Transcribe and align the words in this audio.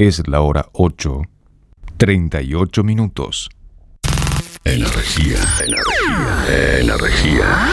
Es 0.00 0.26
la 0.28 0.40
hora 0.40 0.66
8, 0.72 1.24
38 1.98 2.82
minutos. 2.84 3.50
Energía, 4.64 5.36
energía, 5.62 6.80
energía. 6.80 7.68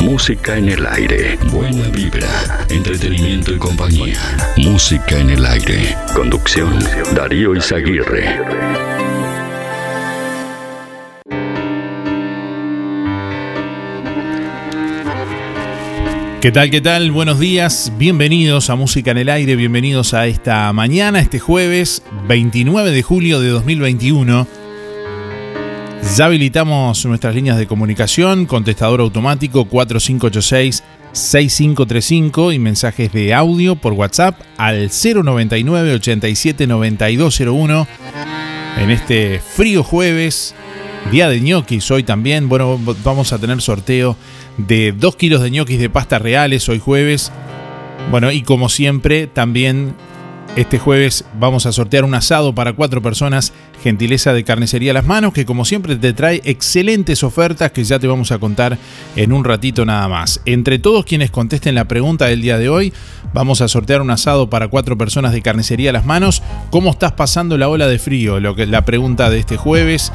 Música 0.00 0.56
en 0.56 0.70
el 0.70 0.84
aire. 0.88 1.38
Buena 1.52 1.86
vibra, 1.90 2.66
entretenimiento 2.68 3.54
y 3.54 3.58
compañía. 3.58 4.18
Música 4.56 5.20
en 5.20 5.30
el 5.30 5.46
aire. 5.46 5.96
Conducción, 6.16 6.80
Darío 7.14 7.54
Izaguirre. 7.54 9.01
¿Qué 16.42 16.50
tal? 16.50 16.70
¿Qué 16.70 16.80
tal? 16.80 17.12
Buenos 17.12 17.38
días, 17.38 17.92
bienvenidos 17.98 18.68
a 18.68 18.74
Música 18.74 19.12
en 19.12 19.18
el 19.18 19.28
Aire, 19.28 19.54
bienvenidos 19.54 20.12
a 20.12 20.26
esta 20.26 20.72
mañana, 20.72 21.20
este 21.20 21.38
jueves 21.38 22.02
29 22.26 22.90
de 22.90 23.00
julio 23.00 23.38
de 23.38 23.50
2021. 23.50 24.48
Ya 26.16 26.24
habilitamos 26.24 27.06
nuestras 27.06 27.36
líneas 27.36 27.58
de 27.58 27.68
comunicación, 27.68 28.46
contestador 28.46 29.02
automático 29.02 29.66
4586-6535 29.66 32.52
y 32.52 32.58
mensajes 32.58 33.12
de 33.12 33.34
audio 33.34 33.76
por 33.76 33.92
WhatsApp 33.92 34.40
al 34.56 34.90
099 34.90 35.94
87 35.94 36.66
9201 36.66 37.86
en 38.78 38.90
este 38.90 39.38
frío 39.38 39.84
jueves, 39.84 40.56
día 41.10 41.28
de 41.28 41.40
ñoquis 41.40 41.90
hoy 41.90 42.02
también. 42.02 42.48
Bueno, 42.48 42.78
vamos 43.04 43.32
a 43.32 43.38
tener 43.38 43.60
sorteo 43.60 44.16
de 44.58 44.92
2 44.92 45.16
kilos 45.16 45.42
de 45.42 45.50
ñoquis 45.50 45.78
de 45.78 45.90
pasta 45.90 46.18
reales 46.18 46.68
hoy 46.68 46.78
jueves. 46.78 47.32
Bueno, 48.10 48.32
y 48.32 48.42
como 48.42 48.68
siempre, 48.68 49.26
también 49.26 49.94
este 50.54 50.78
jueves 50.78 51.24
vamos 51.38 51.64
a 51.64 51.72
sortear 51.72 52.04
un 52.04 52.14
asado 52.14 52.54
para 52.54 52.74
cuatro 52.74 53.00
personas, 53.00 53.54
gentileza 53.82 54.34
de 54.34 54.44
Carnicería 54.44 54.92
Las 54.92 55.06
Manos, 55.06 55.32
que 55.32 55.46
como 55.46 55.64
siempre 55.64 55.96
te 55.96 56.12
trae 56.12 56.42
excelentes 56.44 57.22
ofertas 57.22 57.72
que 57.72 57.84
ya 57.84 57.98
te 57.98 58.06
vamos 58.06 58.32
a 58.32 58.38
contar 58.38 58.76
en 59.16 59.32
un 59.32 59.44
ratito 59.44 59.86
nada 59.86 60.08
más. 60.08 60.42
Entre 60.44 60.78
todos 60.78 61.06
quienes 61.06 61.30
contesten 61.30 61.74
la 61.74 61.86
pregunta 61.86 62.26
del 62.26 62.42
día 62.42 62.58
de 62.58 62.68
hoy, 62.68 62.92
vamos 63.32 63.62
a 63.62 63.68
sortear 63.68 64.02
un 64.02 64.10
asado 64.10 64.50
para 64.50 64.68
cuatro 64.68 64.98
personas 64.98 65.32
de 65.32 65.40
Carnicería 65.40 65.90
Las 65.90 66.04
Manos. 66.04 66.42
¿Cómo 66.70 66.90
estás 66.90 67.12
pasando 67.12 67.56
la 67.56 67.70
ola 67.70 67.88
de 67.88 67.98
frío? 67.98 68.38
Lo 68.38 68.54
que 68.54 68.66
la 68.66 68.84
pregunta 68.84 69.30
de 69.30 69.38
este 69.38 69.56
jueves 69.56 70.12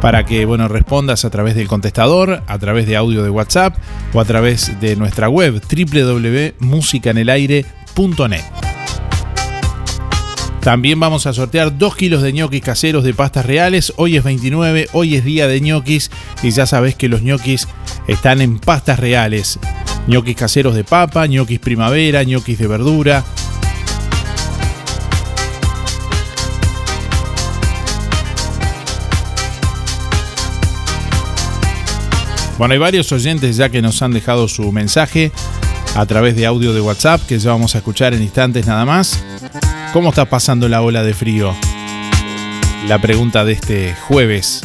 para 0.00 0.24
que 0.24 0.46
bueno, 0.46 0.68
respondas 0.68 1.24
a 1.24 1.30
través 1.30 1.54
del 1.54 1.68
contestador, 1.68 2.42
a 2.46 2.58
través 2.58 2.86
de 2.86 2.96
audio 2.96 3.22
de 3.22 3.30
WhatsApp 3.30 3.76
o 4.12 4.20
a 4.20 4.24
través 4.24 4.80
de 4.80 4.96
nuestra 4.96 5.28
web 5.28 5.60
www.musicanelaire.net. 5.60 8.44
También 10.60 10.98
vamos 11.00 11.26
a 11.26 11.32
sortear 11.32 11.78
2 11.78 11.96
kilos 11.96 12.22
de 12.22 12.34
ñoquis 12.34 12.62
caseros 12.62 13.02
de 13.02 13.14
pastas 13.14 13.46
reales. 13.46 13.94
Hoy 13.96 14.18
es 14.18 14.24
29, 14.24 14.90
hoy 14.92 15.16
es 15.16 15.24
día 15.24 15.48
de 15.48 15.58
ñoquis 15.60 16.10
y 16.42 16.50
ya 16.50 16.66
sabes 16.66 16.96
que 16.96 17.08
los 17.08 17.22
ñoquis 17.22 17.66
están 18.06 18.42
en 18.42 18.58
pastas 18.58 18.98
reales. 18.98 19.58
ñoquis 20.06 20.36
caseros 20.36 20.74
de 20.74 20.84
papa, 20.84 21.26
ñoquis 21.26 21.60
primavera, 21.60 22.24
ñoquis 22.24 22.58
de 22.58 22.66
verdura. 22.66 23.24
Bueno, 32.60 32.74
hay 32.74 32.78
varios 32.78 33.10
oyentes 33.10 33.56
ya 33.56 33.70
que 33.70 33.80
nos 33.80 34.02
han 34.02 34.12
dejado 34.12 34.46
su 34.46 34.70
mensaje 34.70 35.32
a 35.94 36.04
través 36.04 36.36
de 36.36 36.44
audio 36.44 36.74
de 36.74 36.82
WhatsApp 36.82 37.22
que 37.26 37.38
ya 37.38 37.52
vamos 37.52 37.74
a 37.74 37.78
escuchar 37.78 38.12
en 38.12 38.20
instantes 38.20 38.66
nada 38.66 38.84
más. 38.84 39.24
¿Cómo 39.94 40.10
está 40.10 40.26
pasando 40.26 40.68
la 40.68 40.82
ola 40.82 41.02
de 41.02 41.14
frío? 41.14 41.54
La 42.86 43.00
pregunta 43.00 43.46
de 43.46 43.52
este 43.54 43.94
jueves. 43.94 44.60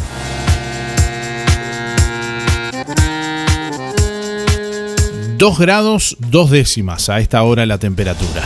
Dos 5.38 5.58
grados, 5.58 6.18
dos 6.20 6.52
décimas 6.52 7.08
a 7.08 7.22
esta 7.22 7.44
hora 7.44 7.66
la 7.66 7.78
temperatura. 7.78 8.44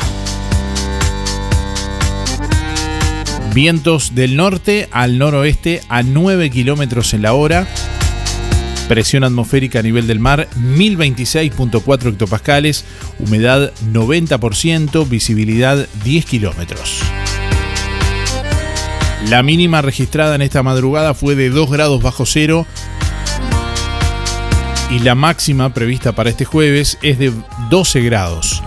Vientos 3.55 4.13
del 4.13 4.35
norte 4.35 4.87
al 4.91 5.17
noroeste 5.17 5.81
a 5.89 6.03
9 6.03 6.51
kilómetros 6.51 7.15
en 7.15 7.23
la 7.23 7.33
hora. 7.33 7.67
Presión 8.89 9.23
atmosférica 9.23 9.79
a 9.79 9.83
nivel 9.83 10.07
del 10.07 10.19
mar 10.19 10.47
1026.4 10.57 12.09
hectopascales, 12.09 12.85
humedad 13.19 13.71
90%, 13.93 15.07
visibilidad 15.07 15.87
10 16.03 16.25
kilómetros. 16.25 17.03
La 19.29 19.43
mínima 19.43 19.83
registrada 19.83 20.33
en 20.33 20.41
esta 20.41 20.63
madrugada 20.63 21.13
fue 21.13 21.35
de 21.35 21.51
2 21.51 21.69
grados 21.69 22.01
bajo 22.01 22.25
cero 22.25 22.65
y 24.89 24.97
la 24.97 25.13
máxima 25.13 25.71
prevista 25.71 26.13
para 26.13 26.31
este 26.31 26.45
jueves 26.45 26.97
es 27.03 27.19
de 27.19 27.31
12 27.69 28.01
grados. 28.01 28.63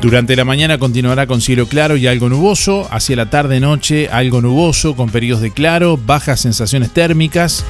Durante 0.00 0.36
la 0.36 0.44
mañana 0.44 0.78
continuará 0.78 1.26
con 1.26 1.42
cielo 1.42 1.66
claro 1.66 1.96
y 1.96 2.06
algo 2.06 2.30
nuboso, 2.30 2.88
hacia 2.90 3.16
la 3.16 3.28
tarde-noche 3.28 4.08
algo 4.10 4.40
nuboso 4.40 4.96
con 4.96 5.10
periodos 5.10 5.42
de 5.42 5.50
claro, 5.50 5.98
bajas 5.98 6.40
sensaciones 6.40 6.92
térmicas. 6.92 7.62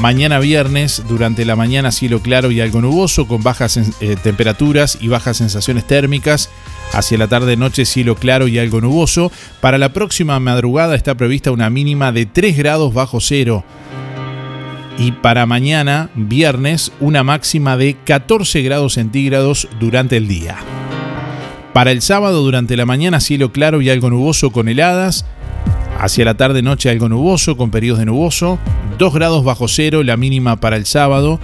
Mañana 0.00 0.38
viernes, 0.38 1.02
durante 1.08 1.44
la 1.44 1.56
mañana 1.56 1.92
cielo 1.92 2.20
claro 2.20 2.50
y 2.50 2.60
algo 2.60 2.80
nuboso, 2.80 3.26
con 3.26 3.42
bajas 3.42 3.76
eh, 3.76 4.16
temperaturas 4.22 4.98
y 5.00 5.08
bajas 5.08 5.36
sensaciones 5.36 5.86
térmicas. 5.86 6.50
Hacia 6.92 7.16
la 7.16 7.28
tarde-noche 7.28 7.84
cielo 7.84 8.16
claro 8.16 8.46
y 8.48 8.58
algo 8.58 8.80
nuboso. 8.80 9.32
Para 9.60 9.78
la 9.78 9.92
próxima 9.92 10.38
madrugada 10.40 10.94
está 10.94 11.14
prevista 11.14 11.52
una 11.52 11.70
mínima 11.70 12.12
de 12.12 12.26
3 12.26 12.56
grados 12.56 12.92
bajo 12.92 13.20
cero. 13.20 13.64
Y 14.98 15.12
para 15.12 15.46
mañana, 15.46 16.10
viernes, 16.14 16.92
una 17.00 17.24
máxima 17.24 17.76
de 17.76 17.96
14 18.04 18.62
grados 18.62 18.94
centígrados 18.94 19.68
durante 19.80 20.16
el 20.16 20.28
día. 20.28 20.56
Para 21.72 21.90
el 21.90 22.02
sábado, 22.02 22.42
durante 22.42 22.76
la 22.76 22.86
mañana, 22.86 23.20
cielo 23.20 23.52
claro 23.52 23.80
y 23.80 23.90
algo 23.90 24.10
nuboso 24.10 24.50
con 24.50 24.68
heladas. 24.68 25.24
Hacia 25.98 26.24
la 26.24 26.34
tarde-noche 26.34 26.90
algo 26.90 27.08
nuboso, 27.08 27.56
con 27.56 27.70
periodos 27.70 28.00
de 28.00 28.06
nuboso. 28.06 28.58
2 28.98 29.14
grados 29.14 29.44
bajo 29.44 29.68
cero, 29.68 30.02
la 30.02 30.16
mínima 30.16 30.56
para 30.56 30.76
el 30.76 30.86
sábado. 30.86 31.40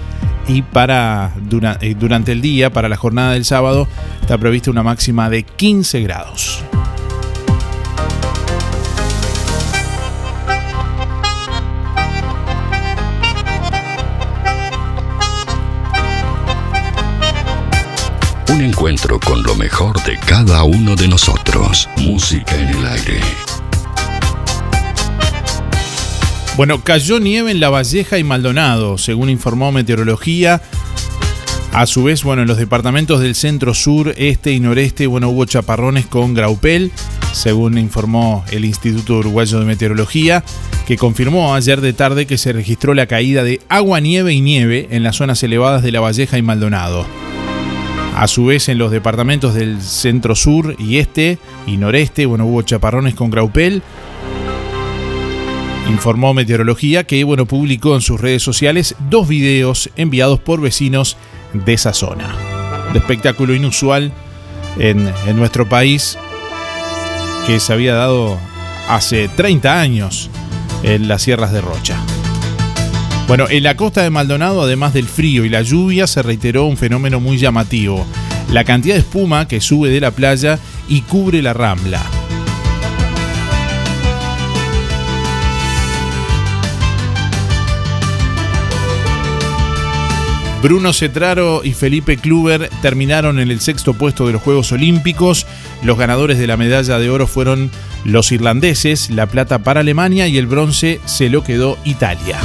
Y 0.48 0.62
para 0.62 1.32
eh, 1.80 1.94
durante 1.98 2.32
el 2.32 2.40
día, 2.40 2.70
para 2.70 2.88
la 2.88 2.96
jornada 2.96 3.32
del 3.32 3.44
sábado, 3.44 3.86
está 4.20 4.36
prevista 4.38 4.70
una 4.70 4.82
máxima 4.82 5.30
de 5.30 5.44
15 5.44 6.00
grados. 6.02 6.64
Un 18.48 18.60
encuentro 18.62 19.20
con 19.20 19.42
lo 19.42 19.54
mejor 19.54 20.02
de 20.02 20.18
cada 20.18 20.64
uno 20.64 20.96
de 20.96 21.08
nosotros. 21.08 21.88
Música 21.96 22.56
en 22.56 22.68
el 22.68 22.86
aire. 22.86 23.20
Bueno, 26.56 26.82
cayó 26.82 27.20
nieve 27.20 27.50
en 27.50 27.60
La 27.60 27.70
Valleja 27.70 28.18
y 28.18 28.24
Maldonado, 28.24 28.98
según 28.98 29.30
informó 29.30 29.72
Meteorología. 29.72 30.60
A 31.72 31.86
su 31.86 32.02
vez, 32.02 32.24
bueno, 32.24 32.42
en 32.42 32.48
los 32.48 32.58
departamentos 32.58 33.20
del 33.20 33.34
centro 33.34 33.72
sur, 33.74 34.12
este 34.16 34.52
y 34.52 34.60
noreste, 34.60 35.06
bueno, 35.06 35.28
hubo 35.28 35.44
chaparrones 35.44 36.04
con 36.06 36.34
graupel, 36.34 36.90
según 37.32 37.78
informó 37.78 38.44
el 38.50 38.64
Instituto 38.64 39.18
Uruguayo 39.18 39.60
de 39.60 39.64
Meteorología, 39.64 40.42
que 40.86 40.96
confirmó 40.96 41.54
ayer 41.54 41.80
de 41.80 41.92
tarde 41.92 42.26
que 42.26 42.38
se 42.38 42.52
registró 42.52 42.92
la 42.92 43.06
caída 43.06 43.44
de 43.44 43.60
agua, 43.68 44.00
nieve 44.00 44.34
y 44.34 44.40
nieve 44.40 44.88
en 44.90 45.04
las 45.04 45.16
zonas 45.16 45.42
elevadas 45.44 45.82
de 45.84 45.92
La 45.92 46.00
Valleja 46.00 46.36
y 46.36 46.42
Maldonado. 46.42 47.06
A 48.16 48.26
su 48.26 48.46
vez, 48.46 48.68
en 48.68 48.76
los 48.76 48.90
departamentos 48.90 49.54
del 49.54 49.80
centro 49.80 50.34
sur 50.34 50.74
y 50.78 50.98
este 50.98 51.38
y 51.66 51.76
noreste, 51.76 52.26
bueno, 52.26 52.44
hubo 52.46 52.62
chaparrones 52.62 53.14
con 53.14 53.30
graupel, 53.30 53.82
Informó 55.90 56.34
Meteorología 56.34 57.04
que 57.04 57.24
bueno, 57.24 57.46
publicó 57.46 57.96
en 57.96 58.00
sus 58.00 58.20
redes 58.20 58.42
sociales 58.42 58.94
dos 59.10 59.26
videos 59.26 59.90
enviados 59.96 60.38
por 60.38 60.60
vecinos 60.60 61.16
de 61.52 61.72
esa 61.72 61.92
zona. 61.92 62.34
Un 62.90 62.96
espectáculo 62.96 63.54
inusual 63.54 64.12
en, 64.78 65.12
en 65.26 65.36
nuestro 65.36 65.68
país 65.68 66.16
que 67.46 67.58
se 67.58 67.72
había 67.72 67.94
dado 67.94 68.38
hace 68.88 69.28
30 69.28 69.80
años 69.80 70.30
en 70.84 71.08
las 71.08 71.22
sierras 71.22 71.52
de 71.52 71.60
Rocha. 71.60 71.96
Bueno, 73.26 73.46
en 73.48 73.64
la 73.64 73.76
costa 73.76 74.02
de 74.02 74.10
Maldonado, 74.10 74.62
además 74.62 74.92
del 74.92 75.06
frío 75.06 75.44
y 75.44 75.48
la 75.48 75.62
lluvia, 75.62 76.06
se 76.06 76.22
reiteró 76.22 76.66
un 76.66 76.76
fenómeno 76.76 77.20
muy 77.20 77.36
llamativo. 77.36 78.06
La 78.52 78.64
cantidad 78.64 78.94
de 78.94 79.00
espuma 79.00 79.46
que 79.48 79.60
sube 79.60 79.90
de 79.90 80.00
la 80.00 80.12
playa 80.12 80.58
y 80.88 81.02
cubre 81.02 81.42
la 81.42 81.52
rambla. 81.52 82.02
Bruno 90.62 90.92
Cetraro 90.92 91.62
y 91.64 91.72
Felipe 91.72 92.18
Kluber 92.18 92.68
terminaron 92.82 93.40
en 93.40 93.50
el 93.50 93.60
sexto 93.60 93.94
puesto 93.94 94.26
de 94.26 94.34
los 94.34 94.42
Juegos 94.42 94.72
Olímpicos. 94.72 95.46
Los 95.82 95.96
ganadores 95.96 96.38
de 96.38 96.46
la 96.46 96.58
medalla 96.58 96.98
de 96.98 97.08
oro 97.08 97.26
fueron 97.26 97.70
los 98.04 98.30
irlandeses, 98.30 99.08
la 99.08 99.26
plata 99.26 99.60
para 99.60 99.80
Alemania 99.80 100.28
y 100.28 100.36
el 100.36 100.46
bronce 100.46 101.00
se 101.06 101.30
lo 101.30 101.42
quedó 101.42 101.78
Italia. 101.84 102.38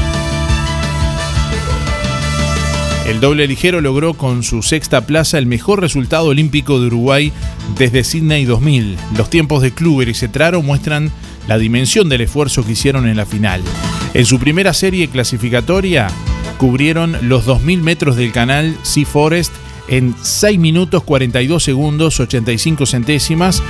El 3.06 3.20
doble 3.20 3.48
ligero 3.48 3.82
logró 3.82 4.14
con 4.14 4.44
su 4.44 4.64
sexta 4.64 5.06
plaza 5.06 5.38
el 5.38 5.46
mejor 5.46 5.82
resultado 5.82 6.28
olímpico 6.28 6.80
de 6.80 6.88
Uruguay 6.88 7.34
desde 7.78 8.06
Sydney 8.06 8.46
2000. 8.46 8.98
Los 9.18 9.30
tiempos 9.30 9.62
de 9.62 9.72
Kluber 9.72 10.08
y 10.08 10.14
Cetraro 10.14 10.62
muestran 10.62 11.12
la 11.50 11.58
dimensión 11.58 12.08
del 12.08 12.22
esfuerzo 12.22 12.66
que 12.66 12.72
hicieron 12.72 13.08
en 13.08 13.18
la 13.18 13.26
final. 13.26 13.62
En 14.14 14.26
su 14.26 14.40
primera 14.40 14.74
serie 14.74 15.10
clasificatoria, 15.10 16.08
cubrieron 16.56 17.18
los 17.22 17.46
2.000 17.48 17.82
metros 17.82 18.16
del 18.16 18.32
canal 18.32 18.78
Sea 18.84 19.06
Forest 19.06 19.54
en 19.88 20.16
6 20.22 20.60
minutos 20.60 21.04
42 21.04 21.64
segundos 21.64 22.20
85 22.20 22.86
centésimas. 22.86 23.62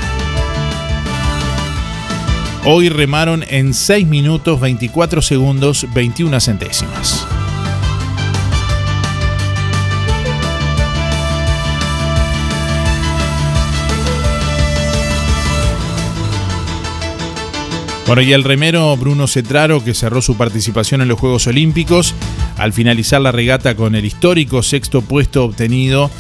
Hoy 2.66 2.90
remaron 2.90 3.44
en 3.48 3.74
6 3.74 4.08
minutos 4.08 4.60
24 4.60 5.22
segundos 5.22 5.86
21 5.94 6.40
centésimas. 6.40 7.28
Bueno, 18.08 18.22
y 18.22 18.34
el 18.34 18.44
remero 18.44 18.96
Bruno 18.98 19.26
Cetraro, 19.26 19.84
que 19.84 19.96
cerró 19.96 20.22
su 20.22 20.38
participación 20.38 21.02
en 21.02 21.08
los 21.08 21.20
Juegos 21.20 21.48
Olímpicos, 21.48 22.14
al 22.56 22.72
finalizar 22.72 23.20
la 23.20 23.32
regata 23.32 23.76
con 23.76 23.96
el 23.96 24.06
histórico 24.06 24.62
sexto 24.62 25.02
puesto 25.02 25.44
obtenido, 25.44 26.12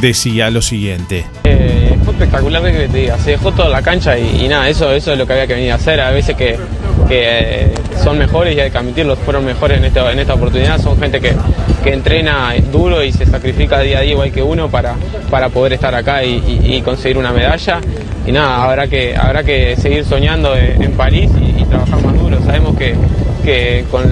decía 0.00 0.50
lo 0.50 0.60
siguiente. 0.60 1.24
Eh, 1.44 1.96
fue 2.04 2.12
espectacular 2.12 2.62
que 2.64 2.88
te 2.88 2.98
diga, 2.98 3.16
se 3.18 3.30
dejó 3.30 3.52
toda 3.52 3.68
la 3.68 3.82
cancha 3.82 4.18
y, 4.18 4.48
nada, 4.48 4.68
eso, 4.68 4.90
eso 4.92 5.12
es 5.12 5.18
lo 5.18 5.28
que 5.28 5.34
había 5.34 5.46
que 5.46 5.54
venir 5.54 5.70
a 5.70 5.76
hacer. 5.76 6.00
A 6.00 6.10
veces 6.10 6.34
que, 6.34 6.58
que 7.06 7.70
son 8.02 8.18
mejores 8.18 8.56
y 8.56 8.60
hay 8.60 8.70
que 8.70 8.78
admitirlo, 8.78 9.16
fueron 9.16 9.44
mejores 9.44 9.78
en 9.78 9.84
esta, 9.84 10.10
en 10.10 10.18
esta 10.18 10.34
oportunidad, 10.34 10.80
son 10.80 10.98
gente 10.98 11.20
que, 11.20 11.34
que 11.84 11.92
entrena 11.92 12.54
duro 12.72 13.02
y 13.02 13.12
se 13.12 13.26
sacrifica 13.26 13.80
día 13.80 13.98
a 13.98 14.00
día 14.02 14.12
igual 14.12 14.32
que 14.32 14.42
uno 14.42 14.68
para, 14.68 14.94
para 15.30 15.48
poder 15.48 15.74
estar 15.74 15.94
acá 15.94 16.24
y 16.24 16.82
conseguir 16.82 17.18
una 17.18 17.32
medalla 17.32 17.80
y 18.28 18.32
nada, 18.32 18.62
habrá 18.62 18.86
que, 18.86 19.16
habrá 19.16 19.42
que 19.42 19.74
seguir 19.76 20.04
soñando 20.04 20.54
en, 20.54 20.92
París 20.92 21.30
y, 21.40 21.64
trabajar 21.64 22.02
más 22.02 22.20
duro. 22.20 22.38
Sabemos 22.44 22.76
que, 22.76 22.94
con 23.90 24.04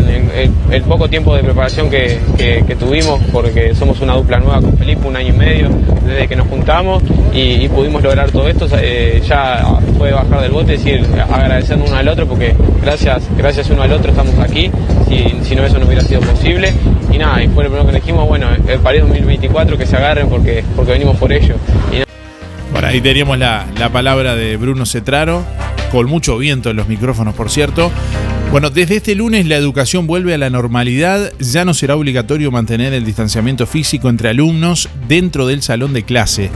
el, 0.71 0.83
poco 0.83 1.09
tiempo 1.09 1.35
de 1.35 1.43
preparación 1.43 1.91
que, 1.91 2.77
tuvimos, 2.79 3.21
porque 3.33 3.75
somos 3.75 4.01
una 4.01 4.15
dupla 4.15 4.39
nueva 4.39 4.61
con 4.61 4.77
Felipe, 4.79 5.07
un 5.07 5.17
año 5.17 5.29
y 5.29 5.37
medio 5.37 5.69
desde 6.05 6.29
que 6.29 6.37
nos 6.37 6.47
juntamos 6.49 7.03
y, 7.33 7.69
pudimos 7.69 8.03
lograr 8.03 8.31
todo 8.31 8.49
esto, 8.49 8.67
eh, 8.81 9.23
ya 9.27 9.65
fue 9.99 10.13
bajar 10.13 10.41
del 10.41 10.53
bote 10.53 10.75
y 10.75 10.77
decir 10.77 11.07
agradeciendo 11.31 11.85
uno 11.87 11.97
al 11.97 12.09
otro, 12.09 12.27
porque 12.27 12.55
gracias, 12.83 13.29
gracias 13.37 13.69
uno 13.71 13.83
al 13.83 13.93
otro 13.93 14.11
estamos 14.11 14.39
aquí, 14.39 14.71
si, 15.09 15.55
no 15.55 15.65
eso 15.65 15.79
no 15.79 15.87
hubiera 15.87 16.03
sido 16.03 16.21
posible. 16.21 16.73
Y 17.13 17.19
nada, 17.19 17.43
y 17.43 17.49
fue 17.49 17.65
lo 17.65 17.71
primero 17.71 17.91
que 17.91 18.01
dijimos, 18.01 18.29
bueno, 18.29 18.49
el 18.67 18.79
París 18.81 19.03
2024 19.03 19.79
que 19.79 19.87
se 19.87 19.97
agarren 19.97 20.29
porque, 20.29 20.65
porque 20.75 20.93
venimos 20.93 21.17
por 21.17 21.33
ello. 21.33 21.57
Bueno, 22.73 22.89
ahí 22.89 23.01
teníamos 23.01 23.39
la, 23.39 23.67
la 23.79 23.89
palabra 23.91 24.35
de 24.35 24.57
Bruno 24.57 24.85
Cetraro, 24.87 25.45
con 25.91 26.07
mucho 26.07 26.37
viento 26.37 26.71
en 26.71 26.77
los 26.77 26.89
micrófonos, 26.89 27.35
por 27.35 27.51
cierto. 27.51 27.91
Bueno, 28.51 28.71
desde 28.71 28.97
este 28.97 29.15
lunes 29.15 29.47
la 29.47 29.57
educación 29.57 30.07
vuelve 30.07 30.33
a 30.33 30.39
la 30.39 30.51
normalidad. 30.51 31.33
Ya 31.39 31.65
no 31.65 31.75
será 31.75 31.97
obligatorio 31.97 32.51
mantener 32.51 32.93
el 32.95 33.05
distanciamiento 33.05 33.67
físico 33.67 34.09
entre 34.09 34.31
alumnos 34.31 34.89
dentro 35.09 35.47
del 35.47 35.63
salón 35.63 35.93
de 35.93 36.05
clase. 36.05 36.51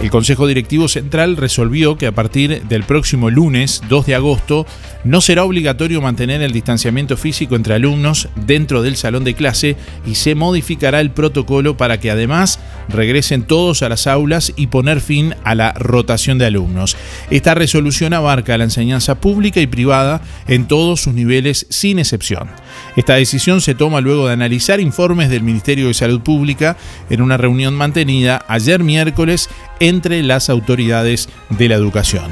El 0.00 0.10
Consejo 0.10 0.46
Directivo 0.46 0.86
Central 0.86 1.36
resolvió 1.36 1.98
que 1.98 2.06
a 2.06 2.12
partir 2.12 2.62
del 2.68 2.84
próximo 2.84 3.30
lunes 3.30 3.82
2 3.88 4.06
de 4.06 4.14
agosto 4.14 4.64
no 5.02 5.20
será 5.20 5.42
obligatorio 5.42 6.00
mantener 6.00 6.40
el 6.40 6.52
distanciamiento 6.52 7.16
físico 7.16 7.56
entre 7.56 7.74
alumnos 7.74 8.28
dentro 8.36 8.82
del 8.82 8.96
salón 8.96 9.24
de 9.24 9.34
clase 9.34 9.76
y 10.06 10.14
se 10.14 10.36
modificará 10.36 11.00
el 11.00 11.10
protocolo 11.10 11.76
para 11.76 11.98
que 11.98 12.12
además 12.12 12.60
regresen 12.88 13.42
todos 13.42 13.82
a 13.82 13.88
las 13.88 14.06
aulas 14.06 14.52
y 14.54 14.68
poner 14.68 15.00
fin 15.00 15.34
a 15.42 15.56
la 15.56 15.72
rotación 15.72 16.38
de 16.38 16.46
alumnos. 16.46 16.96
Esta 17.30 17.56
resolución 17.56 18.14
abarca 18.14 18.56
la 18.56 18.64
enseñanza 18.64 19.16
pública 19.16 19.60
y 19.60 19.66
privada 19.66 20.22
en 20.46 20.68
todos 20.68 21.00
sus 21.00 21.14
niveles 21.14 21.66
sin 21.70 21.98
excepción. 21.98 22.48
Esta 22.96 23.14
decisión 23.14 23.60
se 23.60 23.74
toma 23.74 24.00
luego 24.00 24.26
de 24.26 24.32
analizar 24.32 24.80
informes 24.80 25.30
del 25.30 25.42
Ministerio 25.42 25.88
de 25.88 25.94
Salud 25.94 26.20
Pública 26.20 26.76
en 27.10 27.22
una 27.22 27.36
reunión 27.36 27.74
mantenida 27.74 28.44
ayer 28.48 28.82
miércoles 28.82 29.48
entre 29.80 30.22
las 30.22 30.50
autoridades 30.50 31.28
de 31.50 31.68
la 31.68 31.74
educación. 31.76 32.30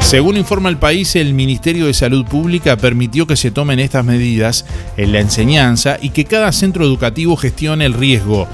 Según 0.00 0.36
informa 0.36 0.68
el 0.68 0.76
país, 0.76 1.16
el 1.16 1.32
Ministerio 1.32 1.86
de 1.86 1.94
Salud 1.94 2.26
Pública 2.26 2.76
permitió 2.76 3.26
que 3.26 3.36
se 3.36 3.50
tomen 3.50 3.80
estas 3.80 4.04
medidas 4.04 4.66
en 4.98 5.12
la 5.12 5.20
enseñanza 5.20 5.96
y 6.00 6.10
que 6.10 6.26
cada 6.26 6.52
centro 6.52 6.84
educativo 6.84 7.36
gestione 7.36 7.86
el 7.86 7.94
riesgo. 7.94 8.46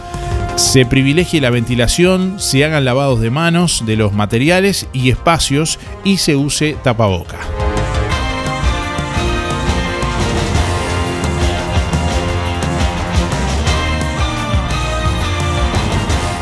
Se 0.55 0.87
privilegie 0.87 1.41
la 1.41 1.51
ventilación, 1.51 2.39
se 2.39 2.65
hagan 2.65 2.85
lavados 2.85 3.21
de 3.21 3.31
manos 3.31 3.85
de 3.85 3.97
los 3.97 4.13
materiales 4.13 4.87
y 4.93 5.11
espacios 5.11 5.79
y 6.05 6.19
se 6.19 6.37
use 6.37 6.77
tapaboca. 6.85 7.39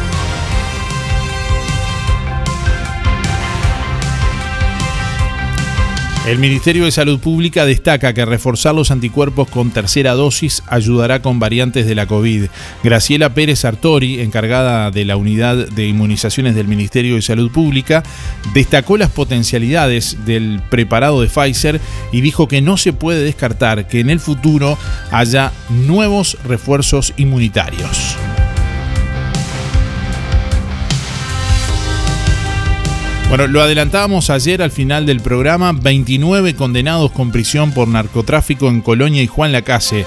El 6.28 6.38
Ministerio 6.38 6.86
de 6.86 6.92
Salud 6.92 7.20
Pública 7.20 7.66
destaca 7.66 8.14
que 8.14 8.26
reforzar 8.26 8.76
los 8.76 8.92
anticuerpos 8.92 9.50
con 9.50 9.72
tercera 9.72 10.14
dosis 10.14 10.62
ayudará 10.68 11.24
con 11.24 11.40
variantes 11.40 11.88
de 11.88 11.96
la 11.96 12.06
COVID. 12.06 12.46
Graciela 12.84 13.34
Pérez 13.34 13.66
Artori, 13.66 14.22
encargada 14.22 14.92
de 14.92 15.04
la 15.04 15.18
unidad 15.18 15.68
de 15.70 15.88
inmunizaciones 15.88 16.54
del 16.54 16.68
Ministerio 16.68 17.16
de 17.16 17.24
Salud 17.24 17.52
Pública, 17.52 18.04
destacó 18.54 18.98
las 18.98 19.10
potencialidades 19.10 20.24
del 20.24 20.62
preparado 20.70 21.22
de 21.22 21.28
Pfizer 21.28 21.82
y 22.12 22.22
dijo 22.22 22.48
que 22.48 22.62
no 22.62 22.78
se 22.78 22.94
puede 22.94 23.24
descartar 23.24 23.88
que 23.88 24.00
en 24.00 24.12
el 24.12 24.20
futuro 24.20 24.78
haya 25.10 25.52
nuevos 25.70 26.38
refuerzos 26.44 27.16
inmunitarios. 27.18 28.16
Bueno, 33.32 33.48
lo 33.48 33.62
adelantábamos 33.62 34.30
ayer 34.30 34.62
al 34.62 34.72
final 34.72 35.06
del 35.06 35.22
programa, 35.22 35.72
29 35.72 36.54
condenados 36.54 37.14
con 37.14 37.32
prisión 37.32 37.72
por 37.72 37.88
narcotráfico 37.88 38.68
en 38.68 38.82
Colonia 38.82 39.24
y 39.24 39.28
Juan 39.28 39.54
Lacase. 39.54 40.06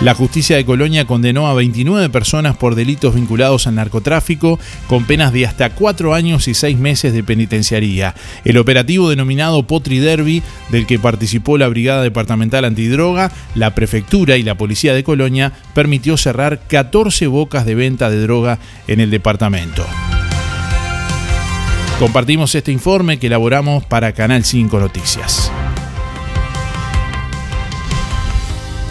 La 0.00 0.14
justicia 0.14 0.56
de 0.56 0.64
Colonia 0.64 1.04
condenó 1.04 1.48
a 1.48 1.54
29 1.54 2.08
personas 2.08 2.56
por 2.56 2.74
delitos 2.74 3.14
vinculados 3.14 3.66
al 3.66 3.74
narcotráfico 3.74 4.58
con 4.86 5.04
penas 5.04 5.34
de 5.34 5.44
hasta 5.44 5.68
4 5.68 6.14
años 6.14 6.48
y 6.48 6.54
6 6.54 6.78
meses 6.78 7.12
de 7.12 7.22
penitenciaría. 7.22 8.14
El 8.42 8.56
operativo 8.56 9.10
denominado 9.10 9.64
Potri 9.64 9.98
Derby, 9.98 10.42
del 10.70 10.86
que 10.86 10.98
participó 10.98 11.58
la 11.58 11.68
Brigada 11.68 12.02
Departamental 12.02 12.64
Antidroga, 12.64 13.30
la 13.54 13.74
Prefectura 13.74 14.38
y 14.38 14.44
la 14.44 14.54
Policía 14.54 14.94
de 14.94 15.04
Colonia, 15.04 15.52
permitió 15.74 16.16
cerrar 16.16 16.62
14 16.68 17.26
bocas 17.26 17.66
de 17.66 17.74
venta 17.74 18.08
de 18.08 18.22
droga 18.22 18.58
en 18.88 19.00
el 19.00 19.10
departamento. 19.10 19.84
Compartimos 21.98 22.54
este 22.54 22.72
informe 22.72 23.18
que 23.18 23.28
elaboramos 23.28 23.84
para 23.84 24.12
Canal 24.12 24.44
5 24.44 24.80
Noticias. 24.80 25.52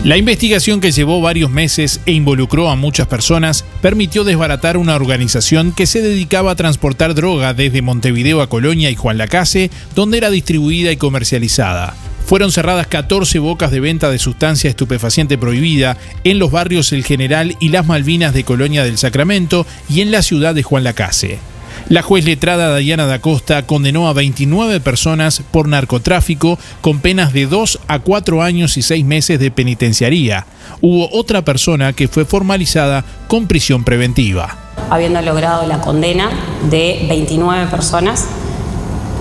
La 0.04 0.18
investigación 0.18 0.82
que 0.82 0.92
llevó 0.92 1.22
varios 1.22 1.52
meses 1.52 2.02
e 2.08 2.14
involucró 2.14 2.72
a 2.72 2.76
muchas 2.76 3.06
personas 3.06 3.64
permitió 3.82 4.24
desbaratar 4.24 4.78
una 4.78 4.96
organización 4.96 5.74
que 5.74 5.86
se 5.86 6.02
dedicaba 6.02 6.52
a 6.52 6.56
transportar 6.56 7.14
droga 7.14 7.54
desde 7.54 7.84
Montevideo 7.84 8.42
a 8.42 8.50
Colonia 8.50 8.90
y 8.90 8.96
Juan 8.96 9.20
Lacase, 9.20 9.70
donde 9.94 10.18
era 10.18 10.32
distribuida 10.32 10.92
y 10.92 10.98
comercializada. 10.98 11.94
Fueron 12.26 12.52
cerradas 12.52 12.88
14 12.88 13.38
bocas 13.38 13.70
de 13.70 13.80
venta 13.80 14.10
de 14.10 14.18
sustancia 14.18 14.72
estupefaciente 14.72 15.38
prohibida 15.38 15.98
en 16.24 16.40
los 16.40 16.50
barrios 16.50 16.94
El 16.94 17.04
General 17.04 17.56
y 17.60 17.70
Las 17.70 17.86
Malvinas 17.86 18.34
de 18.34 18.44
Colonia 18.44 18.84
del 18.84 18.98
Sacramento 18.98 19.68
y 19.88 20.02
en 20.02 20.10
la 20.10 20.24
ciudad 20.24 20.56
de 20.56 20.64
Juan 20.64 20.84
Lacase. 20.84 21.51
La 21.92 22.04
juez 22.04 22.24
letrada 22.24 22.78
Diana 22.78 23.06
da 23.06 23.20
Costa 23.20 23.68
condenó 23.68 24.08
a 24.08 24.14
29 24.14 24.80
personas 24.80 25.44
por 25.52 25.68
narcotráfico 25.68 26.58
con 26.80 27.00
penas 27.00 27.34
de 27.34 27.48
2 27.48 27.82
a 27.90 28.00
4 28.00 28.42
años 28.42 28.78
y 28.78 28.82
6 28.82 29.04
meses 29.04 29.42
de 29.42 29.52
penitenciaría. 29.52 30.46
Hubo 30.80 31.10
otra 31.12 31.42
persona 31.42 31.92
que 31.92 32.08
fue 32.08 32.24
formalizada 32.24 33.04
con 33.28 33.46
prisión 33.46 33.84
preventiva. 33.84 34.56
Habiendo 34.90 35.22
logrado 35.22 35.68
la 35.68 35.82
condena 35.82 36.30
de 36.70 37.08
29 37.10 37.70
personas 37.70 38.26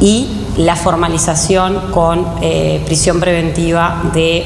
y 0.01 0.29
la 0.57 0.77
formalización 0.77 1.91
con 1.91 2.25
eh, 2.41 2.81
prisión 2.87 3.19
preventiva 3.19 4.13
de 4.15 4.45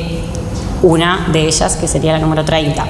una 0.80 1.28
de 1.30 1.46
ellas, 1.46 1.76
que 1.76 1.86
sería 1.86 2.12
la 2.12 2.20
número 2.20 2.42
30. 2.42 2.86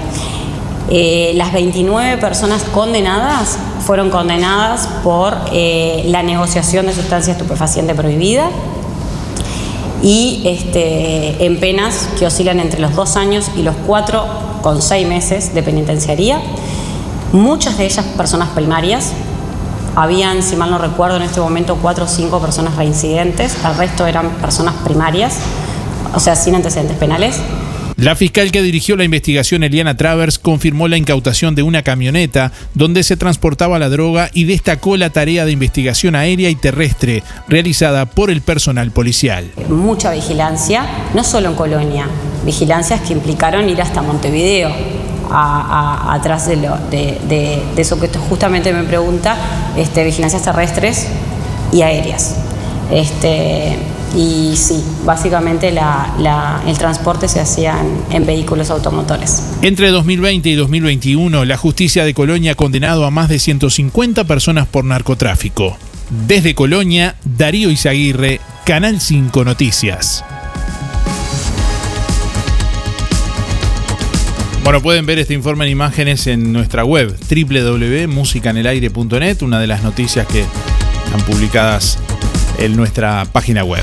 Eh, 0.91 1.33
las 1.37 1.53
29 1.53 2.19
personas 2.19 2.63
condenadas 2.65 3.59
fueron 3.87 4.11
condenadas 4.11 4.87
por 5.03 5.35
eh, 5.51 6.05
la 6.09 6.23
negociación 6.23 6.87
de 6.87 6.95
sustancia 6.95 7.33
estupefaciente 7.33 7.95
prohibida 7.95 8.51
y 10.03 10.43
este, 10.45 11.47
en 11.47 11.59
penas 11.59 12.09
que 12.19 12.27
oscilan 12.27 12.61
entre 12.61 12.81
los 12.81 12.95
dos 12.95 13.17
años 13.17 13.51
y 13.57 13.63
los 13.63 13.75
cuatro 13.87 14.27
con 14.63 14.83
seis 14.83 15.07
meses 15.09 15.55
de 15.55 15.63
penitenciaría. 15.63 16.41
Muchas 17.33 17.79
de 17.79 17.87
ellas 17.87 18.05
personas 18.17 18.51
primarias. 18.51 19.13
Habían, 19.97 20.43
si 20.43 20.57
mal 20.57 20.71
no 20.71 20.79
recuerdo, 20.79 21.17
en 21.17 21.23
este 21.23 21.41
momento 21.41 21.79
cuatro 21.81 22.05
o 22.05 22.09
cinco 22.09 22.41
personas 22.41 22.77
reincidentes. 22.77 23.57
El 23.65 23.77
resto 23.77 24.07
eran 24.07 24.29
personas 24.33 24.75
primarias, 24.85 25.39
o 26.15 26.21
sea, 26.21 26.37
sin 26.37 26.55
antecedentes 26.55 26.99
penales. 26.99 27.41
La 27.97 28.17
fiscal 28.17 28.51
que 28.51 28.63
dirigió 28.63 28.97
la 28.97 29.05
investigación, 29.05 29.63
Eliana 29.63 29.97
Travers, 29.97 30.39
confirmó 30.41 30.89
la 30.89 30.97
incautación 30.97 31.55
de 31.55 31.63
una 31.63 31.83
camioneta 31.83 32.51
donde 32.75 33.05
se 33.05 33.17
transportaba 33.17 33.79
la 33.79 33.89
droga 33.89 34.31
y 34.35 34.45
destacó 34.45 34.97
la 34.97 35.11
tarea 35.11 35.45
de 35.45 35.53
investigación 35.53 36.17
aérea 36.17 36.51
y 36.51 36.57
terrestre 36.57 37.23
realizada 37.49 38.07
por 38.07 38.31
el 38.31 38.41
personal 38.41 38.91
policial. 38.91 39.51
Mucha 39.69 40.11
vigilancia, 40.11 40.87
no 41.15 41.23
solo 41.23 41.51
en 41.51 41.55
Colonia, 41.55 42.09
vigilancias 42.45 43.01
que 43.03 43.13
implicaron 43.13 43.69
ir 43.69 43.81
hasta 43.81 44.03
Montevideo, 44.03 44.75
atrás 45.31 46.49
de, 46.49 46.57
de, 46.57 47.63
eso 47.77 47.99
que 48.01 48.09
justamente 48.09 48.73
me 48.73 48.83
pregunta, 48.85 49.37
este, 49.77 50.05
vigilancias 50.05 50.43
terrestres 50.43 51.07
y 51.73 51.83
aéreas. 51.83 52.37
Este, 52.91 53.77
y 54.17 54.55
sí, 54.57 54.83
básicamente 55.05 55.69
el 55.69 56.79
transporte 56.79 57.29
se 57.29 57.41
hacía 57.41 57.77
en, 58.11 58.27
vehículos 58.27 58.71
automotores. 58.71 59.43
Entre 59.63 59.91
2020 59.91 60.49
y 60.49 60.55
2021, 60.55 61.45
la 61.45 61.57
justicia 61.57 62.05
de 62.05 62.15
Colonia 62.15 62.53
ha 62.53 62.55
condenado 62.55 63.05
a 63.05 63.11
más 63.11 63.29
de 63.29 63.39
150 63.39 64.25
personas 64.25 64.69
por 64.69 64.85
narcotráfico. 64.85 65.77
Desde 66.27 66.55
Colonia, 66.55 67.17
Darío 67.25 67.71
Izaguirre, 67.71 68.41
Canal 68.65 69.01
5 69.01 69.45
Noticias. 69.45 70.25
Bueno, 74.63 74.81
pueden 74.81 75.05
ver 75.05 75.19
este 75.19 75.35
informe 75.35 75.67
en 75.67 75.73
imágenes 75.73 76.27
en 76.27 76.53
nuestra 76.53 76.85
web 76.85 77.15
www.musicanelaire.net, 77.29 79.43
una 79.43 79.61
de 79.61 79.67
las 79.67 79.83
noticias 79.83 80.27
que 80.27 80.47
están 81.05 81.21
publicadas 81.27 81.99
en 82.59 82.77
nuestra 82.77 83.27
página 83.31 83.65
web. 83.65 83.83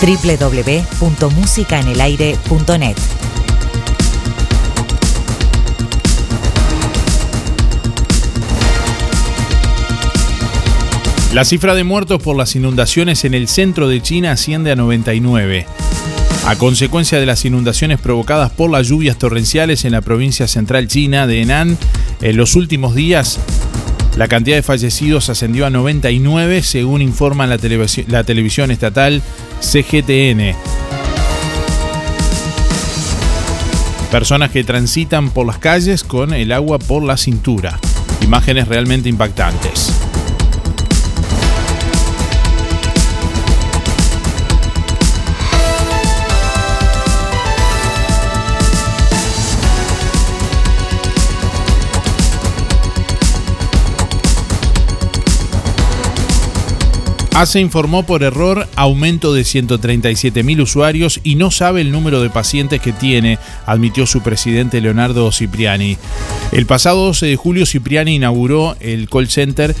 www.musicaenelaire.net 0.00 2.96
La 11.36 11.44
cifra 11.44 11.74
de 11.74 11.84
muertos 11.84 12.22
por 12.22 12.34
las 12.34 12.56
inundaciones 12.56 13.26
en 13.26 13.34
el 13.34 13.46
centro 13.46 13.88
de 13.88 14.00
China 14.00 14.32
asciende 14.32 14.72
a 14.72 14.76
99. 14.76 15.66
A 16.46 16.56
consecuencia 16.56 17.20
de 17.20 17.26
las 17.26 17.44
inundaciones 17.44 18.00
provocadas 18.00 18.50
por 18.52 18.70
las 18.70 18.88
lluvias 18.88 19.18
torrenciales 19.18 19.84
en 19.84 19.92
la 19.92 20.00
provincia 20.00 20.48
central 20.48 20.88
china 20.88 21.26
de 21.26 21.42
Henan, 21.42 21.76
en 22.22 22.36
los 22.36 22.54
últimos 22.54 22.94
días 22.94 23.38
la 24.16 24.28
cantidad 24.28 24.56
de 24.56 24.62
fallecidos 24.62 25.28
ascendió 25.28 25.66
a 25.66 25.70
99 25.70 26.62
según 26.62 27.02
informa 27.02 27.46
la, 27.46 27.58
la 28.08 28.24
televisión 28.24 28.70
estatal 28.70 29.22
CGTN. 29.60 30.56
Personas 34.10 34.50
que 34.50 34.64
transitan 34.64 35.28
por 35.30 35.46
las 35.46 35.58
calles 35.58 36.02
con 36.02 36.32
el 36.32 36.52
agua 36.52 36.78
por 36.78 37.02
la 37.02 37.18
cintura. 37.18 37.78
Imágenes 38.22 38.68
realmente 38.68 39.10
impactantes. 39.10 39.92
ACE 57.38 57.60
informó 57.60 58.04
por 58.04 58.22
error 58.22 58.66
aumento 58.76 59.34
de 59.34 59.42
137.000 59.42 60.62
usuarios 60.62 61.20
y 61.22 61.34
no 61.34 61.50
sabe 61.50 61.82
el 61.82 61.92
número 61.92 62.22
de 62.22 62.30
pacientes 62.30 62.80
que 62.80 62.94
tiene, 62.94 63.38
admitió 63.66 64.06
su 64.06 64.22
presidente 64.22 64.80
Leonardo 64.80 65.30
Cipriani. 65.30 65.98
El 66.50 66.64
pasado 66.64 67.04
12 67.04 67.26
de 67.26 67.36
julio 67.36 67.66
Cipriani 67.66 68.14
inauguró 68.14 68.74
el 68.80 69.10
call 69.10 69.28
center 69.28 69.76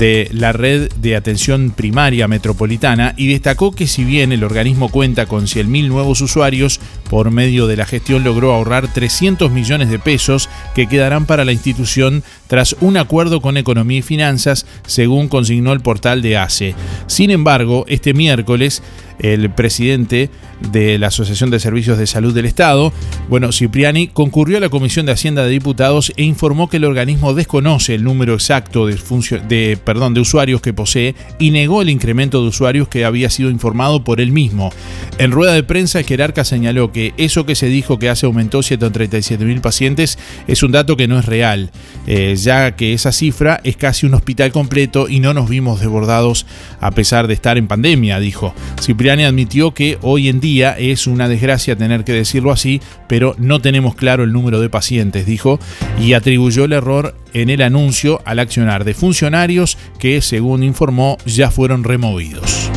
de 0.00 0.30
la 0.32 0.52
red 0.52 0.90
de 0.94 1.14
atención 1.14 1.72
primaria 1.76 2.26
metropolitana 2.26 3.12
y 3.18 3.28
destacó 3.28 3.70
que 3.70 3.86
si 3.86 4.02
bien 4.02 4.32
el 4.32 4.42
organismo 4.42 4.88
cuenta 4.88 5.26
con 5.26 5.44
100.000 5.44 5.88
nuevos 5.88 6.22
usuarios, 6.22 6.80
por 7.10 7.30
medio 7.30 7.66
de 7.66 7.76
la 7.76 7.84
gestión 7.84 8.24
logró 8.24 8.54
ahorrar 8.54 8.90
300 8.90 9.52
millones 9.52 9.90
de 9.90 9.98
pesos 9.98 10.48
que 10.74 10.86
quedarán 10.86 11.26
para 11.26 11.44
la 11.44 11.52
institución 11.52 12.24
tras 12.46 12.76
un 12.80 12.96
acuerdo 12.96 13.42
con 13.42 13.58
Economía 13.58 13.98
y 13.98 14.02
Finanzas, 14.02 14.64
según 14.86 15.28
consignó 15.28 15.74
el 15.74 15.80
portal 15.80 16.22
de 16.22 16.38
ACE. 16.38 16.74
Sin 17.06 17.30
embargo, 17.30 17.84
este 17.86 18.14
miércoles 18.14 18.82
el 19.20 19.50
presidente 19.50 20.30
de 20.72 20.98
la 20.98 21.08
Asociación 21.08 21.50
de 21.50 21.60
Servicios 21.60 21.98
de 21.98 22.06
Salud 22.06 22.34
del 22.34 22.44
Estado, 22.44 22.92
bueno, 23.28 23.52
Cipriani, 23.52 24.08
concurrió 24.08 24.58
a 24.58 24.60
la 24.60 24.68
Comisión 24.68 25.06
de 25.06 25.12
Hacienda 25.12 25.44
de 25.44 25.50
Diputados 25.50 26.12
e 26.16 26.24
informó 26.24 26.68
que 26.68 26.78
el 26.78 26.84
organismo 26.84 27.34
desconoce 27.34 27.94
el 27.94 28.04
número 28.04 28.34
exacto 28.34 28.86
de, 28.86 30.20
usuarios 30.20 30.60
que 30.60 30.72
posee 30.72 31.14
y 31.38 31.50
negó 31.50 31.82
el 31.82 31.90
incremento 31.90 32.42
de 32.42 32.48
usuarios 32.48 32.88
que 32.88 33.04
había 33.04 33.30
sido 33.30 33.50
informado 33.50 34.04
por 34.04 34.20
él 34.20 34.32
mismo. 34.32 34.70
En 35.18 35.30
rueda 35.30 35.52
de 35.52 35.62
prensa, 35.62 35.98
el 35.98 36.04
jerarca 36.04 36.44
señaló 36.44 36.92
que 36.92 37.14
eso 37.16 37.46
que 37.46 37.54
se 37.54 37.66
dijo 37.66 37.98
que 37.98 38.08
hace 38.08 38.26
aumentó 38.26 38.62
137 38.62 39.44
mil 39.44 39.60
pacientes 39.60 40.18
es 40.46 40.62
un 40.62 40.72
dato 40.72 40.96
que 40.96 41.08
no 41.08 41.18
es 41.18 41.24
real, 41.24 41.70
eh, 42.06 42.34
ya 42.36 42.76
que 42.76 42.92
esa 42.92 43.12
cifra 43.12 43.60
es 43.64 43.76
casi 43.76 44.06
un 44.06 44.14
hospital 44.14 44.52
completo 44.52 45.08
y 45.08 45.20
no 45.20 45.34
nos 45.34 45.48
vimos 45.48 45.80
desbordados 45.80 46.46
a 46.80 46.90
pesar 46.90 47.26
de 47.26 47.34
estar 47.34 47.58
en 47.58 47.68
pandemia, 47.68 48.18
dijo. 48.20 48.54
Cipriani 48.80 49.09
Admitió 49.10 49.74
que 49.74 49.98
hoy 50.02 50.28
en 50.28 50.38
día 50.38 50.76
es 50.78 51.08
una 51.08 51.28
desgracia 51.28 51.74
tener 51.74 52.04
que 52.04 52.12
decirlo 52.12 52.52
así, 52.52 52.80
pero 53.08 53.34
no 53.38 53.60
tenemos 53.60 53.96
claro 53.96 54.22
el 54.22 54.32
número 54.32 54.60
de 54.60 54.70
pacientes, 54.70 55.26
dijo, 55.26 55.58
y 56.00 56.12
atribuyó 56.12 56.64
el 56.64 56.72
error 56.72 57.16
en 57.34 57.50
el 57.50 57.60
anuncio 57.62 58.22
al 58.24 58.38
accionar 58.38 58.84
de 58.84 58.94
funcionarios 58.94 59.78
que, 59.98 60.20
según 60.22 60.62
informó, 60.62 61.18
ya 61.26 61.50
fueron 61.50 61.82
removidos. 61.82 62.70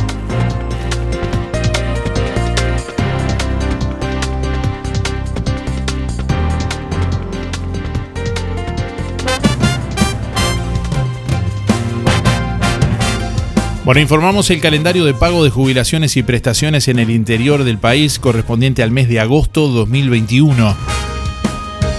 Bueno, 13.84 14.00
informamos 14.00 14.48
el 14.48 14.62
calendario 14.62 15.04
de 15.04 15.12
pago 15.12 15.44
de 15.44 15.50
jubilaciones 15.50 16.16
y 16.16 16.22
prestaciones 16.22 16.88
en 16.88 16.98
el 16.98 17.10
interior 17.10 17.64
del 17.64 17.76
país 17.76 18.18
correspondiente 18.18 18.82
al 18.82 18.90
mes 18.90 19.10
de 19.10 19.20
agosto 19.20 19.68
2021. 19.68 20.74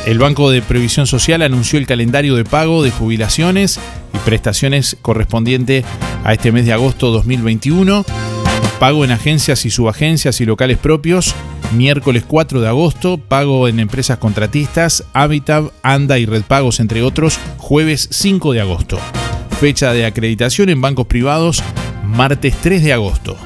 El 0.08 0.18
Banco 0.18 0.50
de 0.50 0.64
Previsión 0.64 1.06
Social 1.06 1.44
anunció 1.44 1.78
el 1.78 1.86
calendario 1.86 2.36
de 2.36 2.44
pago 2.44 2.82
de 2.82 2.90
jubilaciones 2.90 3.80
y 4.16 4.18
prestaciones 4.18 4.98
correspondiente 5.04 5.86
a 6.24 6.34
este 6.34 6.52
mes 6.52 6.66
de 6.66 6.74
agosto 6.74 7.12
2021. 7.12 8.04
Pago 8.80 9.06
en 9.06 9.12
agencias 9.12 9.64
y 9.68 9.70
subagencias 9.70 10.42
y 10.42 10.46
locales 10.46 10.80
propios, 10.80 11.36
miércoles 11.76 12.24
4 12.28 12.62
de 12.62 12.68
agosto. 12.68 13.20
Pago 13.20 13.68
en 13.68 13.80
empresas 13.80 14.18
contratistas, 14.18 15.04
Habitat, 15.14 15.66
Anda 15.84 16.18
y 16.18 16.26
Red 16.26 16.46
Pagos, 16.48 16.80
entre 16.80 17.04
otros, 17.04 17.38
jueves 17.58 18.08
5 18.12 18.54
de 18.54 18.62
agosto. 18.62 18.98
Fecha 19.60 19.94
de 19.94 20.06
acreditación 20.06 20.70
en 20.70 20.82
bancos 20.82 21.08
privados, 21.08 21.64
martes 22.04 22.56
3 22.62 22.84
de 22.84 22.92
agosto. 22.92 23.38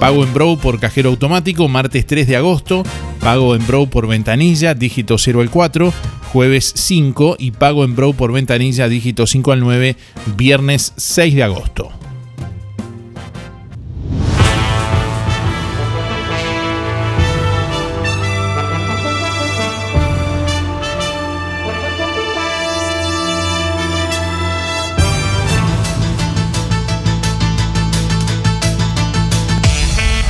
Pago 0.00 0.24
en 0.24 0.34
Brow 0.34 0.58
por 0.58 0.80
cajero 0.80 1.10
automático, 1.10 1.68
martes 1.68 2.06
3 2.06 2.26
de 2.26 2.36
agosto. 2.36 2.82
Pago 3.20 3.54
en 3.54 3.64
Brow 3.66 3.88
por 3.88 4.08
ventanilla, 4.08 4.74
dígito 4.74 5.16
0 5.16 5.40
al 5.40 5.50
4, 5.50 5.92
jueves 6.32 6.72
5. 6.74 7.36
Y 7.38 7.52
pago 7.52 7.84
en 7.84 7.94
Brow 7.94 8.14
por 8.14 8.32
ventanilla, 8.32 8.88
dígito 8.88 9.26
5 9.26 9.52
al 9.52 9.60
9, 9.60 9.96
viernes 10.36 10.92
6 10.96 11.34
de 11.36 11.42
agosto. 11.44 11.97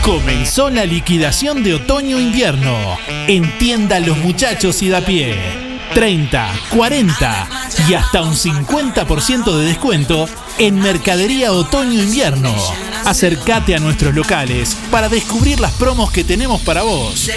Comenzó 0.08 0.70
la 0.70 0.86
liquidación 0.86 1.62
de 1.62 1.74
otoño-invierno. 1.74 2.96
Entienda 3.26 4.00
los 4.00 4.16
muchachos 4.16 4.80
y 4.80 4.88
da 4.88 5.02
pie. 5.02 5.67
30, 5.95 6.52
40 6.71 7.49
y 7.88 7.95
hasta 7.95 8.23
un 8.23 8.35
50% 8.35 9.57
de 9.57 9.66
descuento 9.66 10.28
en 10.59 10.78
mercadería 10.80 11.52
otoño-invierno. 11.52 12.54
Acércate 13.04 13.75
a 13.75 13.78
nuestros 13.78 14.14
locales 14.14 14.76
para 14.90 15.09
descubrir 15.09 15.61
las 15.61 15.73
promos 15.73 16.11
que 16.11 16.25
tenemos 16.25 16.61
para 16.62 16.83
vos. 16.83 17.28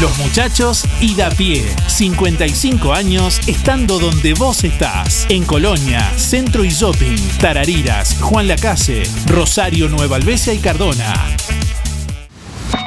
Los 0.00 0.18
muchachos 0.18 0.84
y 1.00 1.14
da 1.14 1.30
pie, 1.30 1.74
55 1.88 2.92
años 2.94 3.40
estando 3.46 3.98
donde 3.98 4.34
vos 4.34 4.64
estás. 4.64 5.26
En 5.28 5.44
Colonia, 5.44 6.12
Centro 6.16 6.64
y 6.64 6.70
Shopping, 6.70 7.18
Tarariras, 7.40 8.16
Juan 8.20 8.48
Lacase, 8.48 9.02
Rosario, 9.26 9.88
Nueva 9.88 10.16
Albesia 10.16 10.54
y 10.54 10.58
Cardona. 10.58 11.36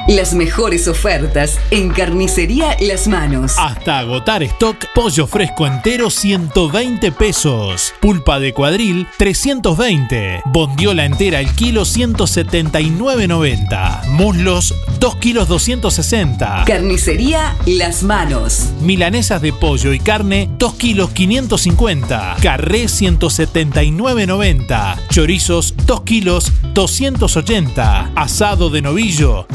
Las 0.08 0.32
mejores 0.32 0.88
ofertas 0.88 1.58
en 1.70 1.90
Carnicería 1.90 2.78
Las 2.80 3.06
Manos. 3.08 3.56
Hasta 3.58 3.98
agotar 3.98 4.42
stock, 4.42 4.86
pollo 4.94 5.26
fresco 5.26 5.66
entero 5.66 6.08
120 6.08 7.12
pesos. 7.12 7.92
Pulpa 8.00 8.40
de 8.40 8.54
cuadril 8.54 9.06
320. 9.18 10.40
Bondiola 10.46 11.04
entera 11.04 11.40
el 11.40 11.54
kilo 11.54 11.82
179.90. 11.82 14.06
Muslos 14.06 14.74
2 14.98 15.16
kilos 15.16 15.46
260. 15.46 16.64
Carnicería 16.66 17.54
Las 17.66 18.02
Manos. 18.02 18.70
Milanesas 18.80 19.42
de 19.42 19.52
pollo 19.52 19.92
y 19.92 20.00
carne 20.00 20.48
2 20.56 20.74
kilos 20.76 21.10
550. 21.10 22.36
Carré 22.40 22.84
179.90. 22.84 25.06
Chorizos 25.10 25.74
2 25.84 26.00
kilos 26.00 26.50
280. 26.72 28.12
Asado 28.16 28.70
de 28.70 28.80
novillo 28.80 29.46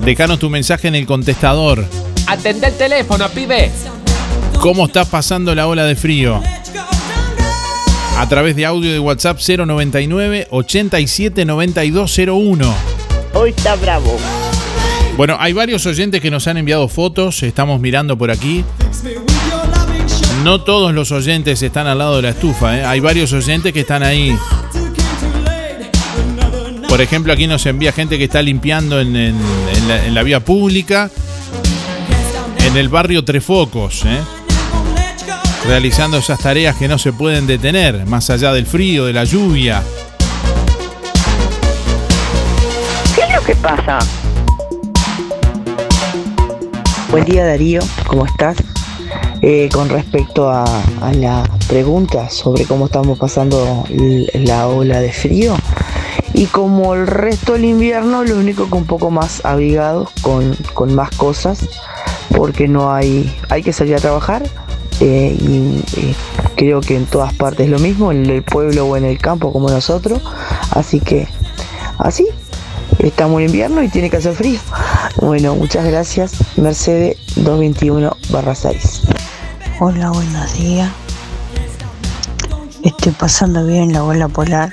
Dejanos 0.00 0.40
tu 0.40 0.50
mensaje 0.50 0.88
en 0.88 0.96
el 0.96 1.06
contestador. 1.06 1.86
Atende 2.26 2.66
el 2.66 2.76
teléfono, 2.76 3.28
pibe. 3.28 3.70
¿Cómo 4.58 4.86
estás 4.86 5.06
pasando 5.06 5.54
la 5.54 5.68
ola 5.68 5.84
de 5.84 5.94
frío? 5.94 6.42
A 8.18 8.28
través 8.28 8.56
de 8.56 8.66
audio 8.66 8.90
de 8.92 8.98
WhatsApp 8.98 9.38
099 9.40 10.48
87 10.50 11.44
9201. 11.44 12.74
Hoy 13.34 13.50
está 13.50 13.76
bravo. 13.76 14.16
Bueno, 15.16 15.36
hay 15.38 15.52
varios 15.52 15.86
oyentes 15.86 16.20
que 16.20 16.30
nos 16.30 16.46
han 16.48 16.56
enviado 16.58 16.88
fotos, 16.88 17.42
estamos 17.42 17.80
mirando 17.80 18.16
por 18.18 18.30
aquí. 18.30 18.64
No 20.44 20.60
todos 20.62 20.94
los 20.94 21.10
oyentes 21.12 21.62
están 21.62 21.86
al 21.86 21.98
lado 21.98 22.16
de 22.16 22.22
la 22.22 22.28
estufa, 22.30 22.78
¿eh? 22.78 22.84
hay 22.84 23.00
varios 23.00 23.32
oyentes 23.32 23.72
que 23.72 23.80
están 23.80 24.02
ahí. 24.02 24.36
Por 26.88 27.00
ejemplo, 27.00 27.32
aquí 27.32 27.46
nos 27.46 27.66
envía 27.66 27.92
gente 27.92 28.16
que 28.18 28.24
está 28.24 28.40
limpiando 28.42 29.00
en, 29.00 29.14
en- 29.14 29.36
en 29.76 29.88
la, 29.88 30.06
en 30.06 30.14
la 30.14 30.22
vía 30.22 30.40
pública, 30.40 31.10
en 32.66 32.76
el 32.76 32.88
barrio 32.88 33.24
Tres 33.24 33.44
Focos, 33.44 34.04
¿eh? 34.04 34.18
Realizando 35.68 36.16
esas 36.16 36.38
tareas 36.38 36.76
que 36.76 36.88
no 36.88 36.96
se 36.96 37.12
pueden 37.12 37.46
detener, 37.46 38.06
más 38.06 38.30
allá 38.30 38.54
del 38.54 38.64
frío, 38.64 39.04
de 39.04 39.12
la 39.12 39.24
lluvia. 39.24 39.82
¿Qué 43.14 43.20
es 43.20 43.34
lo 43.34 43.42
que 43.42 43.54
pasa? 43.56 43.98
Buen 47.10 47.26
día 47.26 47.44
Darío, 47.44 47.82
¿cómo 48.06 48.24
estás? 48.24 48.56
Eh, 49.42 49.68
con 49.70 49.90
respecto 49.90 50.48
a, 50.48 50.64
a 51.02 51.12
la 51.12 51.42
pregunta 51.68 52.30
sobre 52.30 52.64
cómo 52.64 52.86
estamos 52.86 53.18
pasando 53.18 53.84
la 54.32 54.68
ola 54.68 55.00
de 55.02 55.12
frío 55.12 55.54
y 56.32 56.46
como 56.46 56.94
el 56.94 57.06
resto 57.06 57.52
del 57.52 57.66
invierno, 57.66 58.24
lo 58.24 58.36
único 58.36 58.70
que 58.70 58.74
un 58.74 58.86
poco 58.86 59.10
más 59.10 59.44
abrigados, 59.44 60.08
con, 60.22 60.56
con 60.72 60.94
más 60.94 61.10
cosas, 61.10 61.68
porque 62.34 62.68
no 62.68 62.90
hay, 62.90 63.30
hay 63.50 63.62
que 63.62 63.74
salir 63.74 63.96
a 63.96 63.98
trabajar 63.98 64.44
y 65.00 65.84
creo 66.56 66.80
que 66.80 66.96
en 66.96 67.06
todas 67.06 67.32
partes 67.34 67.66
es 67.66 67.70
lo 67.70 67.78
mismo, 67.78 68.10
en 68.10 68.28
el 68.28 68.42
pueblo 68.42 68.86
o 68.86 68.96
en 68.96 69.04
el 69.04 69.18
campo 69.18 69.52
como 69.52 69.70
nosotros, 69.70 70.20
así 70.70 71.00
que 71.00 71.28
así, 71.98 72.26
estamos 72.98 73.40
en 73.40 73.46
invierno 73.46 73.82
y 73.82 73.88
tiene 73.88 74.10
que 74.10 74.16
hacer 74.16 74.34
frío. 74.34 74.60
Bueno, 75.20 75.54
muchas 75.54 75.84
gracias. 75.84 76.32
Mercedes 76.56 77.16
221 77.36 78.16
6. 78.54 79.02
Hola, 79.80 80.10
buenos 80.10 80.52
días. 80.54 80.90
Estoy 82.82 83.12
pasando 83.12 83.64
bien 83.64 83.92
la 83.92 84.04
ola 84.04 84.28
polar. 84.28 84.70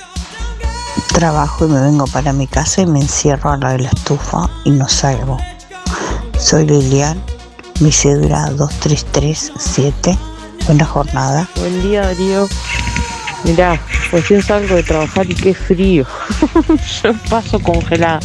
Trabajo 1.13 1.65
y 1.65 1.69
me 1.69 1.81
vengo 1.81 2.05
para 2.07 2.33
mi 2.33 2.47
casa 2.47 2.81
y 2.81 2.85
me 2.85 2.99
encierro 2.99 3.51
al 3.51 3.59
lado 3.59 3.73
de 3.73 3.83
la 3.83 3.89
estufa 3.89 4.49
y 4.63 4.71
no 4.71 4.87
salgo. 4.87 5.37
Soy 6.39 6.65
Lilian, 6.65 7.21
mi 7.79 7.91
cédula 7.91 8.49
2337. 8.51 10.17
Buena 10.65 10.85
jornada. 10.85 11.47
Buen 11.57 11.81
día, 11.83 12.01
Darío. 12.01 12.47
Mirá, 13.43 13.79
recién 14.11 14.41
salgo 14.41 14.75
de 14.75 14.83
trabajar 14.83 15.29
y 15.29 15.35
qué 15.35 15.53
frío. 15.53 16.05
Yo 17.03 17.13
paso 17.29 17.59
congelada. 17.59 18.19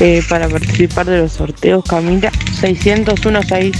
Eh, 0.00 0.22
para 0.28 0.48
participar 0.48 1.06
de 1.06 1.18
los 1.18 1.32
sorteos, 1.32 1.84
Camila 1.84 2.30
601-6. 2.60 3.74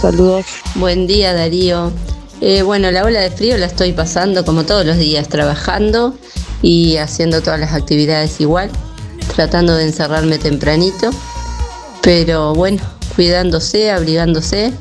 Saludos. 0.00 0.46
Buen 0.74 1.06
día 1.06 1.32
Darío. 1.32 1.92
Eh, 2.40 2.62
bueno, 2.62 2.90
la 2.90 3.04
ola 3.04 3.20
de 3.20 3.30
frío 3.30 3.56
la 3.56 3.66
estoy 3.66 3.92
pasando 3.92 4.44
como 4.44 4.64
todos 4.64 4.84
los 4.84 4.98
días, 4.98 5.28
trabajando 5.28 6.14
y 6.62 6.98
haciendo 6.98 7.42
todas 7.42 7.58
las 7.58 7.72
actividades 7.72 8.40
igual, 8.40 8.70
tratando 9.34 9.74
de 9.74 9.84
encerrarme 9.84 10.38
tempranito, 10.38 11.10
pero 12.02 12.54
bueno, 12.54 12.82
cuidándose, 13.14 13.90
abrigándose. 13.90 14.72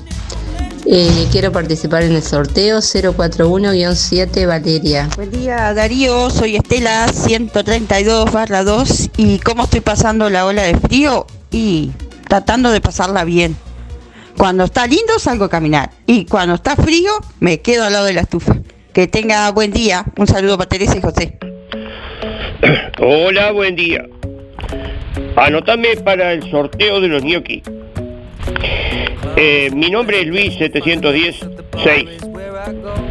Eh, 0.85 1.27
quiero 1.31 1.51
participar 1.51 2.03
en 2.03 2.13
el 2.13 2.21
sorteo 2.21 2.79
041-7 2.79 4.45
Valeria. 4.45 5.09
Buen 5.15 5.31
día 5.31 5.73
Darío, 5.73 6.29
soy 6.29 6.57
Estela 6.57 7.07
132 7.07 8.31
barra 8.31 8.65
2 8.65 9.11
y 9.15 9.39
cómo 9.39 9.63
estoy 9.63 9.79
pasando 9.79 10.29
la 10.29 10.45
ola 10.45 10.63
de 10.63 10.75
frío 10.75 11.25
y 11.51 11.91
tratando 12.27 12.69
de 12.71 12.81
pasarla 12.81 13.23
bien. 13.23 13.55
Cuando 14.37 14.65
está 14.65 14.85
lindo 14.85 15.19
salgo 15.19 15.45
a 15.45 15.49
caminar 15.49 15.91
y 16.05 16.25
cuando 16.25 16.55
está 16.55 16.75
frío 16.75 17.11
me 17.39 17.61
quedo 17.61 17.85
al 17.85 17.93
lado 17.93 18.05
de 18.05 18.13
la 18.13 18.21
estufa. 18.21 18.57
Que 18.91 19.07
tenga 19.07 19.49
buen 19.51 19.71
día. 19.71 20.05
Un 20.17 20.27
saludo 20.27 20.57
para 20.57 20.69
Teresa 20.69 20.97
y 20.97 21.01
José. 21.01 21.37
Hola, 22.99 23.51
buen 23.51 23.75
día. 23.75 24.05
Anotame 25.35 25.95
para 25.97 26.33
el 26.33 26.49
sorteo 26.51 27.01
de 27.01 27.07
los 27.07 27.23
gnocchi. 27.23 27.63
Eh, 29.35 29.69
mi 29.73 29.89
nombre 29.89 30.21
es 30.21 30.27
Luis 30.27 30.53
710 30.55 31.39
6. 31.83 32.05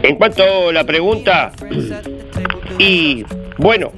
En 0.02 0.16
cuanto 0.16 0.68
a 0.68 0.72
la 0.72 0.84
pregunta, 0.84 1.52
y 2.78 3.24
bueno, 3.58 3.92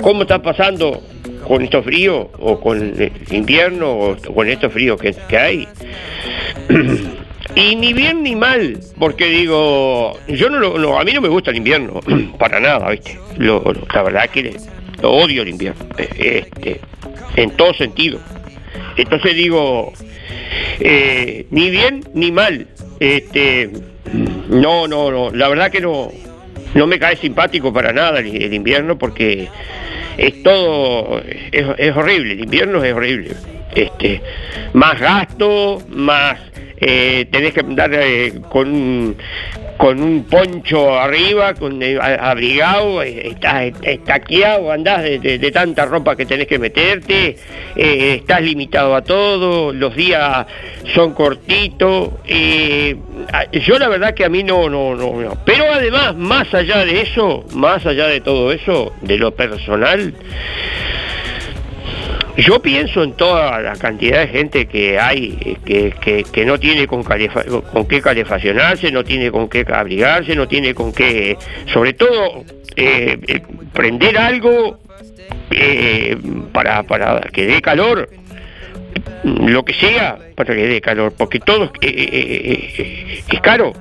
¿cómo 0.00 0.22
está 0.22 0.40
pasando 0.40 1.02
con 1.46 1.62
estos 1.62 1.84
fríos 1.84 2.28
o 2.38 2.60
con 2.60 2.78
el 2.80 3.12
invierno 3.30 3.90
o 3.92 4.16
con 4.34 4.48
estos 4.48 4.72
fríos 4.72 5.00
que, 5.00 5.36
hay? 5.36 5.68
Y 7.54 7.74
ni 7.74 7.94
bien 7.94 8.22
ni 8.22 8.36
mal, 8.36 8.78
porque 8.98 9.26
digo, 9.28 10.18
yo 10.28 10.50
no, 10.50 10.58
lo- 10.58 10.98
a 10.98 11.04
mí 11.04 11.12
no 11.12 11.22
me 11.22 11.28
gusta 11.28 11.50
el 11.52 11.56
invierno, 11.56 12.00
para 12.38 12.60
nada, 12.60 12.90
¿viste? 12.90 13.18
La 13.38 14.02
verdad 14.02 14.28
que 14.28 14.56
lo 15.00 15.12
odio 15.12 15.40
el 15.40 15.48
invierno, 15.48 15.82
eh, 15.96 16.44
este, 16.54 16.80
en 17.36 17.50
todo 17.52 17.72
sentido. 17.72 18.18
Entonces 18.98 19.34
digo, 19.36 19.92
eh, 20.80 21.46
ni 21.50 21.70
bien 21.70 22.04
ni 22.14 22.32
mal, 22.32 22.66
este, 23.00 23.70
no, 24.48 24.86
no, 24.86 25.10
no, 25.10 25.30
la 25.30 25.48
verdad 25.48 25.70
que 25.70 25.80
no, 25.80 26.10
no 26.74 26.86
me 26.86 26.98
cae 26.98 27.16
simpático 27.16 27.72
para 27.72 27.92
nada 27.92 28.20
el, 28.20 28.52
invierno 28.52 28.98
porque 28.98 29.48
es 30.16 30.42
todo, 30.42 31.22
es, 31.22 31.96
horrible, 31.96 32.34
el 32.34 32.40
invierno 32.40 32.82
es 32.84 32.94
horrible. 32.94 33.30
Este, 33.74 34.22
más 34.72 34.98
gasto, 34.98 35.82
más 35.88 36.38
eh, 36.78 37.26
tenés 37.30 37.52
que 37.52 37.60
andar 37.60 37.90
eh, 37.92 38.40
con 38.48 39.16
con 39.76 40.02
un 40.02 40.24
poncho 40.24 40.98
arriba, 40.98 41.54
con 41.54 41.82
eh, 41.82 41.98
abrigado, 42.00 43.02
eh, 43.02 43.28
estás 43.28 43.72
estaqueado, 43.82 44.72
andás 44.72 45.02
de, 45.02 45.50
tanta 45.52 45.84
ropa 45.84 46.16
que 46.16 46.26
tenés 46.26 46.46
que 46.46 46.58
meterte, 46.58 47.36
eh, 47.76 48.14
estás 48.20 48.42
limitado 48.42 48.94
a 48.94 49.02
todo, 49.02 49.72
los 49.72 49.94
días 49.94 50.46
son 50.94 51.14
cortitos. 51.14 52.10
yo 52.26 53.78
la 53.78 53.88
verdad 53.88 54.14
que 54.14 54.24
a 54.24 54.28
mí 54.28 54.42
no, 54.42 54.68
no, 54.68 54.94
no. 54.94 55.36
Pero 55.44 55.64
además, 55.72 56.16
más 56.16 56.52
allá 56.54 56.84
de 56.84 57.02
eso, 57.02 57.44
más 57.54 57.84
allá 57.86 58.06
de 58.06 58.20
todo 58.20 58.52
eso, 58.52 58.92
de 59.02 59.18
lo 59.18 59.34
personal, 59.34 60.14
yo 62.36 62.60
pienso 62.60 63.02
en 63.02 63.12
toda 63.14 63.60
la 63.60 63.76
cantidad 63.76 64.20
de 64.20 64.28
gente 64.28 64.66
que 64.66 64.98
hay 64.98 65.56
que, 65.64 65.92
que- 66.00 66.24
que 66.24 66.44
no 66.44 66.58
tiene 66.58 66.86
con, 66.86 67.02
qué 67.88 68.00
calefaccionarse, 68.02 68.90
no 68.92 69.04
tiene 69.04 69.30
con 69.30 69.48
qué 69.48 69.64
abrigarse, 69.68 70.34
no 70.36 70.46
tiene 70.46 70.74
con 70.74 70.92
qué, 70.92 71.36
sobre 71.72 71.94
todo, 71.94 72.44
eh, 72.76 73.18
eh, 73.26 73.40
prender 73.72 74.18
algo 74.18 74.78
eh, 75.50 76.16
para, 76.52 76.82
para 76.82 77.20
que 77.32 77.46
dé 77.46 77.62
calor, 77.62 78.08
lo 79.24 79.64
que 79.64 79.72
sea 79.74 80.18
para 80.34 80.54
que 80.54 80.66
dé 80.66 80.80
calor, 80.80 81.14
porque 81.16 81.40
todo 81.40 81.72
eh, 81.80 83.22
es 83.28 83.40
caro. 83.40 83.72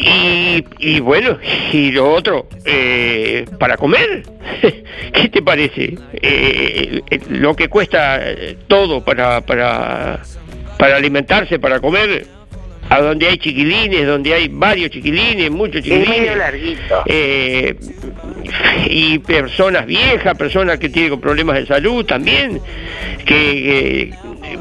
Y, 0.00 0.64
y 0.78 1.00
bueno, 1.00 1.38
y 1.72 1.90
lo 1.90 2.10
otro, 2.12 2.48
eh, 2.64 3.44
para 3.58 3.76
comer, 3.76 4.22
¿qué 5.12 5.28
te 5.28 5.42
parece? 5.42 5.98
Eh, 6.14 7.00
eh, 7.10 7.20
lo 7.30 7.54
que 7.56 7.68
cuesta 7.68 8.18
eh, 8.22 8.56
todo 8.68 9.04
para, 9.04 9.40
para, 9.40 10.20
para 10.78 10.96
alimentarse, 10.96 11.58
para 11.58 11.80
comer, 11.80 12.26
a 12.90 13.00
donde 13.00 13.26
hay 13.28 13.38
chiquilines, 13.38 14.06
donde 14.06 14.32
hay 14.34 14.48
varios 14.48 14.90
chiquilines, 14.90 15.50
muchos 15.50 15.82
chiquilines. 15.82 16.30
Eh, 17.06 17.74
y 18.88 19.18
personas 19.18 19.84
viejas, 19.84 20.38
personas 20.38 20.78
que 20.78 20.88
tienen 20.88 21.20
problemas 21.20 21.56
de 21.56 21.66
salud 21.66 22.06
también, 22.06 22.60
que, 23.26 24.12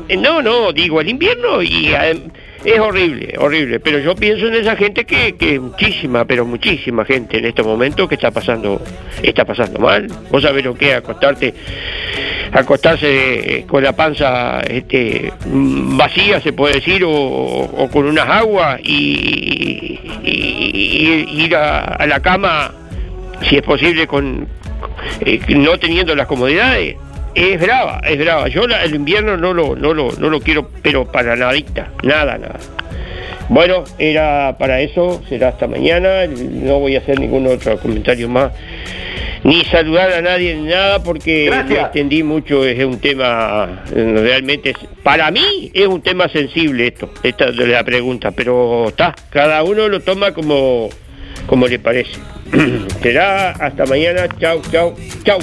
que- 0.08 0.18
no, 0.18 0.42
no, 0.42 0.74
digo, 0.74 1.00
el 1.00 1.10
invierno 1.10 1.62
y 1.62 1.88
adem- 1.90 2.32
es 2.68 2.80
horrible, 2.80 3.34
horrible, 3.38 3.80
pero 3.80 4.00
yo 4.00 4.14
pienso 4.14 4.48
en 4.48 4.56
esa 4.56 4.76
gente 4.76 5.06
que, 5.06 5.36
que 5.36 5.58
muchísima, 5.58 6.26
pero 6.26 6.46
muchísima 6.46 7.06
gente 7.06 7.38
en 7.38 7.46
estos 7.46 7.66
momentos 7.66 8.10
que 8.10 8.16
está 8.16 8.30
pasando, 8.30 8.82
está 9.24 9.46
pasando 9.46 9.80
mal. 9.80 10.08
Vos 10.30 10.44
sabés 10.44 10.66
lo 10.66 10.76
que 10.76 10.90
es 10.90 10.96
acostarte, 10.96 11.54
acostarse 12.52 13.64
con 13.70 13.84
la 13.84 13.94
panza 13.94 14.60
este, 14.62 15.32
vacía, 15.46 16.42
se 16.42 16.52
puede 16.52 16.76
decir, 16.76 17.04
o, 17.06 17.90
con 17.90 18.06
unas 18.06 18.28
aguas 18.28 18.82
y, 18.84 20.00
ir 20.26 21.56
a, 21.56 21.80
a 21.80 22.06
la 22.06 22.20
cama, 22.20 22.74
si 23.48 23.56
es 23.56 23.64
posible, 23.64 24.08
con 24.08 24.46
eh, 25.22 25.40
no 25.56 25.78
teniendo 25.80 26.16
las 26.16 26.28
comodidades. 26.28 26.98
Es 27.38 27.60
brava, 27.62 28.02
es 28.04 28.18
brava. 28.18 28.48
Yo 28.48 28.66
la- 28.68 28.84
el 28.84 28.96
invierno 28.96 29.38
no 29.38 29.54
lo, 29.54 29.76
no 29.76 29.94
lo, 29.94 30.12
no 30.14 30.30
lo 30.30 30.40
quiero, 30.42 30.70
pero 30.82 31.06
para 31.06 31.36
nadita, 31.36 31.90
nada, 32.04 32.38
nada. 32.38 32.56
Bueno, 33.50 33.84
era 34.00 34.56
para 34.58 34.82
eso, 34.82 35.22
será 35.30 35.50
hasta 35.50 35.68
mañana, 35.68 36.26
no 36.28 36.80
voy 36.80 36.96
a 36.96 37.00
hacer 37.00 37.20
ningún 37.20 37.46
otro 37.48 37.78
comentario 37.80 38.28
más, 38.28 38.52
ni 39.44 39.64
saludar 39.66 40.12
a 40.14 40.22
nadie 40.22 40.56
ni 40.56 40.64
nada 40.68 41.02
porque 41.04 41.48
me 41.70 41.76
extendí 41.84 42.24
mucho, 42.24 42.66
es 42.66 42.84
un 42.84 43.00
tema 43.00 43.84
realmente, 43.96 44.72
es- 44.72 44.78
para 45.04 45.30
mí 45.30 45.72
es 45.74 45.86
un 45.88 46.02
tema 46.02 46.28
sensible 46.30 46.88
esto, 46.88 47.12
esta 47.24 47.52
de 47.52 47.68
la 47.68 47.84
pregunta, 47.84 48.32
pero 48.32 48.88
está, 48.90 49.14
cada 49.30 49.62
uno 49.64 49.88
lo 49.88 50.00
toma 50.02 50.34
como, 50.34 50.90
como 51.46 51.68
le 51.68 51.78
parece. 51.80 52.20
será 53.04 53.52
hasta 53.52 53.86
mañana, 53.86 54.28
chau, 54.40 54.60
chau, 54.72 54.96
chau. 55.24 55.38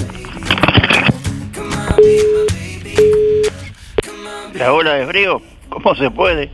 La 4.53 4.73
ola 4.73 4.93
de 4.95 5.05
frío, 5.07 5.41
¿cómo 5.69 5.95
se 5.95 6.09
puede? 6.09 6.49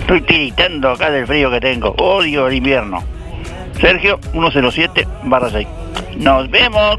Estoy 0.00 0.20
tiritando 0.22 0.90
acá 0.90 1.10
del 1.10 1.26
frío 1.26 1.50
que 1.50 1.60
tengo. 1.60 1.94
Odio 1.98 2.46
el 2.46 2.54
invierno. 2.54 3.02
Sergio, 3.80 4.18
107 4.32 5.06
barra 5.24 5.50
6. 5.50 5.66
Nos 6.16 6.50
vemos. 6.50 6.96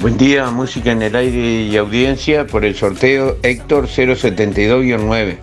Buen 0.00 0.18
día, 0.18 0.50
música 0.50 0.90
en 0.92 1.02
el 1.02 1.14
aire 1.14 1.62
y 1.62 1.76
audiencia 1.76 2.46
por 2.46 2.64
el 2.64 2.74
sorteo 2.74 3.36
Héctor 3.42 3.86
072-9. 3.86 5.38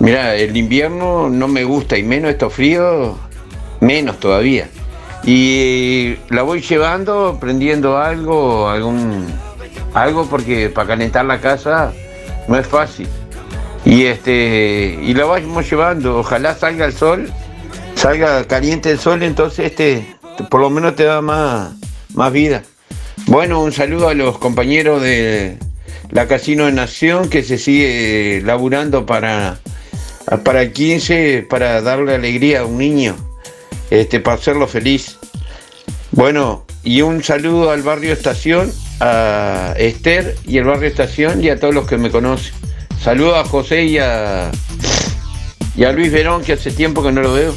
Mira, 0.00 0.34
el 0.34 0.56
invierno 0.56 1.28
no 1.30 1.48
me 1.48 1.64
gusta 1.64 1.96
y 1.96 2.02
menos 2.02 2.30
estos 2.30 2.52
fríos, 2.52 3.16
menos 3.80 4.18
todavía. 4.18 4.68
Y 5.26 6.16
la 6.28 6.42
voy 6.42 6.60
llevando, 6.60 7.38
prendiendo 7.40 7.98
algo, 7.98 8.68
algún 8.68 9.26
algo 9.94 10.26
porque 10.28 10.68
para 10.68 10.88
calentar 10.88 11.24
la 11.24 11.40
casa 11.40 11.92
no 12.48 12.58
es 12.58 12.66
fácil. 12.66 13.08
Y 13.84 14.04
este 14.04 14.98
y 15.02 15.14
la 15.14 15.24
vamos 15.24 15.70
llevando, 15.70 16.18
ojalá 16.18 16.54
salga 16.54 16.86
el 16.86 16.92
sol, 16.92 17.30
salga 17.94 18.44
caliente 18.46 18.90
el 18.90 18.98
sol, 18.98 19.22
entonces 19.22 19.66
este 19.66 20.16
por 20.50 20.60
lo 20.60 20.70
menos 20.70 20.96
te 20.96 21.04
da 21.04 21.20
más 21.20 21.72
más 22.14 22.32
vida. 22.32 22.62
Bueno, 23.26 23.62
un 23.62 23.72
saludo 23.72 24.08
a 24.08 24.14
los 24.14 24.38
compañeros 24.38 25.00
de 25.00 25.58
la 26.10 26.26
Casino 26.28 26.66
de 26.66 26.72
Nación 26.72 27.28
que 27.28 27.42
se 27.42 27.58
sigue 27.58 28.42
laburando 28.44 29.06
para, 29.06 29.58
para 30.44 30.62
el 30.62 30.72
15, 30.72 31.46
para 31.48 31.80
darle 31.80 32.14
alegría 32.14 32.60
a 32.60 32.64
un 32.66 32.78
niño, 32.78 33.16
este, 33.90 34.20
para 34.20 34.36
hacerlo 34.36 34.66
feliz. 34.66 35.16
Bueno, 36.12 36.64
y 36.82 37.02
un 37.02 37.22
saludo 37.22 37.70
al 37.70 37.82
barrio 37.82 38.12
Estación, 38.12 38.72
a 39.00 39.74
Esther 39.76 40.36
y 40.46 40.58
el 40.58 40.64
barrio 40.64 40.88
Estación 40.88 41.42
y 41.42 41.48
a 41.48 41.58
todos 41.58 41.74
los 41.74 41.86
que 41.86 41.98
me 41.98 42.10
conocen. 42.10 42.52
Saludo 43.02 43.36
a 43.36 43.44
José 43.44 43.84
y 43.84 43.98
a, 43.98 44.50
y 45.76 45.84
a 45.84 45.92
Luis 45.92 46.12
Verón, 46.12 46.42
que 46.42 46.54
hace 46.54 46.70
tiempo 46.70 47.02
que 47.02 47.12
no 47.12 47.20
lo 47.20 47.32
veo. 47.32 47.54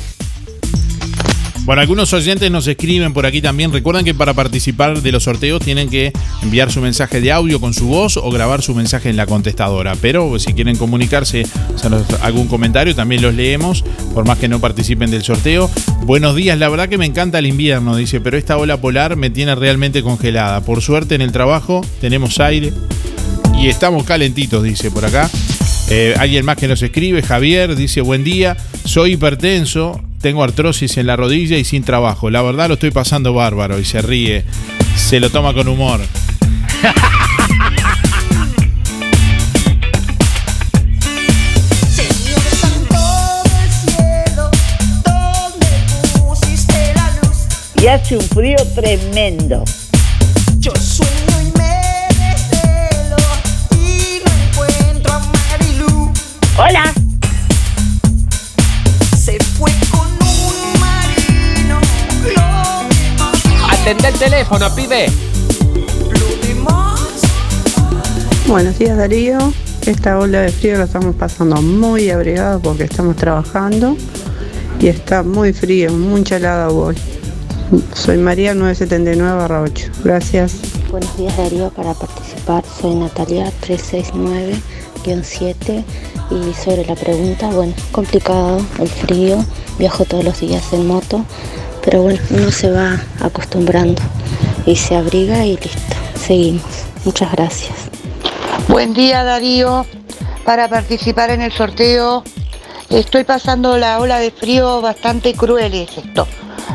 Bueno, 1.68 1.82
algunos 1.82 2.14
oyentes 2.14 2.50
nos 2.50 2.66
escriben 2.66 3.12
por 3.12 3.26
aquí 3.26 3.42
también. 3.42 3.74
Recuerden 3.74 4.06
que 4.06 4.14
para 4.14 4.34
participar 4.34 5.02
de 5.02 5.12
los 5.12 5.24
sorteos 5.24 5.62
tienen 5.62 5.90
que 5.90 6.14
enviar 6.42 6.72
su 6.72 6.80
mensaje 6.80 7.20
de 7.20 7.34
audio 7.34 7.60
con 7.60 7.74
su 7.74 7.90
voz 7.90 8.16
o 8.16 8.32
grabar 8.32 8.62
su 8.62 8.74
mensaje 8.74 9.10
en 9.10 9.18
la 9.18 9.26
contestadora. 9.26 9.94
Pero 10.00 10.40
si 10.40 10.54
quieren 10.54 10.78
comunicarse, 10.78 11.46
algún 12.22 12.48
comentario, 12.48 12.96
también 12.96 13.22
los 13.22 13.36
leemos, 13.36 13.84
por 14.14 14.26
más 14.26 14.38
que 14.38 14.48
no 14.48 14.62
participen 14.62 15.12
del 15.12 15.24
sorteo. 15.24 15.70
Buenos 16.06 16.38
días, 16.38 16.58
la 16.58 16.70
verdad 16.70 16.88
que 16.88 16.98
me 16.98 17.06
encanta 17.06 17.40
el 17.40 17.48
invierno, 17.48 17.98
dice, 17.98 18.22
pero 18.22 18.38
esta 18.38 18.56
ola 18.56 18.80
polar 18.80 19.18
me 19.18 19.30
tiene 19.30 19.54
realmente 19.54 20.02
congelada. 20.02 20.62
Por 20.62 20.82
suerte 20.82 21.16
en 21.16 21.22
el 21.22 21.34
trabajo 21.34 21.86
tenemos 22.00 22.40
aire 22.40 22.72
y 23.60 23.68
estamos 23.68 24.06
calentitos, 24.06 24.64
dice 24.64 24.90
por 24.90 25.04
acá. 25.04 25.30
Eh, 25.90 26.16
alguien 26.18 26.44
más 26.44 26.58
que 26.58 26.68
nos 26.68 26.82
escribe, 26.82 27.22
Javier, 27.22 27.76
dice 27.76 28.02
buen 28.02 28.24
día, 28.24 28.58
soy 28.84 29.14
hipertenso, 29.14 30.02
tengo 30.22 30.44
artrosis 30.44 30.98
en 30.98 31.08
la 31.08 31.16
rodilla 31.16 31.58
y 31.58 31.64
sin 31.64 31.84
trabajo. 31.84 32.30
La 32.30 32.42
verdad 32.42 32.68
lo 32.68 32.74
estoy 32.74 32.92
pasando 32.92 33.34
bárbaro 33.34 33.80
y 33.80 33.86
se 33.86 34.02
ríe, 34.02 34.44
se 34.96 35.20
lo 35.20 35.30
toma 35.30 35.54
con 35.54 35.68
humor. 35.68 36.02
Y 47.80 47.86
hace 47.86 48.18
un 48.18 48.24
frío 48.24 48.58
tremendo. 48.74 49.64
Yo 50.60 50.72
sueño 50.76 51.17
Hola. 56.60 56.92
Se 59.16 59.38
fue 59.60 59.70
con 59.92 60.08
un 60.08 60.80
marino. 60.80 61.80
Lo 62.36 62.42
Atende 63.70 64.08
el 64.08 64.16
teléfono, 64.16 64.74
pibe. 64.74 65.06
Buenos 68.48 68.80
días 68.80 68.98
Darío, 68.98 69.38
esta 69.86 70.18
ola 70.18 70.42
de 70.42 70.50
frío 70.50 70.80
la 70.80 70.86
estamos 70.86 71.14
pasando 71.16 71.62
muy 71.62 72.10
abrigada 72.10 72.58
porque 72.58 72.86
estamos 72.86 73.16
trabajando 73.18 73.96
y 74.80 74.88
está 74.88 75.22
muy 75.22 75.54
frío, 75.54 75.92
mucha 75.92 76.38
helada 76.38 76.70
hoy. 76.70 76.96
Soy 77.94 78.18
María 78.18 78.56
979 78.56 79.62
8. 79.64 79.92
Gracias. 80.04 80.56
Buenos 80.90 81.16
días 81.18 81.38
Darío, 81.38 81.70
para 81.70 81.94
participar 81.94 82.64
soy 82.82 82.96
Natalia 82.96 83.52
369-7 83.62 85.84
y 86.30 86.54
sobre 86.54 86.86
la 86.86 86.96
pregunta, 86.96 87.48
bueno, 87.48 87.74
complicado 87.92 88.62
el 88.80 88.88
frío, 88.88 89.44
viajo 89.78 90.06
todos 90.06 90.24
los 90.24 90.40
días 90.40 90.74
en 90.74 90.88
moto, 90.88 91.24
pero 91.84 92.02
bueno, 92.02 92.20
uno 92.32 92.52
se 92.52 92.70
va 92.72 93.02
acostumbrando 93.22 94.02
y 94.66 94.76
se 94.76 94.96
abriga 94.96 95.46
y 95.46 95.58
listo, 95.58 95.96
seguimos. 96.20 96.64
Muchas 97.06 97.32
gracias. 97.32 97.76
Buen 98.68 98.94
día 98.94 99.24
Darío, 99.24 99.86
para 100.44 100.68
participar 100.68 101.30
en 101.30 101.42
el 101.42 101.54
sorteo 101.54 102.24
estoy 102.90 103.24
pasando 103.24 103.78
la 103.78 104.00
ola 104.00 104.20
de 104.20 104.32
frío 104.32 104.82
bastante 104.82 105.34
cruel 105.34 105.74
es 105.74 105.98
esto. 105.98 106.28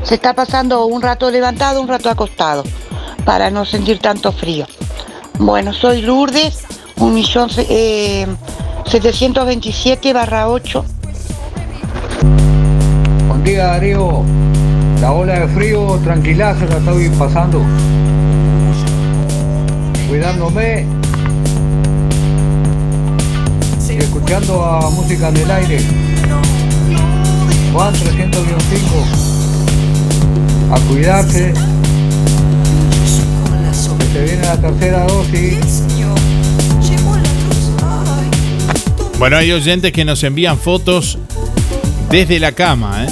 Se 0.02 0.14
está 0.14 0.34
pasando 0.34 0.86
un 0.86 1.02
rato 1.02 1.30
levantado, 1.30 1.80
un 1.80 1.88
rato 1.88 2.10
acostado, 2.10 2.64
para 3.24 3.50
no 3.50 3.64
sentir 3.64 3.98
tanto 3.98 4.32
frío. 4.32 4.66
Bueno, 5.38 5.72
soy 5.72 6.02
Lourdes, 6.02 6.64
un 6.96 7.14
millón 7.14 7.50
eh, 7.56 8.26
727 8.92 10.12
barra 10.12 10.48
8. 10.48 10.84
Buen 13.26 13.42
día 13.42 13.64
Darío, 13.68 14.22
la 15.00 15.12
ola 15.12 15.40
de 15.40 15.48
frío 15.48 15.98
tranquila 16.04 16.54
se 16.58 16.66
la 16.66 16.76
estoy 16.76 17.08
pasando. 17.18 17.62
Cuidándome 20.10 20.84
y 23.88 23.96
escuchando 23.96 24.62
a 24.62 24.90
música 24.90 25.30
en 25.30 25.36
el 25.38 25.50
aire. 25.50 25.80
Juan 27.72 27.94
305. 27.94 29.04
A 30.70 30.80
cuidarse. 30.80 31.54
Que 33.98 34.04
se 34.12 34.22
viene 34.22 34.42
la 34.42 34.58
tercera 34.58 35.06
dosis. 35.06 35.82
Bueno, 39.22 39.36
hay 39.36 39.52
oyentes 39.52 39.92
que 39.92 40.04
nos 40.04 40.24
envían 40.24 40.58
fotos 40.58 41.16
desde 42.10 42.40
la 42.40 42.50
cama, 42.50 43.04
¿eh? 43.04 43.08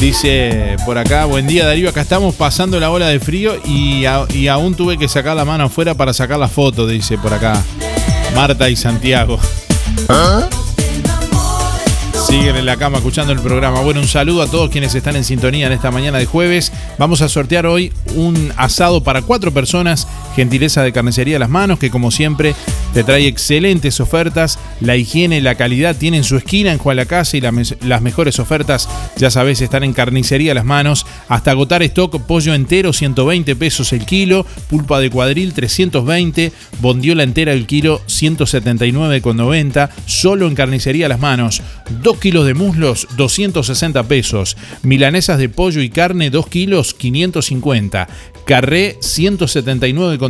Dice 0.00 0.74
por 0.84 0.98
acá, 0.98 1.24
buen 1.26 1.46
día 1.46 1.64
Darío, 1.64 1.88
acá 1.88 2.00
estamos 2.00 2.34
pasando 2.34 2.80
la 2.80 2.90
ola 2.90 3.06
de 3.06 3.20
frío 3.20 3.54
y, 3.64 4.04
aún 4.06 4.74
tuve 4.74 4.98
que 4.98 5.06
sacar 5.06 5.36
la 5.36 5.44
mano 5.44 5.62
afuera 5.62 5.94
para 5.94 6.12
sacar 6.12 6.40
la 6.40 6.48
foto, 6.48 6.88
dice 6.88 7.16
por 7.16 7.32
acá 7.32 7.62
Marta 8.34 8.68
y 8.68 8.74
Santiago. 8.74 9.38
Siguen 12.26 12.56
en 12.56 12.66
la 12.66 12.76
cama 12.76 12.98
escuchando 12.98 13.32
el 13.32 13.38
programa. 13.38 13.82
Bueno, 13.82 14.00
un 14.00 14.08
saludo 14.08 14.42
a 14.42 14.48
todos 14.48 14.68
quienes 14.68 14.96
están 14.96 15.14
en 15.14 15.22
sintonía 15.22 15.68
en 15.68 15.72
esta 15.72 15.92
mañana 15.92 16.18
de 16.18 16.26
jueves. 16.26 16.72
Vamos 16.98 17.22
a 17.22 17.28
sortear 17.28 17.66
hoy 17.66 17.92
un 18.16 18.52
asado 18.56 19.04
para 19.04 19.22
cuatro 19.22 19.52
personas, 19.52 20.08
gentileza 20.36 20.82
de 20.82 20.92
carnicería 20.92 21.38
Las 21.38 21.48
Manos, 21.48 21.78
que 21.78 21.90
como 21.90 22.10
siempre 22.10 22.54
te 22.92 23.02
trae 23.02 23.26
excelentes 23.26 24.00
ofertas. 24.00 24.58
La 24.80 24.96
higiene 24.96 25.40
la 25.40 25.54
calidad 25.54 25.96
tienen 25.96 26.24
su 26.24 26.36
esquina 26.36 26.72
en 26.72 26.78
Juan 26.78 26.98
la 26.98 27.06
Casa 27.06 27.38
y 27.38 27.40
las 27.40 28.02
mejores 28.02 28.38
ofertas, 28.38 28.88
ya 29.16 29.30
sabes, 29.30 29.62
están 29.62 29.82
en 29.82 29.94
carnicería 29.94 30.54
Las 30.54 30.66
Manos. 30.66 31.06
Hasta 31.28 31.52
agotar 31.52 31.82
stock, 31.82 32.20
pollo 32.26 32.54
entero 32.54 32.92
120 32.92 33.56
pesos 33.56 33.92
el 33.94 34.04
kilo, 34.04 34.46
pulpa 34.68 35.00
de 35.00 35.10
cuadril 35.10 35.54
320, 35.54 36.52
bondiola 36.80 37.22
entera 37.22 37.52
el 37.52 37.66
kilo 37.66 38.02
179,90, 38.06 39.88
solo 40.04 40.46
en 40.46 40.54
carnicería 40.54 41.08
Las 41.08 41.20
Manos. 41.20 41.62
2 42.02 42.18
kilos 42.18 42.46
de 42.46 42.54
muslos 42.54 43.08
260 43.16 44.02
pesos, 44.02 44.56
milanesas 44.82 45.38
de 45.38 45.48
pollo 45.48 45.80
y 45.80 45.88
carne 45.88 46.28
2 46.28 46.46
kilos 46.48 46.92
550, 46.94 48.08
carré 48.44 48.98
179,90, 49.00 50.25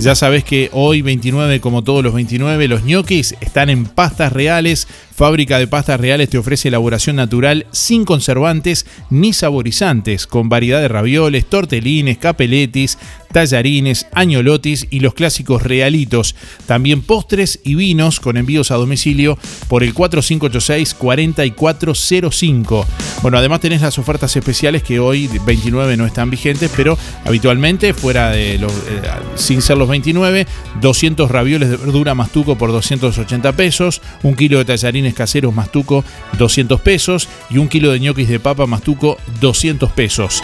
Ya 0.00 0.14
sabes 0.14 0.44
que 0.44 0.68
hoy 0.74 1.00
29, 1.00 1.60
como 1.60 1.82
todos 1.82 2.04
los 2.04 2.12
29, 2.12 2.68
los 2.68 2.84
ñoquis 2.84 3.34
están 3.40 3.70
en 3.70 3.86
pastas 3.86 4.34
reales. 4.34 4.86
Fábrica 5.14 5.60
de 5.60 5.68
pastas 5.68 6.00
reales 6.00 6.28
te 6.28 6.38
ofrece 6.38 6.66
elaboración 6.66 7.14
natural 7.14 7.66
sin 7.70 8.04
conservantes 8.04 8.84
ni 9.10 9.32
saborizantes, 9.32 10.26
con 10.26 10.48
variedad 10.48 10.80
de 10.80 10.88
ravioles, 10.88 11.46
tortelines, 11.46 12.18
capeletis, 12.18 12.98
tallarines, 13.34 14.06
añolotis 14.12 14.86
y 14.90 15.00
los 15.00 15.14
clásicos 15.14 15.62
realitos. 15.62 16.36
También 16.66 17.02
postres 17.02 17.60
y 17.64 17.74
vinos 17.74 18.20
con 18.20 18.36
envíos 18.36 18.70
a 18.70 18.76
domicilio 18.76 19.36
por 19.68 19.82
el 19.82 19.92
4586-4405. 19.92 22.86
Bueno, 23.22 23.38
además 23.38 23.60
tenés 23.60 23.82
las 23.82 23.98
ofertas 23.98 24.36
especiales 24.36 24.84
que 24.84 25.00
hoy 25.00 25.28
29 25.46 25.96
no 25.96 26.06
están 26.06 26.30
vigentes, 26.30 26.70
pero 26.76 26.96
habitualmente 27.24 27.92
fuera 27.92 28.30
de 28.30 28.58
los, 28.58 28.70
eh, 28.72 29.02
sin 29.34 29.60
ser 29.62 29.78
los 29.78 29.88
29, 29.88 30.46
200 30.80 31.28
ravioles 31.30 31.70
de 31.70 31.76
verdura 31.76 32.14
mastuco 32.14 32.56
por 32.56 32.70
280 32.70 33.50
pesos, 33.52 34.00
un 34.22 34.36
kilo 34.36 34.58
de 34.58 34.64
tallarines 34.64 35.03
caseros 35.12 35.54
mastuco 35.54 36.04
200 36.38 36.80
pesos 36.80 37.28
y 37.50 37.58
un 37.58 37.68
kilo 37.68 37.92
de 37.92 38.00
ñoquis 38.00 38.28
de 38.28 38.40
papa 38.40 38.64
mastuco 38.66 39.18
200 39.40 39.92
pesos. 39.92 40.42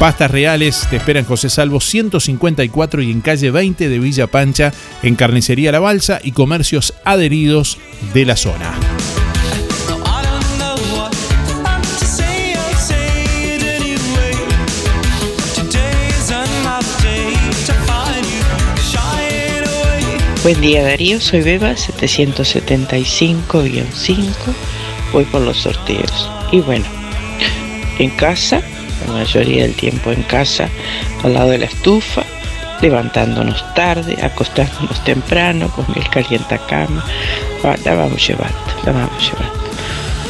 Pastas 0.00 0.30
Reales 0.30 0.86
te 0.88 0.96
espera 0.96 1.20
en 1.20 1.26
José 1.26 1.50
Salvo 1.50 1.78
154 1.78 3.02
y 3.02 3.10
en 3.10 3.20
calle 3.20 3.50
20 3.50 3.88
de 3.88 3.98
Villa 3.98 4.26
Pancha, 4.26 4.72
en 5.02 5.14
Carnicería 5.14 5.72
La 5.72 5.78
Balsa 5.78 6.20
y 6.24 6.32
comercios 6.32 6.94
adheridos 7.04 7.76
de 8.14 8.24
la 8.24 8.36
zona. 8.36 8.72
Buen 20.42 20.58
día 20.62 20.82
Darío, 20.82 21.20
soy 21.20 21.42
Beba 21.42 21.72
775-5. 21.72 24.24
Voy 25.12 25.26
por 25.26 25.42
los 25.42 25.58
sorteos. 25.58 26.30
Y 26.50 26.60
bueno, 26.60 26.86
en 27.98 28.08
casa, 28.08 28.62
la 29.06 29.12
mayoría 29.12 29.64
del 29.64 29.74
tiempo 29.74 30.12
en 30.12 30.22
casa, 30.22 30.70
al 31.22 31.34
lado 31.34 31.50
de 31.50 31.58
la 31.58 31.66
estufa, 31.66 32.22
levantándonos 32.80 33.62
tarde, 33.74 34.16
acostándonos 34.22 35.04
temprano, 35.04 35.70
con 35.70 35.84
el 35.94 36.08
calientacama. 36.08 37.04
Va, 37.62 37.76
La 37.84 37.96
vamos 37.96 38.26
llevando, 38.26 38.56
la 38.86 38.92
vamos 38.92 39.22
llevando. 39.22 39.60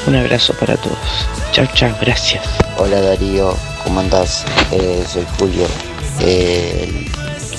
Un 0.08 0.16
abrazo 0.16 0.54
para 0.54 0.76
todos. 0.76 1.28
Chao, 1.52 1.68
chao, 1.72 1.94
gracias. 2.00 2.42
Hola 2.78 3.00
Darío, 3.00 3.56
¿cómo 3.84 4.00
andás? 4.00 4.44
Eh, 4.72 5.04
soy 5.06 5.24
Julio. 5.38 5.68
Eh, 6.18 7.06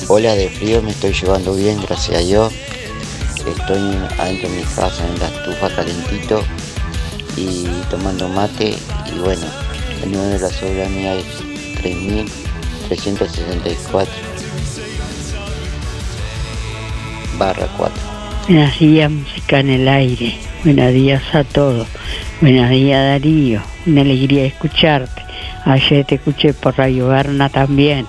el- 0.01 0.05
ola 0.09 0.35
de 0.35 0.49
frío 0.49 0.81
me 0.81 0.91
estoy 0.91 1.13
llevando 1.13 1.53
bien, 1.55 1.79
gracias 1.81 2.17
a 2.17 2.21
Dios. 2.21 2.53
Estoy 3.37 3.79
adentro 4.19 4.49
de 4.49 4.55
mi 4.57 4.63
casa 4.75 5.05
en 5.07 5.19
la 5.19 5.27
estufa 5.27 5.69
calentito 5.75 6.43
y 7.35 7.65
tomando 7.89 8.27
mate 8.29 8.75
y 9.13 9.19
bueno, 9.19 9.45
el 10.03 10.11
número 10.11 10.29
de 10.31 10.39
la 10.39 10.49
soberanía 10.49 11.15
es 11.15 11.25
3364 11.81 14.13
barra 17.37 17.67
4. 17.77 17.95
Buenos 18.47 18.79
días, 18.79 19.09
música 19.09 19.59
en 19.59 19.69
el 19.69 19.87
aire. 19.87 20.37
Buenos 20.63 20.93
días 20.93 21.23
a 21.33 21.43
todos. 21.43 21.87
Buenos 22.41 22.69
días, 22.69 23.03
Darío. 23.03 23.61
Una 23.87 24.01
alegría 24.01 24.45
escucharte. 24.45 25.23
Ayer 25.65 26.05
te 26.05 26.15
escuché 26.15 26.53
por 26.53 26.77
Radio 26.77 27.07
Berna 27.07 27.49
también. 27.49 28.05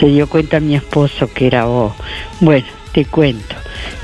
Se 0.00 0.06
dio 0.06 0.28
cuenta 0.28 0.60
mi 0.60 0.74
esposo 0.74 1.32
que 1.32 1.46
era 1.46 1.64
vos. 1.64 1.92
Bueno, 2.40 2.66
te 2.92 3.04
cuento. 3.04 3.54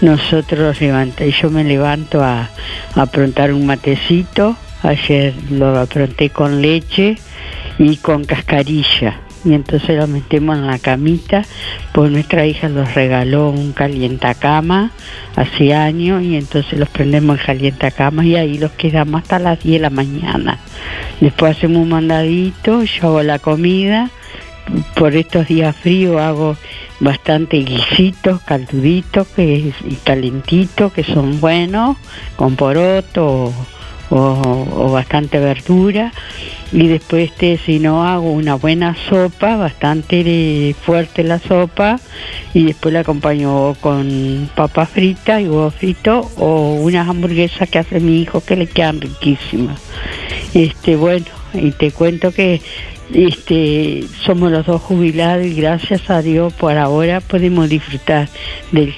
Nosotros 0.00 0.80
levanta, 0.80 1.24
yo 1.26 1.50
me 1.50 1.64
levanto 1.64 2.22
a, 2.22 2.48
a 2.94 3.02
aprontar 3.02 3.52
un 3.52 3.66
matecito. 3.66 4.56
Ayer 4.82 5.34
lo 5.50 5.78
apronté 5.78 6.30
con 6.30 6.62
leche 6.62 7.18
y 7.78 7.96
con 7.96 8.24
cascarilla. 8.24 9.20
y 9.42 9.54
entonces 9.54 9.96
lo 9.96 10.06
metemos 10.06 10.58
en 10.58 10.66
la 10.66 10.78
camita, 10.78 11.42
pues 11.92 12.10
nuestra 12.10 12.44
hija 12.44 12.68
nos 12.68 12.94
regaló 12.94 13.48
un 13.48 13.72
calientacama 13.72 14.90
hace 15.34 15.72
años 15.72 16.22
y 16.22 16.36
entonces 16.36 16.78
los 16.78 16.90
prendemos 16.90 17.38
en 17.38 17.46
calientacama 17.46 18.24
y 18.24 18.36
ahí 18.36 18.58
los 18.58 18.72
quedamos 18.72 19.22
hasta 19.22 19.38
las 19.38 19.62
10 19.62 19.72
de 19.72 19.80
la 19.80 19.90
mañana. 19.90 20.58
Después 21.20 21.56
hacemos 21.56 21.82
un 21.82 21.88
mandadito, 21.88 22.82
yo 22.84 23.08
hago 23.08 23.22
la 23.22 23.38
comida, 23.38 24.10
por 24.94 25.14
estos 25.14 25.48
días 25.48 25.74
fríos 25.76 26.20
hago 26.20 26.56
bastante 27.00 27.58
guisitos, 27.58 28.40
calduditos 28.42 29.26
que, 29.28 29.72
y 29.84 29.94
calentitos 30.04 30.92
que 30.92 31.02
son 31.02 31.40
buenos, 31.40 31.96
con 32.36 32.56
poroto 32.56 33.52
o, 34.10 34.90
bastante 34.92 35.38
verdura. 35.38 36.12
Y 36.72 36.86
después 36.86 37.30
este, 37.30 37.58
si 37.58 37.80
no 37.80 38.06
hago 38.06 38.30
una 38.30 38.54
buena 38.54 38.96
sopa, 39.08 39.56
bastante 39.56 40.74
fuerte 40.82 41.24
la 41.24 41.40
sopa, 41.40 41.98
y 42.54 42.64
después 42.64 42.92
la 42.92 43.00
acompaño 43.00 43.74
con 43.80 44.48
papa 44.54 44.86
frita 44.86 45.40
y 45.40 45.48
huevo 45.48 45.70
frito 45.70 46.30
o 46.36 46.74
unas 46.74 47.08
hamburguesas 47.08 47.68
que 47.68 47.78
hace 47.80 47.98
mi 47.98 48.22
hijo 48.22 48.40
que 48.40 48.56
le 48.56 48.68
quedan 48.68 49.00
riquísimas. 49.00 49.80
Este, 50.54 50.94
bueno, 50.94 51.26
y 51.54 51.72
te 51.72 51.90
cuento 51.90 52.30
que 52.32 52.60
este, 53.12 54.04
somos 54.24 54.50
los 54.50 54.66
dos 54.66 54.80
jubilados 54.82 55.44
y 55.46 55.54
gracias 55.54 56.10
a 56.10 56.22
Dios 56.22 56.52
por 56.52 56.76
ahora 56.76 57.20
podemos 57.20 57.68
disfrutar 57.68 58.28
del 58.72 58.94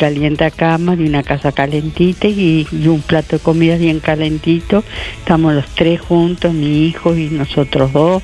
cama, 0.57 0.97
de 0.97 1.05
una 1.05 1.23
casa 1.23 1.53
calentita 1.53 2.29
y, 2.29 2.67
un 2.87 3.01
plato 3.01 3.37
de 3.37 3.43
comida 3.43 3.77
bien 3.77 4.01
calentito. 4.01 4.85
Estamos 5.19 5.55
los 5.55 5.67
tres 5.75 6.01
juntos, 6.01 6.53
mi 6.53 6.87
hijo 6.87 7.17
y 7.17 7.31
nosotros 7.31 7.93
dos, 7.93 8.23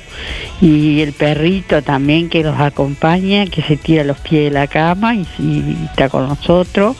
y 0.61 1.01
el 1.01 1.13
perrito 1.13 1.81
también 1.81 2.29
que 2.29 2.43
nos 2.43 2.59
acompaña, 2.59 3.45
que 3.47 3.61
se 3.61 3.77
tira 3.77 4.03
a 4.03 4.05
los 4.05 4.19
pies 4.19 4.45
de 4.45 4.51
la 4.51 4.67
cama 4.67 5.15
y, 5.15 5.25
y 5.39 5.77
está 5.89 6.09
con 6.09 6.27
nosotros. 6.27 6.95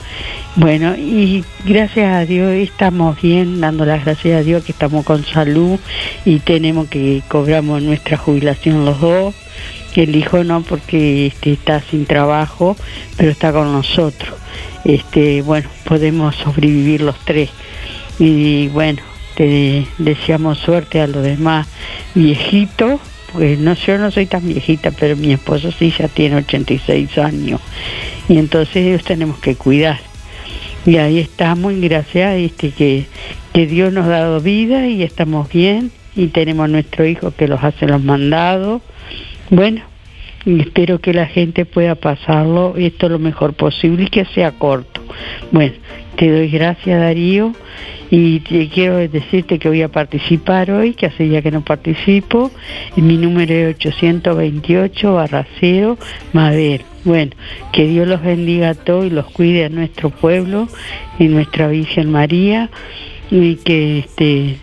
Bueno, 0.56 0.96
y 0.98 1.46
gracias 1.64 2.14
a 2.14 2.26
Dios 2.26 2.52
estamos 2.52 3.22
bien, 3.22 3.62
dando 3.62 3.86
las 3.86 4.04
gracias 4.04 4.42
a 4.42 4.44
Dios 4.44 4.64
que 4.64 4.72
estamos 4.72 5.06
con 5.06 5.24
salud 5.24 5.80
y 6.26 6.40
tenemos 6.40 6.90
que 6.90 7.22
cobramos 7.28 7.82
nuestra 7.82 8.18
jubilación 8.18 8.79
los 8.86 9.00
dos. 9.00 9.36
El 9.96 10.16
hijo 10.16 10.44
no 10.44 10.62
porque 10.62 11.28
este, 11.28 11.54
está 11.54 11.82
sin 11.82 12.06
trabajo, 12.06 12.78
pero 13.18 13.32
está 13.32 13.52
con 13.52 13.74
nosotros. 13.74 14.34
Este, 14.86 15.42
bueno, 15.42 15.68
podemos 15.84 16.36
sobrevivir 16.36 17.02
los 17.02 17.18
tres. 17.26 17.50
Y 18.18 18.68
bueno, 18.70 19.02
te 19.36 19.88
deseamos 19.98 20.60
suerte 20.60 21.02
a 21.02 21.08
los 21.08 21.24
demás 21.24 21.68
viejitos 22.16 23.00
pues 23.34 23.60
no, 23.60 23.74
yo 23.74 23.98
no 23.98 24.12
soy 24.12 24.26
tan 24.26 24.48
viejita, 24.48 24.92
pero 24.92 25.16
mi 25.16 25.34
esposo 25.34 25.72
sí 25.72 25.94
ya 25.98 26.08
tiene 26.08 26.38
86 26.38 27.18
años. 27.18 27.62
Y 28.28 28.38
entonces 28.38 28.78
ellos 28.78 29.04
tenemos 29.04 29.40
que 29.40 29.56
cuidar. 29.56 30.00
Y 30.86 30.98
ahí 30.98 31.20
estamos, 31.20 31.74
y 31.74 31.82
gracias 31.82 32.38
este, 32.38 32.72
que, 32.72 33.06
que 33.54 33.68
Dios 33.68 33.94
nos 33.94 34.06
ha 34.06 34.10
dado 34.10 34.42
vida 34.42 34.88
y 34.88 35.04
estamos 35.04 35.50
bien. 35.50 35.92
Y 36.20 36.28
tenemos 36.28 36.70
nuestro 36.70 37.06
hijo 37.06 37.32
que 37.32 37.48
los 37.48 37.64
hace 37.64 37.88
los 37.88 38.04
mandados. 38.04 38.82
Bueno, 39.50 39.84
espero 40.46 41.00
que 41.00 41.14
la 41.14 41.28
gente 41.28 41.64
pueda 41.64 41.96
pasarlo 41.96 42.76
esto 42.76 43.08
lo 43.08 43.20
mejor 43.20 43.54
posible 43.54 44.04
y 44.04 44.08
que 44.08 44.26
sea 44.26 44.52
corto. 44.52 45.02
Bueno, 45.52 45.76
te 46.18 46.30
doy 46.30 46.50
gracias 46.50 47.00
Darío 47.00 47.54
y 48.12 48.42
te 48.42 48.68
quiero 48.68 48.98
decirte 48.98 49.60
que 49.60 49.70
voy 49.70 49.82
a 49.82 49.88
participar 49.88 50.72
hoy, 50.72 50.94
que 50.94 51.06
hace 51.06 51.30
ya 51.30 51.42
que 51.42 51.52
no 51.52 51.64
participo, 51.64 52.52
y 52.98 53.02
mi 53.02 53.16
número 53.16 53.54
es 53.54 53.76
828 53.78 55.14
barra 55.14 55.48
0 55.62 55.98
Maver. 56.34 56.82
Bueno, 57.06 57.32
que 57.72 57.88
Dios 57.88 58.10
los 58.10 58.22
bendiga 58.22 58.72
a 58.72 58.76
todos 58.76 59.06
y 59.06 59.10
los 59.10 59.26
cuide 59.28 59.64
a 59.64 59.70
nuestro 59.70 60.10
pueblo 60.10 60.68
y 61.18 61.30
nuestra 61.30 61.70
Virgen 61.70 62.12
María 62.12 62.70
y 63.32 63.56
que 63.56 64.00
este 64.00 64.58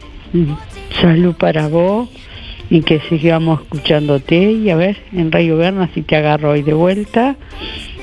salud 1.01 1.35
para 1.35 1.69
vos 1.69 2.09
y 2.71 2.83
que 2.83 3.01
sigamos 3.09 3.63
escuchándote 3.63 4.53
y 4.53 4.71
a 4.71 4.77
ver 4.77 4.97
en 5.13 5.31
Rayo 5.31 5.57
Berna 5.57 5.89
si 5.95 6.03
te 6.03 6.17
agarro 6.17 6.51
hoy 6.51 6.63
de 6.63 6.75
vuelta. 6.75 7.37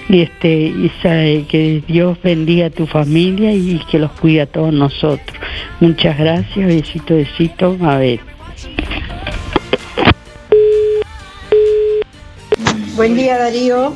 Y 0.10 0.22
este 0.22 0.54
y 0.54 0.92
sabe 1.02 1.46
que 1.48 1.82
Dios 1.88 2.18
bendiga 2.22 2.68
a 2.68 2.70
tu 2.70 2.86
familia 2.88 3.54
y 3.54 3.82
que 3.90 4.00
los 4.00 4.12
cuide 4.12 4.42
a 4.42 4.46
todos 4.46 4.74
nosotros. 4.74 5.38
Muchas 5.80 6.18
gracias 6.18 6.68
besito 6.68 7.16
besito 7.16 7.78
a 7.82 7.98
ver 7.98 8.34
Buen 12.96 13.16
día 13.16 13.40
Darío, 13.40 13.96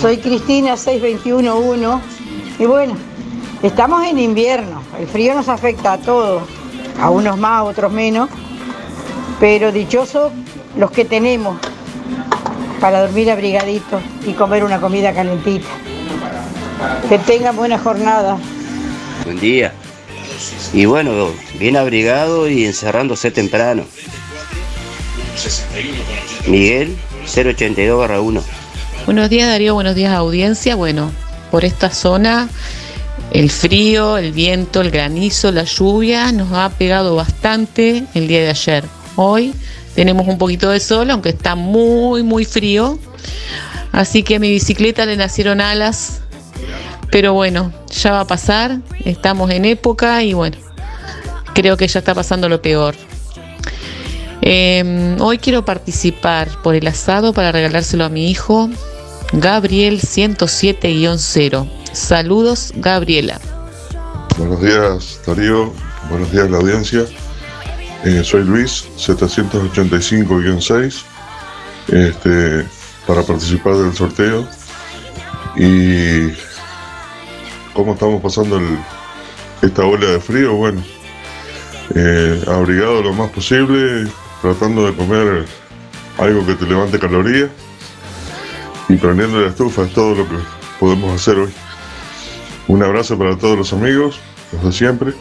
soy 0.00 0.18
Cristina 0.18 0.76
6211 0.76 1.98
y 2.60 2.64
bueno, 2.64 2.96
estamos 3.60 4.06
en 4.06 4.20
invierno, 4.20 4.82
el 5.00 5.08
frío 5.08 5.34
nos 5.34 5.48
afecta 5.48 5.94
a 5.94 5.98
todos, 5.98 6.44
a 7.00 7.10
unos 7.10 7.38
más, 7.38 7.58
a 7.58 7.62
otros 7.64 7.92
menos, 7.92 8.28
pero 9.40 9.72
dichosos 9.72 10.32
los 10.76 10.90
que 10.90 11.04
tenemos 11.04 11.58
para 12.80 13.00
dormir 13.00 13.30
abrigaditos 13.30 14.02
y 14.26 14.32
comer 14.32 14.64
una 14.64 14.80
comida 14.80 15.12
calentita. 15.12 15.68
Que 17.08 17.18
tengan 17.18 17.56
buena 17.56 17.78
jornada. 17.78 18.36
Buen 19.24 19.40
día. 19.40 19.72
Y 20.72 20.84
bueno, 20.86 21.28
bien 21.58 21.76
abrigado 21.76 22.48
y 22.48 22.64
encerrándose 22.64 23.30
temprano. 23.30 23.84
Miguel, 26.46 26.96
082 27.26 28.10
1. 28.20 28.42
Buenos 29.06 29.30
días 29.30 29.48
Darío, 29.48 29.74
buenos 29.74 29.94
días 29.94 30.12
audiencia. 30.12 30.74
Bueno, 30.74 31.10
por 31.50 31.64
esta 31.64 31.90
zona 31.90 32.48
el 33.34 33.50
frío, 33.50 34.16
el 34.16 34.30
viento, 34.30 34.80
el 34.80 34.92
granizo, 34.92 35.50
la 35.50 35.64
lluvia 35.64 36.30
nos 36.30 36.52
ha 36.52 36.70
pegado 36.70 37.16
bastante 37.16 38.04
el 38.14 38.28
día 38.28 38.42
de 38.42 38.50
ayer. 38.50 38.84
Hoy 39.16 39.52
tenemos 39.96 40.28
un 40.28 40.38
poquito 40.38 40.70
de 40.70 40.78
sol, 40.78 41.10
aunque 41.10 41.30
está 41.30 41.56
muy, 41.56 42.22
muy 42.22 42.44
frío. 42.44 42.96
Así 43.90 44.22
que 44.22 44.36
a 44.36 44.38
mi 44.38 44.50
bicicleta 44.50 45.04
le 45.04 45.16
nacieron 45.16 45.60
alas. 45.60 46.20
Pero 47.10 47.34
bueno, 47.34 47.72
ya 47.90 48.12
va 48.12 48.20
a 48.20 48.26
pasar. 48.26 48.78
Estamos 49.04 49.50
en 49.50 49.64
época 49.64 50.22
y 50.22 50.32
bueno, 50.32 50.56
creo 51.54 51.76
que 51.76 51.88
ya 51.88 51.98
está 51.98 52.14
pasando 52.14 52.48
lo 52.48 52.62
peor. 52.62 52.94
Eh, 54.42 55.16
hoy 55.18 55.38
quiero 55.38 55.64
participar 55.64 56.48
por 56.62 56.76
el 56.76 56.86
asado 56.86 57.32
para 57.32 57.50
regalárselo 57.50 58.04
a 58.04 58.08
mi 58.08 58.30
hijo, 58.30 58.70
Gabriel 59.32 60.00
107-0. 60.00 61.83
Saludos, 61.94 62.72
Gabriela. 62.76 63.40
Buenos 64.36 64.60
días, 64.60 65.20
Darío. 65.26 65.72
Buenos 66.10 66.30
días, 66.32 66.50
la 66.50 66.58
audiencia. 66.58 67.04
Eh, 68.04 68.22
soy 68.24 68.42
Luis, 68.44 68.84
785-6, 68.98 71.04
este, 71.88 72.66
para 73.06 73.22
participar 73.22 73.76
del 73.76 73.94
sorteo. 73.94 74.46
Y 75.56 76.32
cómo 77.72 77.94
estamos 77.94 78.20
pasando 78.20 78.56
el- 78.58 78.78
esta 79.62 79.84
ola 79.84 80.06
de 80.06 80.20
frío, 80.20 80.54
bueno, 80.56 80.82
eh, 81.94 82.42
abrigado 82.48 83.02
lo 83.02 83.12
más 83.12 83.30
posible, 83.30 84.10
tratando 84.42 84.86
de 84.86 84.94
comer 84.94 85.46
algo 86.18 86.44
que 86.44 86.54
te 86.54 86.66
levante 86.66 86.98
calorías 86.98 87.50
y 88.88 88.96
prendiendo 88.96 89.40
la 89.40 89.48
estufa, 89.48 89.82
es 89.84 89.92
todo 89.94 90.14
lo 90.16 90.28
que 90.28 90.34
podemos 90.80 91.14
hacer 91.20 91.38
hoy. 91.38 91.52
Un 92.68 92.82
abrazo 92.82 93.18
para 93.18 93.36
todos 93.36 93.58
los 93.58 93.72
amigos, 93.72 94.18
los 94.52 94.64
de 94.64 94.72
siempre. 94.72 95.12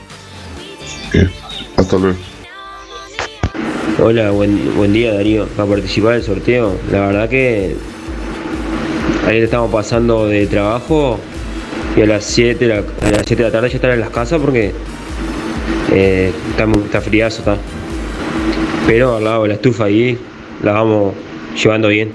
Eh, 1.14 1.30
hasta 1.78 1.98
luego. 1.98 2.18
Hola, 4.02 4.32
buen, 4.32 4.76
buen 4.76 4.94
día 4.94 5.14
Darío. 5.14 5.46
Para 5.48 5.70
participar 5.70 6.14
del 6.14 6.24
sorteo, 6.24 6.76
la 6.92 7.08
verdad 7.08 7.30
que 7.30 7.76
ayer 9.28 9.44
estamos 9.44 9.72
pasando 9.72 10.28
de 10.28 10.48
trabajo 10.48 11.20
y 11.96 12.02
a 12.02 12.06
las 12.08 12.24
7 12.26 12.66
de 12.68 12.76
la, 12.76 12.78
a 13.08 13.12
las 13.12 13.24
7 13.26 13.36
de 13.36 13.44
la 13.44 13.52
tarde 13.52 13.70
ya 13.70 13.76
estar 13.76 13.92
en 13.92 14.00
las 14.00 14.10
casas 14.10 14.40
porque 14.42 14.72
eh, 15.92 16.32
está, 16.52 16.64
está 16.86 17.02
friazo. 17.02 17.40
Está. 17.40 17.58
Pero 18.88 19.18
al 19.18 19.24
lado 19.24 19.48
la 19.48 19.54
estufa 19.56 19.86
ahí 19.86 20.18
la 20.64 20.72
vamos 20.74 21.14
llevando 21.62 21.90
bien. 21.90 22.12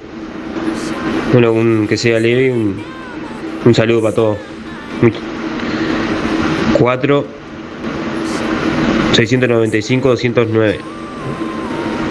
Bueno, 1.32 1.52
un- 1.52 1.86
que 1.86 1.96
sea 1.98 2.18
leve 2.18 2.50
un 2.52 3.74
saludo 3.74 4.02
para 4.02 4.14
todos. 4.14 4.36
4 6.78 7.26
695 9.12 10.08
209. 10.08 10.78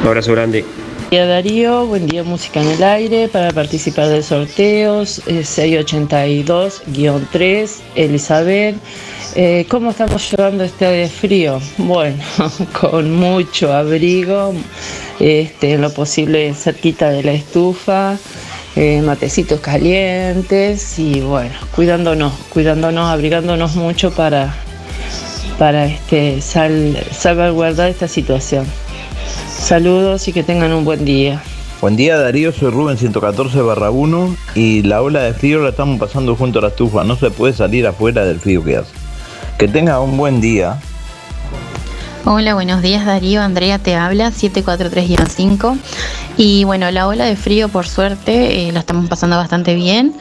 Un 0.01 0.07
abrazo 0.07 0.31
grande. 0.33 0.63
Buen 1.09 1.11
día 1.11 1.25
Darío, 1.25 1.87
buen 1.87 2.05
día 2.05 2.21
Música 2.23 2.61
en 2.61 2.67
el 2.67 2.83
Aire 2.83 3.29
para 3.29 3.51
participar 3.51 4.09
de 4.09 4.21
sorteos, 4.21 5.19
eh, 5.27 5.41
682-3, 5.43 7.69
Elizabeth, 7.95 8.75
Eh, 9.35 9.65
¿Cómo 9.69 9.91
estamos 9.91 10.31
llevando 10.31 10.63
este 10.63 11.07
frío? 11.09 11.59
Bueno, 11.77 12.17
con 12.81 13.11
mucho 13.13 13.71
abrigo, 13.71 14.53
este, 15.19 15.77
lo 15.77 15.93
posible 15.93 16.53
cerquita 16.55 17.09
de 17.11 17.21
la 17.23 17.33
estufa, 17.33 18.17
eh, 18.77 19.01
matecitos 19.01 19.59
calientes 19.59 20.99
y 20.99 21.19
bueno, 21.21 21.55
cuidándonos, 21.75 22.31
cuidándonos, 22.53 23.09
abrigándonos 23.09 23.75
mucho 23.75 24.11
para, 24.11 24.53
para 25.57 25.85
este, 25.87 26.41
sal- 26.41 26.97
salvaguardar 27.11 27.89
esta 27.89 28.07
situación. 28.07 28.65
Saludos 29.49 30.27
y 30.27 30.33
que 30.33 30.43
tengan 30.43 30.71
un 30.73 30.85
buen 30.85 31.03
día. 31.05 31.41
Buen 31.81 31.95
día 31.95 32.17
Darío, 32.17 32.51
soy 32.51 32.71
Rubén 32.71 32.97
114 32.97 33.61
barra 33.61 33.91
1 33.91 34.35
y 34.55 34.81
la 34.83 35.01
ola 35.01 35.21
de 35.21 35.33
frío 35.33 35.59
la 35.59 35.69
estamos 35.69 35.99
pasando 35.99 36.35
junto 36.35 36.59
a 36.59 36.61
la 36.63 36.67
estufa, 36.69 37.03
no 37.03 37.15
se 37.15 37.29
puede 37.31 37.53
salir 37.53 37.85
afuera 37.85 38.25
del 38.25 38.39
frío 38.39 38.63
que 38.63 38.77
hace. 38.77 38.91
Que 39.59 39.67
tenga 39.67 39.99
un 39.99 40.17
buen 40.17 40.39
día. 40.41 40.79
Hola, 42.25 42.55
buenos 42.55 42.81
días 42.81 43.05
Darío, 43.05 43.41
Andrea 43.41 43.79
te 43.79 43.95
habla, 43.95 44.31
743-5. 44.31 45.77
Y 46.37 46.63
bueno, 46.65 46.89
la 46.91 47.07
ola 47.07 47.25
de 47.25 47.35
frío 47.35 47.67
por 47.67 47.87
suerte 47.87 48.67
eh, 48.67 48.71
la 48.71 48.81
estamos 48.81 49.09
pasando 49.09 49.35
bastante 49.37 49.73
bien. 49.73 50.15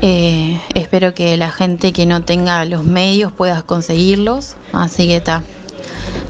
Eh, 0.00 0.60
espero 0.74 1.14
que 1.14 1.36
la 1.36 1.50
gente 1.50 1.92
que 1.92 2.06
no 2.06 2.24
tenga 2.24 2.64
los 2.64 2.84
medios 2.84 3.32
pueda 3.32 3.62
conseguirlos, 3.62 4.56
así 4.72 5.06
que 5.06 5.16
está. 5.16 5.42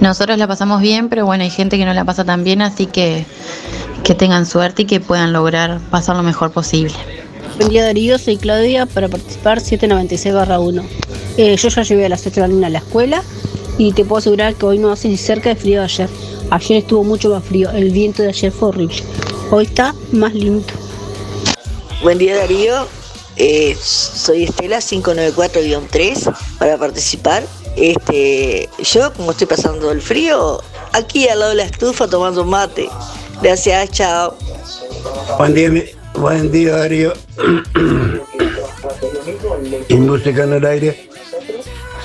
Nosotros 0.00 0.36
la 0.36 0.46
pasamos 0.46 0.80
bien, 0.80 1.08
pero 1.08 1.26
bueno, 1.26 1.44
hay 1.44 1.50
gente 1.50 1.78
que 1.78 1.84
no 1.84 1.94
la 1.94 2.04
pasa 2.04 2.24
tan 2.24 2.44
bien, 2.44 2.60
así 2.60 2.86
que 2.86 3.24
que 4.04 4.14
tengan 4.14 4.44
suerte 4.44 4.82
y 4.82 4.84
que 4.84 5.00
puedan 5.00 5.32
lograr 5.32 5.80
pasar 5.90 6.14
lo 6.14 6.22
mejor 6.22 6.52
posible. 6.52 6.94
Buen 7.56 7.70
día 7.70 7.84
Darío, 7.84 8.18
soy 8.18 8.36
Claudia 8.36 8.84
para 8.84 9.08
participar 9.08 9.60
796-1. 9.60 10.82
Eh, 11.38 11.56
yo 11.56 11.68
ya 11.68 11.82
llevé 11.82 12.06
a 12.06 12.08
las 12.10 12.26
8 12.26 12.34
de 12.34 12.40
la 12.42 12.48
mañana 12.48 12.66
a 12.66 12.70
la 12.70 12.78
escuela 12.78 13.22
y 13.78 13.92
te 13.92 14.04
puedo 14.04 14.18
asegurar 14.18 14.54
que 14.54 14.66
hoy 14.66 14.78
no 14.78 14.92
hace 14.92 15.08
ni 15.08 15.16
cerca 15.16 15.48
de 15.48 15.56
frío 15.56 15.78
de 15.80 15.84
ayer. 15.86 16.08
Ayer 16.50 16.78
estuvo 16.78 17.04
mucho 17.04 17.30
más 17.30 17.44
frío, 17.44 17.70
el 17.70 17.90
viento 17.90 18.22
de 18.22 18.28
ayer 18.28 18.52
fue 18.52 18.68
horrible. 18.68 19.02
Hoy 19.50 19.64
está 19.64 19.94
más 20.12 20.34
lindo. 20.34 20.64
Buen 22.02 22.18
día 22.18 22.36
Darío, 22.36 22.86
Eh, 23.36 23.76
soy 23.82 24.44
Estela 24.44 24.78
594-3 24.80 26.32
para 26.60 26.78
participar. 26.78 27.42
Este, 27.74 28.68
yo 28.78 29.12
como 29.12 29.32
estoy 29.32 29.48
pasando 29.48 29.90
el 29.90 30.00
frío, 30.00 30.62
aquí 30.92 31.26
al 31.28 31.40
lado 31.40 31.50
de 31.50 31.56
la 31.56 31.64
estufa 31.64 32.06
tomando 32.06 32.44
mate. 32.44 32.88
Gracias, 33.42 33.90
chao. 33.90 34.36
Buen 35.36 35.52
día, 35.52 35.68
mi- 35.68 35.82
buen 36.14 36.52
día 36.52 36.76
Darío. 36.76 37.12
y 39.88 39.94
música 39.96 40.44
en 40.44 40.52
el 40.52 40.64
aire. 40.64 41.10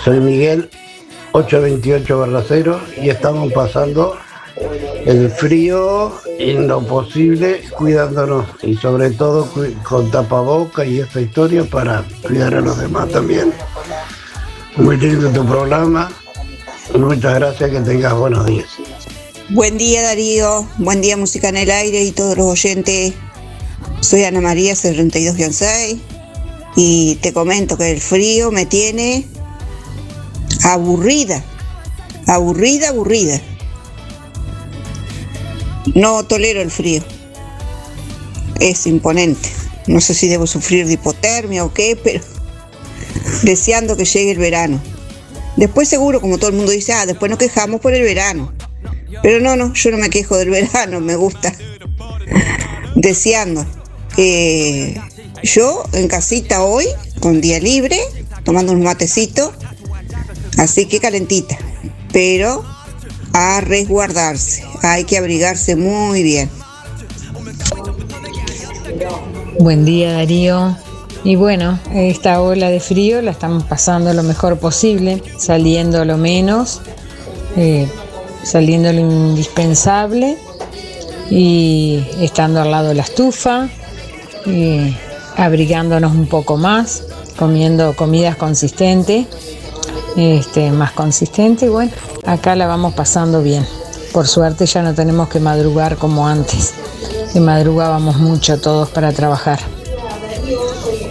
Soy 0.03 0.19
Miguel, 0.19 0.67
828 1.33 2.43
0 2.47 2.81
y 3.03 3.09
estamos 3.11 3.53
pasando 3.53 4.17
el 5.05 5.30
frío 5.32 6.14
en 6.38 6.68
lo 6.68 6.82
posible 6.82 7.62
cuidándonos 7.78 8.45
y 8.62 8.76
sobre 8.76 9.12
todo 9.12 9.49
con 9.84 10.12
tapaboca 10.12 10.86
y 10.86 10.99
esta 10.99 11.22
historia 11.22 11.64
para 11.64 12.03
cuidar 12.22 12.55
a 12.55 12.62
los 12.62 12.78
demás 12.78 13.10
también. 13.10 13.53
Muy 14.76 14.97
lindo 14.97 15.30
tu 15.30 15.45
programa. 15.45 16.12
Muchas 16.97 17.36
gracias, 17.36 17.70
que 17.70 17.80
tengas 17.80 18.14
buenos 18.14 18.45
días. 18.45 18.68
Buen 19.49 19.78
día 19.78 20.03
Darío, 20.03 20.68
buen 20.78 21.01
día 21.01 21.18
Música 21.18 21.49
en 21.49 21.57
el 21.57 21.72
Aire 21.72 22.03
y 22.03 22.12
todos 22.12 22.38
los 22.38 22.47
oyentes. 22.47 23.14
Soy 24.01 24.24
Ana 24.24 24.41
María 24.41 24.74
72-6 24.74 25.99
y 26.76 27.16
te 27.16 27.34
comento 27.34 27.78
que 27.78 27.91
el 27.91 27.99
frío 27.99 28.51
me 28.51 28.66
tiene 28.66 29.26
aburrida, 30.64 31.43
aburrida, 32.28 32.89
aburrida. 32.89 33.41
No 35.95 36.23
tolero 36.23 36.61
el 36.61 36.71
frío, 36.71 37.03
es 38.59 38.87
imponente. 38.87 39.49
No 39.87 40.01
sé 40.01 40.13
si 40.13 40.27
debo 40.27 40.45
sufrir 40.45 40.85
de 40.85 40.93
hipotermia 40.93 41.65
o 41.65 41.73
qué, 41.73 41.97
pero 42.01 42.23
deseando 43.43 43.97
que 43.97 44.05
llegue 44.05 44.31
el 44.31 44.37
verano. 44.37 44.79
Después 45.57 45.89
seguro, 45.89 46.21
como 46.21 46.37
todo 46.37 46.51
el 46.51 46.55
mundo 46.55 46.71
dice, 46.71 46.93
ah, 46.93 47.05
después 47.05 47.29
nos 47.29 47.39
quejamos 47.39 47.81
por 47.81 47.93
el 47.93 48.03
verano. 48.03 48.53
Pero 49.23 49.39
no, 49.39 49.55
no, 49.55 49.73
yo 49.73 49.91
no 49.91 49.97
me 49.97 50.09
quejo 50.09 50.37
del 50.37 50.49
verano, 50.51 50.99
me 50.99 51.15
gusta. 51.15 51.53
Deseando. 52.95 53.65
Eh, 54.17 54.99
yo 55.43 55.83
en 55.93 56.07
casita 56.07 56.63
hoy, 56.63 56.85
con 57.19 57.41
día 57.41 57.59
libre, 57.59 57.99
tomando 58.43 58.73
un 58.73 58.83
matecito, 58.83 59.53
así 60.57 60.85
que 60.85 60.99
calentita. 60.99 61.57
Pero 62.11 62.65
a 63.33 63.61
resguardarse, 63.61 64.63
hay 64.82 65.03
que 65.03 65.17
abrigarse 65.17 65.75
muy 65.75 66.23
bien. 66.23 66.49
Buen 69.59 69.86
día 69.86 70.13
Darío. 70.13 70.77
Y 71.23 71.36
bueno, 71.36 71.77
esta 71.93 72.41
ola 72.41 72.69
de 72.69 72.80
frío 72.80 73.21
la 73.21 73.32
estamos 73.32 73.65
pasando 73.65 74.13
lo 74.13 74.23
mejor 74.23 74.57
posible, 74.57 75.21
saliendo 75.38 76.05
lo 76.05 76.17
menos, 76.17 76.82
eh, 77.57 77.89
saliendo 78.43 78.93
lo 78.93 79.01
indispensable 79.01 80.38
y 81.30 82.01
estando 82.21 82.61
al 82.61 82.71
lado 82.71 82.89
de 82.89 82.95
la 82.95 83.03
estufa, 83.03 83.67
abrigándonos 85.36 86.13
un 86.13 86.27
poco 86.27 86.55
más, 86.55 87.03
comiendo 87.38 87.95
comidas 87.95 88.38
consistentes, 88.38 89.27
este, 90.15 90.71
más 90.71 90.93
consistente. 90.93 91.65
Y 91.65 91.69
bueno, 91.69 91.91
acá 92.25 92.55
la 92.55 92.65
vamos 92.65 92.93
pasando 92.93 93.43
bien. 93.43 93.65
Por 94.14 94.28
suerte 94.28 94.66
ya 94.66 94.82
no 94.82 94.93
tenemos 94.93 95.30
que 95.30 95.39
madrugar 95.39 95.97
como 95.97 96.28
antes, 96.28 96.74
que 97.32 97.39
madrugábamos 97.39 98.18
mucho 98.18 98.60
todos 98.60 98.89
para 98.89 99.12
trabajar. 99.12 99.60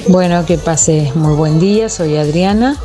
Bueno, 0.08 0.44
que 0.46 0.58
pase 0.58 1.12
muy 1.14 1.34
buen 1.34 1.60
día, 1.60 1.88
soy 1.88 2.16
Adriana 2.16 2.76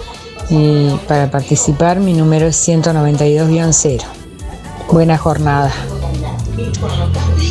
y 0.50 0.90
para 1.08 1.32
participar 1.32 2.00
mi 2.00 2.14
número 2.14 2.48
es 2.48 2.68
192-0. 2.68 4.02
Buena 4.92 5.18
jornada. 5.18 5.72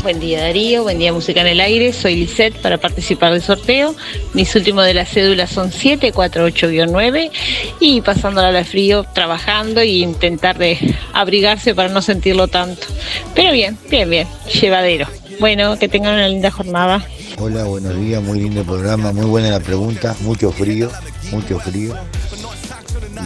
Buen 0.01 0.19
día 0.19 0.41
Darío, 0.41 0.83
buen 0.83 0.99
día 0.99 1.13
Música 1.13 1.43
en 1.43 1.47
el 1.47 1.61
Aire, 1.61 1.93
soy 1.93 2.17
Lisette 2.17 2.57
para 2.61 2.79
participar 2.79 3.33
del 3.33 3.43
sorteo. 3.43 3.95
Mis 4.33 4.55
últimos 4.57 4.85
de 4.85 4.95
las 4.95 5.11
cédulas 5.11 5.51
son 5.51 5.71
748-9 5.71 7.31
y 7.79 8.01
pasándola 8.01 8.49
al 8.49 8.65
frío, 8.65 9.05
trabajando 9.15 9.81
e 9.81 9.87
intentar 9.87 10.59
de 10.59 10.97
abrigarse 11.13 11.75
para 11.75 11.89
no 11.89 12.03
sentirlo 12.03 12.49
tanto. 12.49 12.87
Pero 13.35 13.53
bien, 13.53 13.79
bien, 13.91 14.09
bien, 14.11 14.27
llevadero. 14.61 15.07
Bueno, 15.39 15.79
que 15.79 15.89
tengan 15.89 16.15
una 16.15 16.29
linda 16.29 16.51
jornada. 16.51 17.07
Hola, 17.39 17.65
buenos 17.65 17.97
días, 17.99 18.23
muy 18.23 18.41
lindo 18.41 18.65
programa, 18.65 19.13
muy 19.13 19.27
buena 19.27 19.51
la 19.51 19.61
pregunta, 19.61 20.17
mucho 20.21 20.51
frío, 20.53 20.91
mucho 21.31 21.59
frío. 21.61 21.95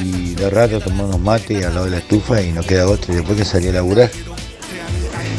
Y 0.01 0.35
de 0.35 0.51
rato 0.51 0.81
tomamos 0.81 1.19
mate 1.21 1.65
al 1.65 1.75
lado 1.75 1.85
de 1.87 1.93
la 1.93 1.99
estufa 1.99 2.43
y 2.43 2.53
no 2.53 2.63
queda 2.63 2.89
otro 2.89 3.13
y 3.13 3.17
después 3.17 3.39
que 3.39 3.45
salí 3.45 3.69
a 3.69 3.73
laburar. 3.73 4.11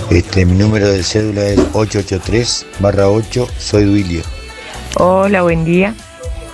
Este, 0.10 0.46
mi 0.46 0.58
número 0.58 0.88
de 0.88 1.04
cédula 1.04 1.44
es 1.44 1.60
883 1.74 2.66
8, 2.82 3.48
soy 3.58 3.84
Duilio. 3.84 4.22
Hola, 4.96 5.42
buen 5.42 5.66
día. 5.66 5.94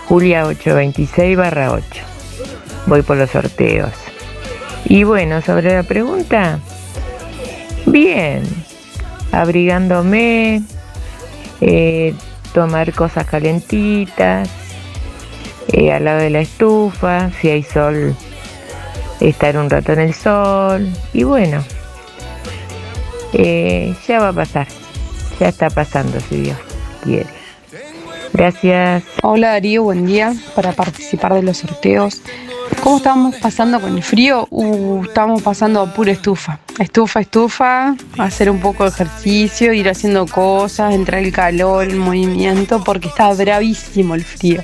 Julia 0.07 0.47
826 0.47 1.37
barra 1.37 1.71
8. 1.71 1.85
Voy 2.87 3.03
por 3.03 3.17
los 3.17 3.29
sorteos. 3.29 3.91
Y 4.85 5.03
bueno, 5.03 5.43
sobre 5.43 5.71
la 5.71 5.83
pregunta, 5.83 6.59
bien, 7.85 8.43
abrigándome, 9.31 10.63
eh, 11.61 12.15
tomar 12.53 12.91
cosas 12.93 13.27
calentitas, 13.27 14.49
eh, 15.71 15.91
al 15.91 16.05
lado 16.05 16.21
de 16.21 16.31
la 16.31 16.41
estufa, 16.41 17.29
si 17.39 17.49
hay 17.49 17.61
sol, 17.61 18.15
estar 19.19 19.57
un 19.57 19.69
rato 19.69 19.93
en 19.93 19.99
el 19.99 20.13
sol. 20.15 20.89
Y 21.13 21.23
bueno, 21.23 21.63
eh, 23.33 23.95
ya 24.07 24.19
va 24.19 24.29
a 24.29 24.33
pasar, 24.33 24.67
ya 25.39 25.49
está 25.49 25.69
pasando 25.69 26.19
si 26.19 26.41
Dios 26.41 26.57
quiere. 27.03 27.27
Gracias. 28.33 29.03
Hola 29.21 29.49
Darío, 29.49 29.83
buen 29.83 30.07
día 30.07 30.33
para 30.55 30.71
participar 30.71 31.35
de 31.35 31.43
los 31.43 31.57
sorteos. 31.57 32.21
¿Cómo 32.81 32.97
estamos 32.97 33.35
pasando 33.35 33.79
con 33.79 33.95
el 33.95 34.03
frío? 34.03 34.47
Uh, 34.49 35.03
estamos 35.03 35.41
pasando 35.41 35.81
a 35.81 35.93
pura 35.93 36.11
estufa. 36.11 36.59
Estufa, 36.79 37.21
estufa, 37.21 37.95
hacer 38.17 38.49
un 38.49 38.59
poco 38.59 38.83
de 38.83 38.89
ejercicio, 38.89 39.71
ir 39.71 39.87
haciendo 39.87 40.25
cosas, 40.25 40.93
entrar 40.93 41.21
el 41.23 41.31
calor, 41.31 41.85
el 41.85 41.97
movimiento, 41.97 42.83
porque 42.83 43.07
está 43.07 43.31
bravísimo 43.33 44.15
el 44.15 44.23
frío. 44.23 44.63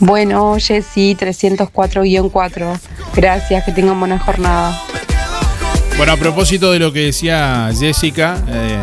Bueno, 0.00 0.56
Jessy, 0.58 1.14
304-4. 1.14 2.80
Gracias, 3.14 3.64
que 3.64 3.72
tengan 3.72 4.00
buena 4.00 4.18
jornada. 4.18 4.82
Bueno, 6.02 6.14
a 6.14 6.16
propósito 6.16 6.72
de 6.72 6.80
lo 6.80 6.92
que 6.92 6.98
decía 6.98 7.70
Jessica, 7.78 8.36
eh, 8.48 8.82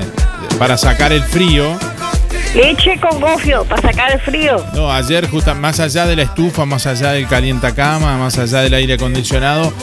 para 0.57 0.77
sacar 0.77 1.11
el 1.11 1.21
frío, 1.21 1.77
Leche 2.55 2.97
con 2.97 3.19
gofio 3.19 3.65
para 3.65 3.81
sacar 3.81 4.13
el 4.13 4.21
frío. 4.21 4.65
No, 4.73 4.89
ayer, 4.89 5.29
justa, 5.29 5.53
más 5.53 5.81
allá 5.81 6.05
de 6.05 6.15
la 6.15 6.21
estufa, 6.21 6.63
más 6.63 6.87
allá 6.87 7.11
del 7.11 7.27
calientacama, 7.27 8.17
más 8.17 8.37
allá 8.37 8.61
del 8.61 8.73
aire 8.73 8.93
acondicionado, 8.93 9.73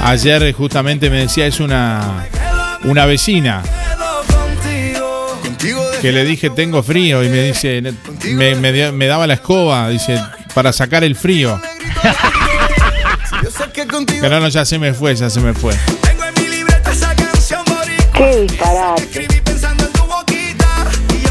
ayer 0.00 0.50
justamente 0.54 1.10
me 1.10 1.18
decía, 1.18 1.46
es 1.46 1.60
una, 1.60 2.26
una 2.84 3.04
vecina 3.04 3.62
que 6.00 6.12
le 6.12 6.24
dije 6.24 6.48
tengo 6.48 6.82
frío 6.82 7.22
y 7.22 7.28
me 7.28 7.42
dice, 7.42 7.82
me, 8.24 8.54
me 8.54 9.06
daba 9.06 9.26
la 9.26 9.34
escoba, 9.34 9.90
dice, 9.90 10.18
para 10.54 10.72
sacar 10.72 11.04
el 11.04 11.14
frío. 11.14 11.60
Pero 14.20 14.40
no, 14.40 14.48
ya 14.48 14.64
se 14.64 14.78
me 14.78 14.94
fue, 14.94 15.14
ya 15.14 15.28
se 15.28 15.40
me 15.40 15.52
fue. 15.52 15.74
Qué 18.16 18.40
disparate. 18.40 19.28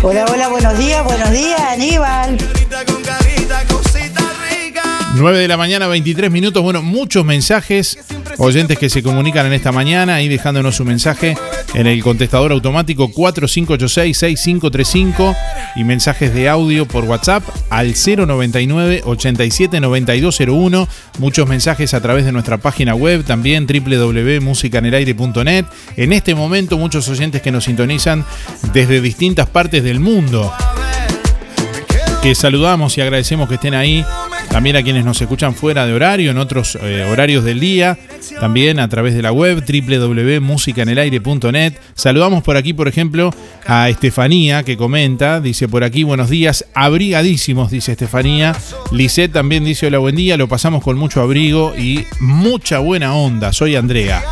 Hola, 0.04 0.26
hola, 0.32 0.50
buenos 0.50 0.78
días, 0.78 1.04
buenos 1.04 1.32
días, 1.32 1.60
Aníbal. 1.60 2.38
9 5.16 5.40
de 5.40 5.48
la 5.48 5.58
mañana, 5.58 5.88
23 5.88 6.30
minutos. 6.30 6.62
Bueno, 6.62 6.84
muchos 6.84 7.26
mensajes, 7.26 7.98
oyentes 8.38 8.78
que 8.78 8.90
se 8.90 9.02
comunican 9.02 9.48
en 9.48 9.54
esta 9.54 9.72
mañana 9.72 10.22
y 10.22 10.28
dejándonos 10.28 10.76
su 10.76 10.86
mensaje 10.86 11.36
en 11.76 11.86
el 11.88 12.02
contestador 12.02 12.54
automático 12.54 13.10
4586-6535 13.10 15.36
y 15.76 15.84
mensajes 15.84 16.34
de 16.34 16.48
audio 16.50 16.88
por 16.88 17.04
WhatsApp 17.04 17.44
al 17.70 17.94
099-879201. 17.94 20.88
Muchos 21.20 21.48
mensajes 21.48 21.94
a 21.94 22.02
través 22.02 22.26
de 22.26 22.32
nuestra 22.32 22.58
página 22.58 22.96
web, 22.96 23.24
también 23.26 23.68
www.musicanelaire.net. 23.68 25.66
En 25.98 26.14
este 26.14 26.34
momento, 26.34 26.78
muchos 26.78 27.10
oyentes 27.10 27.42
que 27.42 27.52
nos 27.52 27.66
sintonizan 27.66 28.24
desde 28.74 29.02
distintas 29.02 29.50
partes 29.50 29.84
del 29.84 30.00
mundo 30.00 30.54
que 32.26 32.34
saludamos 32.34 32.98
y 32.98 33.02
agradecemos 33.02 33.48
que 33.48 33.56
estén 33.56 33.76
ahí. 33.76 34.04
También 34.56 34.78
a 34.78 34.84
quienes 34.84 35.04
nos 35.04 35.22
escuchan 35.22 35.54
fuera 35.54 35.86
de 35.86 35.92
horario, 35.92 36.32
en 36.32 36.38
otros 36.38 36.78
eh, 36.82 37.06
horarios 37.12 37.44
del 37.44 37.60
día. 37.60 37.98
También 38.40 38.80
a 38.80 38.88
través 38.88 39.14
de 39.14 39.22
la 39.22 39.34
web 39.34 39.62
www.musicanelaire.net. 39.68 41.74
Saludamos 41.94 42.42
por 42.42 42.56
aquí, 42.56 42.72
por 42.72 42.88
ejemplo, 42.88 43.32
a 43.68 43.90
Estefanía 43.90 44.64
que 44.64 44.78
comenta. 44.78 45.42
Dice 45.42 45.68
por 45.68 45.84
aquí, 45.84 46.04
buenos 46.04 46.30
días, 46.30 46.68
abrigadísimos, 46.74 47.70
dice 47.70 47.92
Estefanía. 47.92 48.56
Lisette 48.94 49.34
también 49.34 49.66
dice 49.66 49.88
hola, 49.88 49.98
buen 49.98 50.16
día. 50.16 50.38
Lo 50.38 50.48
pasamos 50.48 50.82
con 50.82 50.98
mucho 50.98 51.22
abrigo 51.22 51.74
y 51.78 52.06
mucha 52.22 52.80
buena 52.80 53.14
onda. 53.14 53.52
Soy 53.52 53.76
Andrea. 53.76 54.24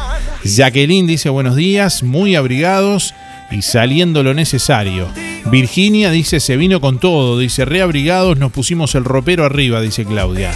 Jacqueline 0.45 1.05
dice 1.05 1.27
buenos 1.27 1.57
días, 1.57 2.01
muy 2.01 2.37
abrigados 2.37 3.13
y 3.51 3.61
saliendo 3.61 4.23
lo 4.23 4.33
necesario. 4.33 5.09
Virginia 5.51 6.09
dice 6.09 6.39
se 6.39 6.57
vino 6.57 6.81
con 6.81 6.99
todo, 6.99 7.37
dice 7.37 7.65
reabrigados, 7.65 8.37
nos 8.37 8.51
pusimos 8.51 8.95
el 8.95 9.03
ropero 9.03 9.45
arriba, 9.45 9.81
dice 9.81 10.05
Claudia. 10.05 10.51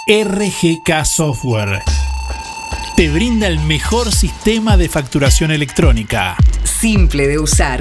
RGK 0.09 1.05
Software. 1.05 1.83
Te 2.97 3.11
brinda 3.11 3.49
el 3.49 3.59
mejor 3.61 4.13
sistema 4.13 4.77
de 4.77 4.89
facturación 4.89 5.51
electrónica. 5.51 6.37
Simple 6.63 7.27
de 7.27 7.39
usar 7.39 7.81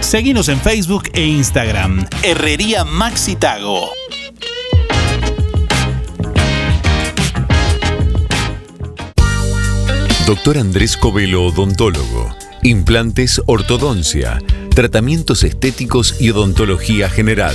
Seguinos 0.00 0.48
en 0.48 0.60
Facebook 0.60 1.10
e 1.12 1.24
Instagram. 1.24 2.06
Herrería 2.22 2.84
Maxi 2.84 3.36
Tago. 3.36 3.90
Doctor 10.26 10.56
Andrés 10.56 10.96
Covelo 10.96 11.44
Odontólogo. 11.44 12.34
Implantes, 12.62 13.42
ortodoncia, 13.44 14.38
tratamientos 14.74 15.44
estéticos 15.44 16.20
y 16.20 16.30
odontología 16.30 17.10
general. 17.10 17.54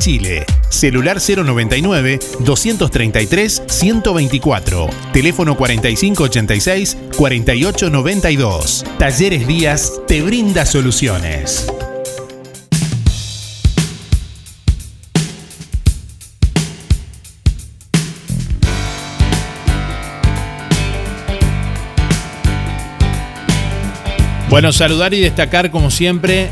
Chile. 0.01 0.45
Celular 0.69 1.19
099 1.21 2.19
233 2.39 3.63
124. 3.67 4.89
Teléfono 5.13 5.55
4586 5.55 6.97
4892. 7.15 8.83
Talleres 8.97 9.47
Díaz 9.47 10.01
te 10.07 10.23
brinda 10.23 10.65
soluciones. 10.65 11.67
Bueno, 24.49 24.73
saludar 24.73 25.13
y 25.13 25.21
destacar 25.21 25.69
como 25.71 25.91
siempre 25.91 26.49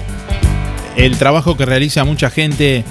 el 1.00 1.18
trabajo 1.18 1.56
que 1.56 1.66
realiza 1.66 2.04
mucha 2.04 2.30
gente 2.30 2.84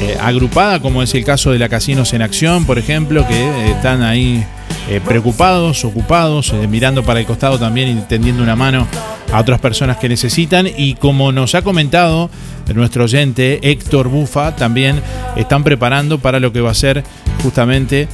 eh, 0.00 0.16
agrupada, 0.18 0.80
como 0.80 1.02
es 1.02 1.14
el 1.14 1.24
caso 1.24 1.52
de 1.52 1.58
la 1.58 1.68
Casinos 1.68 2.14
en 2.14 2.22
Acción, 2.22 2.64
por 2.64 2.78
ejemplo, 2.78 3.26
que 3.28 3.34
eh, 3.34 3.70
están 3.72 4.02
ahí 4.02 4.42
eh, 4.88 5.00
preocupados, 5.04 5.84
ocupados, 5.84 6.54
mirando 6.70 7.02
para 7.02 7.20
el 7.20 7.26
costado 7.26 7.58
también 7.58 7.98
y 7.98 8.00
tendiendo 8.02 8.42
una 8.42 8.56
mano 8.56 8.88
a 9.30 9.40
otras 9.40 9.60
personas 9.60 9.98
que 9.98 10.08
necesitan. 10.08 10.66
Y 10.74 10.94
como 10.94 11.32
nos 11.32 11.54
ha 11.54 11.60
comentado 11.60 12.30
nuestro 12.74 13.04
oyente 13.04 13.60
Héctor 13.62 14.08
Bufa, 14.08 14.56
también 14.56 15.02
están 15.36 15.62
preparando 15.62 16.18
para 16.18 16.40
lo 16.40 16.52
que 16.52 16.62
va 16.62 16.70
a 16.70 16.74
ser 16.74 17.04
justamente 17.42 18.08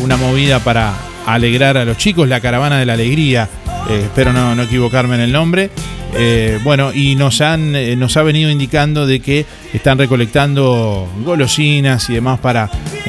una 0.00 0.16
movida 0.16 0.58
para 0.58 0.94
alegrar 1.26 1.76
a 1.76 1.84
los 1.84 1.96
chicos, 1.96 2.28
la 2.28 2.40
caravana 2.40 2.78
de 2.78 2.86
la 2.86 2.94
alegría. 2.94 3.48
Espero 3.88 4.32
no, 4.32 4.54
no 4.54 4.62
equivocarme 4.62 5.14
en 5.14 5.20
el 5.20 5.32
nombre. 5.32 5.70
Eh, 6.16 6.58
bueno, 6.64 6.92
y 6.92 7.14
nos 7.14 7.40
han 7.40 7.76
eh, 7.76 7.94
nos 7.94 8.16
ha 8.16 8.22
venido 8.22 8.50
indicando 8.50 9.06
de 9.06 9.20
que 9.20 9.46
están 9.72 9.96
recolectando 9.96 11.08
golosinas 11.24 12.10
y 12.10 12.14
demás 12.14 12.40
para 12.40 12.68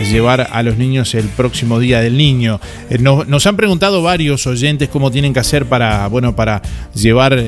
llevar 0.09 0.47
a 0.51 0.63
los 0.63 0.77
niños 0.77 1.15
el 1.15 1.25
próximo 1.29 1.79
día 1.79 1.99
del 2.01 2.15
niño. 2.15 2.59
Eh, 2.89 2.99
nos, 2.99 3.47
han 3.47 3.55
preguntado 3.55 4.03
varios 4.03 4.45
oyentes 4.45 4.89
cómo 4.89 5.09
tienen 5.09 5.33
que 5.33 5.39
hacer 5.39 5.65
para 5.65 6.07
bueno 6.07 6.35
para 6.35 6.61
llevar 6.93 7.43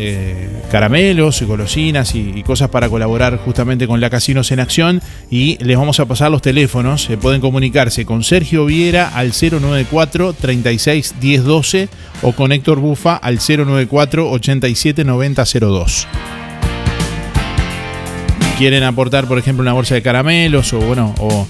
caramelos 0.72 1.42
y 1.42 1.46
golosinas 1.46 2.16
y, 2.16 2.44
cosas 2.44 2.70
para 2.70 2.90
colaborar 2.90 3.38
justamente 3.38 3.88
con 3.88 4.02
la 4.02 4.10
Casinos 4.10 4.52
en 4.52 4.60
Acción 4.60 5.02
y 5.32 5.58
les 5.64 5.78
vamos 5.78 6.00
a 6.00 6.06
pasar 6.06 6.32
los 6.32 6.42
teléfonos. 6.42 7.08
Pueden 7.22 7.42
comunicarse 7.42 8.06
con 8.06 8.24
Sergio 8.24 8.66
Viera 8.66 9.10
al 9.10 9.32
094 9.32 10.34
36 10.34 11.16
10 11.22 11.44
12 11.44 11.90
o 12.24 12.32
con 12.34 12.52
Héctor 12.52 12.80
Bufa 12.80 13.16
al 13.16 13.38
094 13.38 14.30
87 14.30 15.04
90 15.04 15.43
02 15.46 16.08
quieren 18.58 18.84
aportar, 18.84 19.26
por 19.26 19.38
ejemplo, 19.38 19.62
una 19.62 19.74
bolsa 19.74 19.96
de 19.96 20.02
caramelos 20.02 20.74
o 20.74 20.80
bueno, 20.80 21.14
o, 21.20 21.48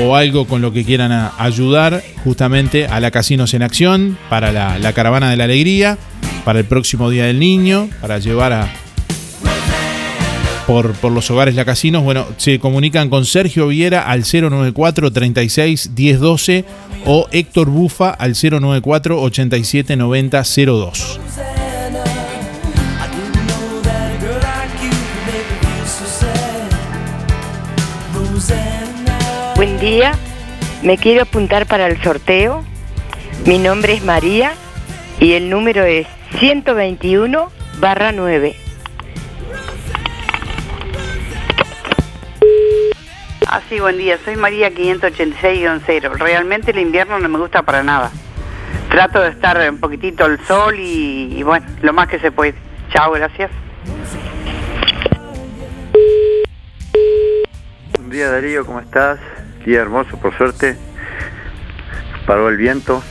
o 0.00 0.16
algo 0.16 0.46
con 0.46 0.60
lo 0.62 0.72
que 0.72 0.84
quieran 0.84 1.30
ayudar 1.38 2.02
justamente 2.22 2.86
a 2.86 3.00
la 3.00 3.10
Casinos 3.10 3.54
en 3.54 3.62
Acción 3.62 4.18
para 4.28 4.52
la, 4.52 4.92
caravana 4.92 5.30
de 5.30 5.36
la 5.36 5.44
alegría, 5.44 5.98
para 6.44 6.58
el 6.58 6.64
próximo 6.64 7.10
Día 7.10 7.24
del 7.24 7.38
Niño, 7.38 7.88
para 8.00 8.18
llevar 8.18 8.52
a 8.52 8.72
por, 10.66 10.92
por 10.92 11.12
los 11.12 11.30
hogares 11.30 11.54
la 11.54 11.64
Casinos, 11.64 12.02
bueno, 12.04 12.26
se 12.36 12.58
comunican 12.58 13.10
con 13.10 13.26
Sergio 13.26 13.68
Viera 13.68 14.08
al 14.08 14.22
094 14.22 15.12
36 15.12 15.90
10 15.94 16.20
12 16.20 16.64
o 17.04 17.28
Héctor 17.32 17.68
Bufa 17.68 18.10
al 18.10 18.34
094 18.34 19.20
87 19.20 19.96
90 19.96 20.42
02. 20.42 21.20
Buen 29.64 29.80
día, 29.80 30.12
me 30.82 30.98
quiero 30.98 31.22
apuntar 31.22 31.64
para 31.64 31.86
el 31.86 31.98
sorteo. 32.02 32.62
Mi 33.46 33.58
nombre 33.58 33.94
es 33.94 34.04
María 34.04 34.52
y 35.18 35.32
el 35.32 35.48
número 35.48 35.84
es 35.84 36.06
121 36.38 37.50
barra 37.78 38.12
9. 38.12 38.56
Ah, 43.46 43.62
sí, 43.70 43.80
buen 43.80 43.96
día. 43.96 44.18
Soy 44.22 44.36
María 44.36 44.68
586-0. 44.68 46.12
Realmente 46.18 46.72
el 46.72 46.78
invierno 46.80 47.18
no 47.18 47.30
me 47.30 47.38
gusta 47.38 47.62
para 47.62 47.82
nada. 47.82 48.10
Trato 48.90 49.22
de 49.22 49.30
estar 49.30 49.56
un 49.70 49.80
poquitito 49.80 50.26
al 50.26 50.44
sol 50.46 50.78
y, 50.78 51.38
y 51.38 51.42
bueno, 51.42 51.64
lo 51.80 51.94
más 51.94 52.08
que 52.08 52.18
se 52.18 52.30
puede. 52.30 52.54
Chao, 52.92 53.12
gracias. 53.12 53.50
Buen 57.96 58.10
día 58.10 58.30
Darío, 58.30 58.66
¿cómo 58.66 58.80
estás? 58.80 59.18
Día 59.64 59.80
hermoso, 59.80 60.18
por 60.18 60.36
suerte. 60.36 60.76
Paró 62.26 62.48
el 62.48 62.56
viento. 62.56 63.02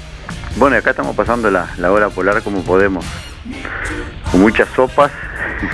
Bueno, 0.58 0.78
acá 0.78 0.92
estamos 0.92 1.16
pasando 1.16 1.50
la, 1.50 1.68
hora 1.92 2.10
polar 2.10 2.44
como 2.44 2.64
podemos. 2.64 3.06
Con 4.32 4.42
muchas 4.42 4.70
sopas 4.70 5.12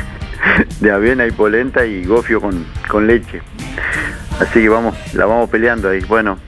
de 0.80 0.92
avena 0.92 1.28
y 1.28 1.32
polenta 1.32 1.86
y 1.86 2.06
gofio 2.06 2.40
con, 2.40 2.66
con 2.88 3.08
leche. 3.08 3.42
Así 4.40 4.62
que 4.62 4.70
vamos, 4.70 4.96
la 5.14 5.26
vamos 5.26 5.50
peleando 5.50 5.90
ahí. 5.90 6.00
Bueno, 6.02 6.40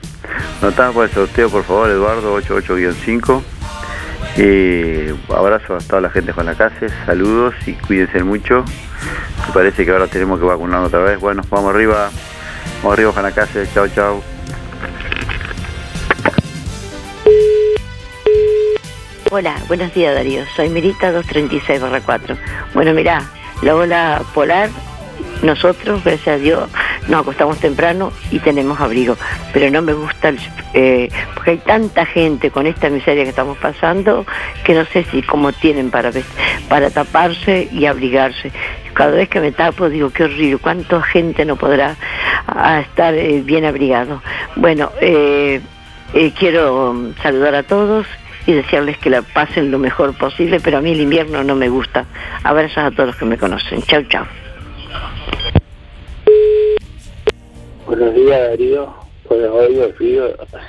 notamos 0.62 0.94
por 0.94 1.04
el 1.04 1.10
sorteo, 1.10 1.50
por 1.50 1.64
favor, 1.64 1.90
Eduardo 1.90 2.40
88-5. 2.40 3.42
Eh, 4.38 5.14
abrazo 5.28 5.76
a 5.76 5.78
toda 5.78 6.00
la 6.00 6.08
gente 6.08 6.32
con 6.32 6.46
la 6.46 6.54
casa, 6.54 6.88
saludos 7.04 7.54
y 7.66 7.74
cuídense 7.74 8.24
mucho. 8.24 8.64
Parece 9.52 9.84
que 9.84 9.90
ahora 9.90 10.06
tenemos 10.06 10.40
que 10.40 10.46
vacunarnos 10.46 10.88
otra 10.88 11.00
vez. 11.00 11.20
Bueno, 11.20 11.42
vamos 11.50 11.74
arriba, 11.74 12.10
la 13.22 13.32
casa, 13.32 13.60
chao, 13.72 13.88
chao. 13.88 14.22
Hola, 19.30 19.56
buenos 19.68 19.94
días 19.94 20.14
Darío. 20.14 20.44
Soy 20.56 20.68
Mirita 20.68 21.10
236 21.12 21.80
4. 22.04 22.36
Bueno, 22.74 22.92
mirá, 22.92 23.22
la 23.62 23.74
ola 23.74 24.22
polar, 24.34 24.68
nosotros, 25.42 26.04
gracias 26.04 26.36
a 26.36 26.38
Dios, 26.38 26.68
nos 27.08 27.20
acostamos 27.22 27.58
temprano 27.58 28.12
y 28.30 28.38
tenemos 28.38 28.80
abrigo. 28.80 29.16
Pero 29.52 29.70
no 29.70 29.82
me 29.82 29.92
gusta, 29.92 30.28
el- 30.30 30.38
eh, 30.74 31.08
porque 31.34 31.52
hay 31.52 31.58
tanta 31.58 32.06
gente 32.06 32.50
con 32.50 32.66
esta 32.66 32.88
miseria 32.88 33.24
que 33.24 33.30
estamos 33.30 33.58
pasando 33.58 34.24
que 34.64 34.74
no 34.74 34.84
sé 34.86 35.04
si 35.10 35.22
cómo 35.22 35.52
tienen 35.52 35.90
para, 35.90 36.10
para 36.68 36.90
taparse 36.90 37.68
y 37.72 37.86
abrigarse. 37.86 38.52
Cada 38.94 39.12
vez 39.12 39.28
que 39.28 39.40
me 39.40 39.52
tapo 39.52 39.88
digo, 39.88 40.10
qué 40.10 40.24
horrible, 40.24 40.58
cuánta 40.58 41.00
gente 41.02 41.44
no 41.44 41.56
podrá 41.56 41.96
estar 42.80 43.14
eh, 43.14 43.42
bien 43.44 43.64
abrigado. 43.64 44.22
Bueno, 44.56 44.90
eh, 45.00 45.60
quiero 46.38 46.90
um, 46.90 47.14
saludar 47.22 47.54
a 47.54 47.62
todos 47.62 48.06
y 48.46 48.52
desearles 48.52 48.98
que 48.98 49.08
la 49.08 49.22
pasen 49.22 49.70
lo 49.70 49.78
mejor 49.78 50.14
posible, 50.14 50.60
pero 50.60 50.78
a 50.78 50.80
mí 50.80 50.92
el 50.92 51.00
invierno 51.00 51.42
no 51.44 51.54
me 51.54 51.68
gusta. 51.68 52.04
Abrazos 52.42 52.78
a 52.78 52.90
todos 52.90 53.06
los 53.08 53.16
que 53.16 53.24
me 53.24 53.38
conocen. 53.38 53.80
Chau, 53.82 54.02
chau. 54.04 54.24
Buenos 58.02 58.16
días, 58.16 58.40
Darío. 58.48 58.94
Pues 59.28 59.48
hoy 59.48 59.78
el 59.78 59.94
frío, 59.94 60.24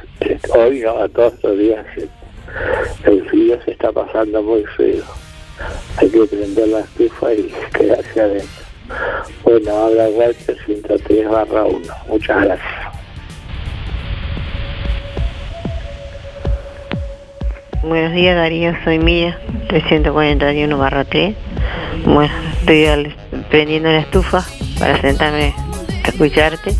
hoy 0.56 0.80
no, 0.82 1.00
a 1.02 1.10
todos 1.10 1.34
los 1.42 1.58
días, 1.58 1.84
el- 1.98 3.28
frío 3.28 3.60
se 3.66 3.72
está 3.72 3.92
pasando 3.92 4.44
muy 4.44 4.64
feo. 4.78 5.04
Hay 5.98 6.10
que 6.12 6.26
prender 6.28 6.68
la 6.68 6.82
estufa 6.82 7.34
y 7.34 7.52
quedarse 7.74 8.22
adentro. 8.22 8.50
Bueno, 9.44 9.76
habla 9.76 10.10
Walter 10.10 10.56
103 10.64 11.28
barra 11.28 11.66
1. 11.66 11.80
Muchas 12.08 12.44
gracias. 12.44 12.94
Buenos 17.82 18.14
días, 18.14 18.36
Darío. 18.36 18.76
Soy 18.84 19.00
Mía, 19.00 19.40
341 19.70 20.78
barra 20.78 21.04
3. 21.04 21.36
Bueno, 22.06 22.32
estoy 22.60 23.12
prendiendo 23.50 23.90
la 23.90 24.02
estufa 24.02 24.46
para 24.78 25.02
sentarme 25.02 25.56
a 26.06 26.10
escucharte 26.10 26.76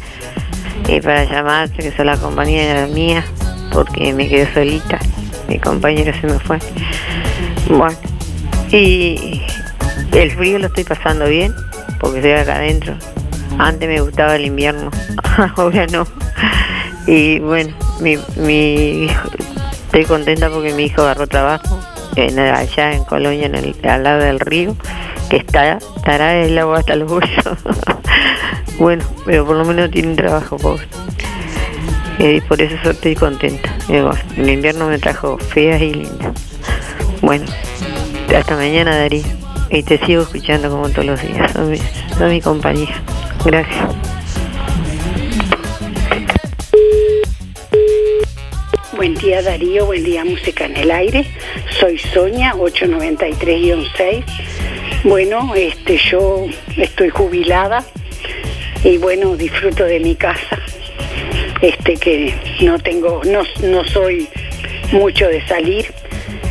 y 0.88 1.02
para 1.02 1.24
llamarte, 1.26 1.78
que 1.84 1.92
soy 1.92 2.06
la 2.06 2.18
compañera 2.18 2.88
mía, 2.88 3.24
porque 3.72 4.14
me 4.14 4.28
quedé 4.28 4.52
solita. 4.54 5.00
Mi 5.48 5.60
compañero 5.60 6.14
se 6.20 6.28
me 6.28 6.40
fue. 6.40 6.60
Bueno, 7.70 7.98
y 8.72 9.42
el 10.12 10.32
frío 10.32 10.60
lo 10.60 10.68
estoy 10.68 10.84
pasando 10.84 11.26
bien, 11.26 11.54
porque 12.00 12.18
estoy 12.18 12.32
acá 12.32 12.56
adentro, 12.56 12.96
Antes 13.60 13.88
me 13.88 14.02
gustaba 14.02 14.36
el 14.36 14.46
invierno, 14.46 14.90
ahora 15.56 15.86
no. 15.88 16.06
Y 17.06 17.40
bueno, 17.40 17.74
mi, 18.00 18.18
mi, 18.36 19.08
estoy 19.86 20.06
contenta 20.06 20.50
porque 20.50 20.74
mi 20.74 20.86
hijo 20.86 21.02
agarró 21.02 21.28
trabajo 21.28 21.80
en, 22.16 22.40
allá 22.40 22.94
en 22.94 23.04
Colonia, 23.04 23.46
en 23.46 23.56
el, 23.56 23.76
al 23.84 24.04
lado 24.04 24.20
del 24.20 24.40
río, 24.40 24.76
que 25.30 25.38
está, 25.38 25.78
estará 25.78 26.36
el 26.36 26.58
agua 26.58 26.80
hasta 26.80 26.96
los 26.96 27.12
huesos. 27.12 27.58
bueno, 28.78 29.06
pero 29.26 29.46
por 29.46 29.56
lo 29.56 29.66
menos 29.66 29.92
tiene 29.92 30.10
un 30.10 30.16
trabajo, 30.16 30.58
pobre. 30.58 30.88
Y 32.20 32.42
por 32.42 32.62
eso 32.62 32.90
estoy 32.90 33.16
contenta. 33.16 33.76
El 33.90 34.50
invierno 34.50 34.88
me 34.88 34.98
trajo 34.98 35.38
feas 35.38 35.82
y 35.82 35.94
lindas. 35.94 36.34
Bueno, 37.22 37.46
hasta 38.36 38.56
mañana 38.56 38.98
Darío. 38.98 39.24
Y 39.70 39.84
te 39.84 39.98
sigo 40.06 40.24
escuchando 40.24 40.70
como 40.70 40.90
todos 40.90 41.06
los 41.06 41.22
días. 41.22 41.52
Son 41.52 41.70
mi, 41.70 41.80
mi 42.20 42.42
compañía. 42.42 43.02
Gracias. 43.44 43.86
Buen 48.96 49.16
día 49.16 49.42
Darío, 49.42 49.86
buen 49.86 50.04
día 50.04 50.24
Música 50.24 50.66
en 50.66 50.78
el 50.78 50.92
Aire. 50.92 51.26
Soy 51.80 51.98
Sonia, 51.98 52.54
893-6. 52.54 54.24
Bueno, 55.04 55.54
este, 55.56 55.98
yo 55.98 56.46
estoy 56.78 57.10
jubilada 57.10 57.84
y 58.84 58.98
bueno, 58.98 59.36
disfruto 59.36 59.86
de 59.86 60.00
mi 60.00 60.16
casa. 60.16 60.60
Este 61.62 61.96
que 61.96 62.34
no 62.62 62.78
tengo, 62.80 63.22
no, 63.26 63.44
no 63.64 63.84
soy 63.86 64.28
mucho 64.92 65.28
de 65.28 65.46
salir. 65.48 65.86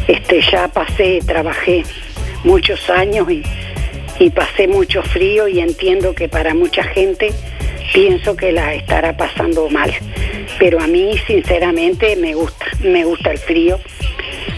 Este, 0.08 0.40
ya 0.50 0.68
pasé, 0.68 1.20
trabajé 1.26 1.84
muchos 2.44 2.88
años 2.90 3.30
y, 3.30 3.42
y 4.18 4.30
pasé 4.30 4.66
mucho 4.66 5.02
frío 5.02 5.46
y 5.48 5.60
entiendo 5.60 6.14
que 6.14 6.28
para 6.28 6.54
mucha 6.54 6.82
gente 6.82 7.32
pienso 7.92 8.34
que 8.36 8.52
la 8.52 8.74
estará 8.74 9.16
pasando 9.16 9.68
mal. 9.68 9.92
Pero 10.58 10.80
a 10.80 10.86
mí 10.86 11.18
sinceramente 11.26 12.16
me 12.16 12.34
gusta, 12.34 12.66
me 12.82 13.04
gusta 13.04 13.30
el 13.30 13.38
frío 13.38 13.78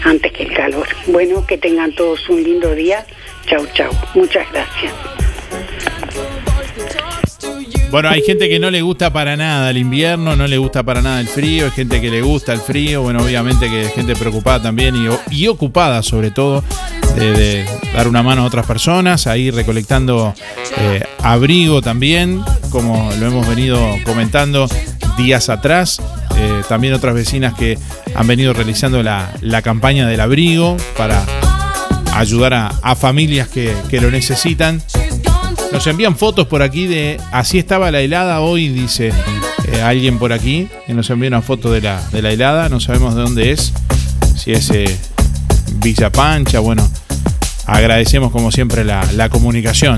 antes 0.03 0.31
que 0.31 0.43
el 0.43 0.53
calor. 0.53 0.87
Bueno, 1.07 1.45
que 1.45 1.57
tengan 1.57 1.93
todos 1.93 2.29
un 2.29 2.43
lindo 2.43 2.73
día. 2.73 3.05
Chau, 3.47 3.65
chau. 3.73 3.91
Muchas 4.13 4.49
gracias. 4.51 5.24
Bueno, 7.91 8.09
hay 8.09 8.21
gente 8.23 8.49
que 8.49 8.59
no 8.59 8.69
le 8.71 8.81
gusta 8.81 9.13
para 9.13 9.37
nada 9.37 9.69
el 9.69 9.77
invierno, 9.77 10.35
no 10.35 10.47
le 10.47 10.57
gusta 10.57 10.83
para 10.83 11.01
nada 11.01 11.21
el 11.21 11.27
frío, 11.27 11.65
hay 11.65 11.71
gente 11.71 12.01
que 12.01 12.11
le 12.11 12.21
gusta 12.21 12.51
el 12.51 12.59
frío, 12.59 13.01
bueno, 13.03 13.21
obviamente 13.23 13.69
que 13.69 13.85
hay 13.85 13.91
gente 13.91 14.15
preocupada 14.15 14.61
también 14.61 14.95
y, 14.95 15.07
y 15.31 15.47
ocupada 15.47 16.03
sobre 16.03 16.31
todo 16.31 16.63
de, 17.15 17.65
dar 17.93 18.07
una 18.07 18.21
mano 18.21 18.41
a 18.41 18.45
otras 18.45 18.65
personas, 18.65 19.27
ahí 19.27 19.49
recolectando 19.49 20.33
eh, 20.77 21.03
abrigo 21.23 21.81
también, 21.81 22.43
como 22.69 23.09
lo 23.19 23.27
hemos 23.27 23.47
venido 23.47 23.79
comentando 24.03 24.67
días 25.17 25.49
atrás. 25.49 26.01
Eh, 26.37 26.63
también 26.67 26.93
otras 26.93 27.15
vecinas 27.15 27.53
que 27.53 27.77
han 28.13 28.27
venido 28.27 28.51
realizando 28.51 29.01
la, 29.01 29.31
la 29.39 29.61
campaña 29.61 30.05
del 30.05 30.19
abrigo 30.19 30.75
para 30.97 31.25
ayudar 32.13 32.53
a, 32.53 32.67
a 32.81 32.95
familias 32.95 33.47
que, 33.47 33.73
que 33.89 34.01
lo 34.01 34.11
necesitan. 34.11 34.81
Nos 35.75 35.87
envían 35.87 36.15
fotos 36.15 36.47
por 36.47 36.61
aquí 36.61 36.87
de 36.87 37.19
así 37.33 37.59
estaba 37.59 37.91
la 37.91 37.99
helada 37.99 38.39
hoy, 38.39 38.69
dice 38.69 39.11
eh, 39.67 39.81
alguien 39.81 40.19
por 40.19 40.31
aquí, 40.31 40.69
que 40.87 40.93
nos 40.93 41.09
envía 41.09 41.27
una 41.27 41.41
foto 41.41 41.69
de 41.69 41.81
la, 41.81 42.01
de 42.13 42.21
la 42.21 42.31
helada, 42.31 42.69
no 42.69 42.79
sabemos 42.79 43.13
de 43.13 43.21
dónde 43.21 43.51
es, 43.51 43.73
si 44.37 44.53
es 44.53 44.69
eh, 44.69 44.85
Villa 45.73 46.09
Pancha, 46.13 46.61
bueno, 46.61 46.89
agradecemos 47.65 48.31
como 48.31 48.53
siempre 48.53 48.85
la, 48.85 49.03
la 49.17 49.27
comunicación. 49.27 49.97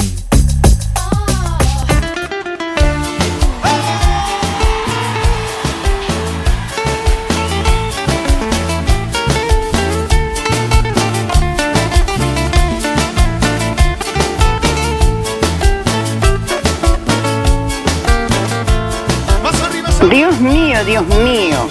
Dios 20.05 20.39
mío, 20.39 20.85
Dios 20.85 21.05
mío. 21.07 21.67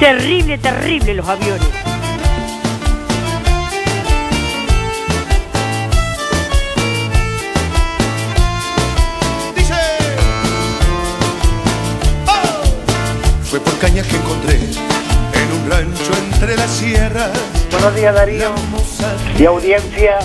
Terrible, 0.00 0.58
terrible 0.58 1.14
los 1.14 1.28
aviones. 1.28 1.68
Fue 13.44 13.60
por 13.60 13.78
cañas 13.78 14.06
que 14.06 14.16
encontré 14.16 14.56
en 14.56 15.52
un 15.62 15.70
rancho 15.70 16.12
entre 16.32 16.56
las 16.56 16.70
sierras. 16.70 17.57
Buenos 17.70 17.94
días 17.94 18.14
Darío 18.14 18.50
y 19.38 19.44
audiencia, 19.44 20.18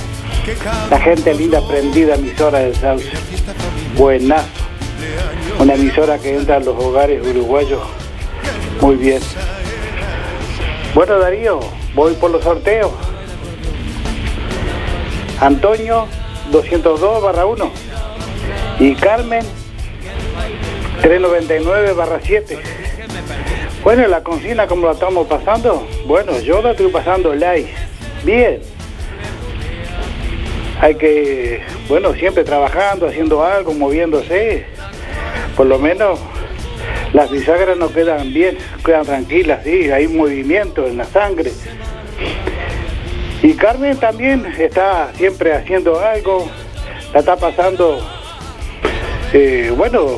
la 0.90 1.00
gente 1.00 1.34
linda 1.34 1.60
prendida 1.68 2.16
emisora 2.16 2.60
del 2.60 2.76
Sauce. 2.76 3.10
Buenazo. 3.96 4.48
Una 5.60 5.74
emisora 5.74 6.18
que 6.18 6.36
entra 6.36 6.58
en 6.58 6.66
los 6.66 6.76
hogares 6.82 7.26
uruguayos 7.26 7.82
muy 8.82 8.96
bien. 8.96 9.22
Bueno 10.94 11.20
Darío, 11.20 11.60
voy 11.94 12.14
por 12.14 12.32
los 12.32 12.44
sorteos. 12.44 12.92
Antonio 15.40 16.08
202 16.52 17.24
barra 17.24 17.46
1 17.46 17.72
y 18.80 18.96
Carmen 18.96 19.46
399 21.02 21.94
barra 21.94 22.20
7. 22.24 22.58
Bueno, 23.84 24.08
la 24.08 24.24
consigna 24.24 24.66
como 24.66 24.88
la 24.88 24.94
estamos 24.94 25.28
pasando, 25.28 25.86
bueno, 26.06 26.40
yo 26.40 26.62
la 26.62 26.72
estoy 26.72 26.92
pasando 26.92 27.34
live. 27.34 27.70
Bien. 28.24 28.60
Hay 30.82 30.96
que, 30.96 31.62
bueno, 31.88 32.14
siempre 32.14 32.44
trabajando, 32.44 33.08
haciendo 33.08 33.44
algo, 33.44 33.74
moviéndose. 33.74 34.66
Por 35.56 35.68
lo 35.68 35.80
menos 35.80 36.20
las 37.14 37.30
bisagras 37.30 37.78
no 37.78 37.94
quedan 37.94 38.34
bien, 38.34 38.58
quedan 38.84 39.06
tranquilas, 39.06 39.64
sí, 39.64 39.92
hay 39.92 40.08
movimiento 40.08 40.88
en 40.88 40.98
la 40.98 41.06
sangre. 41.06 41.52
Y 43.44 43.54
Carmen 43.54 43.98
también 43.98 44.46
está 44.58 45.12
siempre 45.16 45.54
haciendo 45.54 46.00
algo, 46.00 46.50
la 47.14 47.20
está 47.20 47.36
pasando, 47.36 48.00
eh, 49.32 49.72
bueno, 49.78 50.18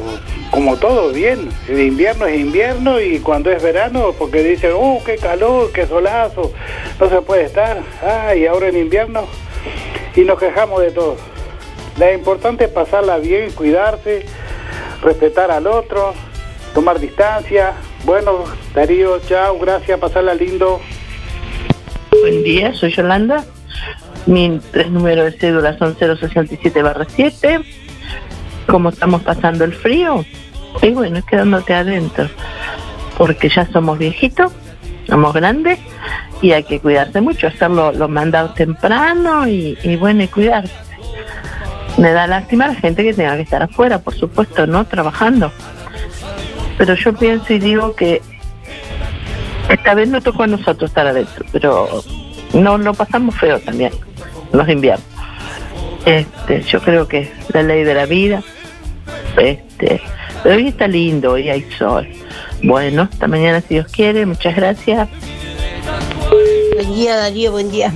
como 0.55 0.77
todo 0.77 1.11
bien. 1.11 1.49
El 1.67 1.81
invierno 1.81 2.25
es 2.25 2.39
invierno 2.39 3.01
y 3.01 3.19
cuando 3.19 3.51
es 3.51 3.61
verano, 3.61 4.13
porque 4.17 4.41
dicen, 4.41 4.71
oh, 4.73 5.01
qué 5.05 5.17
calor, 5.17 5.69
qué 5.73 5.85
solazo, 5.85 6.53
no 6.97 7.09
se 7.09 7.21
puede 7.21 7.43
estar. 7.43 7.81
Ah, 8.01 8.33
y 8.33 8.47
ahora 8.47 8.69
en 8.69 8.77
invierno, 8.77 9.27
y 10.15 10.21
nos 10.21 10.39
quejamos 10.39 10.81
de 10.81 10.91
todo. 10.91 11.17
Lo 11.99 12.13
importante 12.13 12.63
es 12.63 12.69
pasarla 12.69 13.17
bien, 13.17 13.51
cuidarse, 13.51 14.25
respetar 15.01 15.51
al 15.51 15.67
otro, 15.67 16.13
tomar 16.73 17.01
distancia. 17.01 17.73
Bueno, 18.05 18.45
Darío, 18.73 19.19
chao, 19.27 19.59
gracias, 19.59 19.99
pasarla 19.99 20.33
lindo. 20.33 20.79
Buen 22.21 22.43
día, 22.43 22.73
soy 22.73 22.93
Yolanda. 22.93 23.43
Mi 24.25 24.61
tres 24.71 24.89
números 24.89 25.25
de 25.33 25.37
cédula 25.37 25.77
son 25.77 25.97
067 25.97 26.81
7. 27.09 27.59
¿Cómo 28.67 28.89
estamos 28.89 29.21
pasando 29.21 29.63
el 29.65 29.73
frío? 29.73 30.25
Y 30.81 30.89
bueno, 30.91 31.17
es 31.19 31.25
quedándote 31.25 31.73
adentro. 31.73 32.27
Porque 33.17 33.49
ya 33.49 33.65
somos 33.71 33.97
viejitos, 33.97 34.51
somos 35.07 35.33
grandes 35.33 35.79
y 36.41 36.51
hay 36.51 36.63
que 36.63 36.79
cuidarse 36.79 37.21
mucho, 37.21 37.47
hacer 37.47 37.71
lo- 37.71 37.91
los 37.93 38.09
mandados 38.09 38.53
temprano 38.55 39.47
y, 39.47 39.77
y 39.83 39.95
bueno, 39.95 40.23
y 40.23 40.27
cuidarse. 40.27 40.73
Me 41.97 42.11
da 42.11 42.27
lástima 42.27 42.67
la 42.67 42.75
gente 42.75 43.03
que 43.03 43.13
tenga 43.13 43.35
que 43.37 43.43
estar 43.43 43.63
afuera, 43.63 43.99
por 43.99 44.13
supuesto, 44.15 44.67
¿no? 44.67 44.85
Trabajando. 44.85 45.49
Pero 46.77 46.93
yo 46.95 47.13
pienso 47.13 47.53
y 47.53 47.59
digo 47.59 47.95
que 47.95 48.21
esta 49.69 49.93
vez 49.93 50.09
no 50.09 50.19
tocó 50.21 50.43
a 50.43 50.47
nosotros 50.47 50.91
estar 50.91 51.07
adentro, 51.07 51.45
pero 51.53 51.87
no 52.53 52.77
lo 52.77 52.93
pasamos 52.93 53.35
feo 53.35 53.59
también, 53.61 53.93
los 54.51 54.67
inviernos. 54.67 55.05
Este, 56.05 56.61
yo 56.63 56.81
creo 56.81 57.07
que 57.07 57.19
es 57.21 57.29
la 57.53 57.63
ley 57.63 57.83
de 57.85 57.93
la 57.93 58.05
vida. 58.05 58.43
Este, 59.37 60.01
pero 60.45 60.57
hoy 60.57 60.67
está 60.67 60.87
lindo, 60.87 61.31
hoy 61.31 61.49
hay 61.49 61.65
sol. 61.75 62.07
Bueno, 62.61 63.09
hasta 63.11 63.27
mañana 63.27 63.61
si 63.61 63.73
Dios 63.73 63.87
quiere, 63.91 64.27
muchas 64.27 64.55
gracias. 64.55 65.09
Buen 66.75 66.93
día, 66.93 67.15
Darío, 67.15 67.51
buen 67.51 67.71
día. 67.71 67.91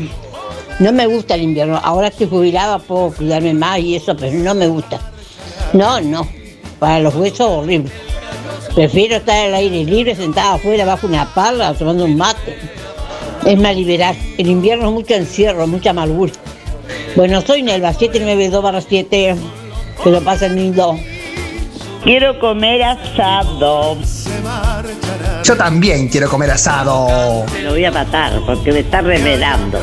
No 0.80 0.92
me 0.92 1.06
gusta 1.06 1.36
el 1.36 1.44
invierno. 1.44 1.80
Ahora 1.84 2.08
estoy 2.08 2.28
jubilada, 2.28 2.80
puedo 2.80 3.12
cuidarme 3.12 3.54
más 3.54 3.78
y 3.78 3.96
eso, 3.96 4.18
pero 4.18 4.36
no 4.36 4.56
me 4.56 4.66
gusta. 4.66 5.00
No, 5.74 6.02
no. 6.02 6.28
Para 6.80 7.00
los 7.02 7.14
huesos, 7.14 7.42
horrible. 7.42 7.92
Prefiero 8.74 9.18
estar 9.18 9.46
al 9.46 9.54
aire 9.54 9.84
libre, 9.84 10.16
sentada 10.16 10.56
afuera 10.56 10.86
bajo 10.86 11.06
una 11.06 11.32
pala, 11.36 11.76
tomando 11.76 12.06
un 12.06 12.18
mate. 12.18 12.58
Es 13.46 13.60
más 13.60 13.76
liberal. 13.76 14.16
El 14.40 14.48
invierno 14.48 14.88
es 14.88 14.92
mucho 14.92 15.14
encierro, 15.14 15.68
mucha 15.68 15.92
amargura. 15.92 16.34
Bueno, 17.16 17.42
soy 17.42 17.62
Nelva, 17.62 17.94
792 17.94 18.86
7. 18.90 19.36
Que 20.04 20.10
lo 20.10 20.22
pasen 20.22 20.56
lindo. 20.56 20.98
Quiero 22.04 22.40
comer 22.40 22.82
asado. 22.84 23.98
Yo 25.44 25.58
también 25.58 26.08
quiero 26.08 26.30
comer 26.30 26.52
asado. 26.52 27.46
Lo 27.62 27.72
voy 27.72 27.86
a 27.86 27.92
matar 27.92 28.40
porque 28.46 28.72
me 28.72 28.80
está 28.80 29.02
revelando. 29.02 29.80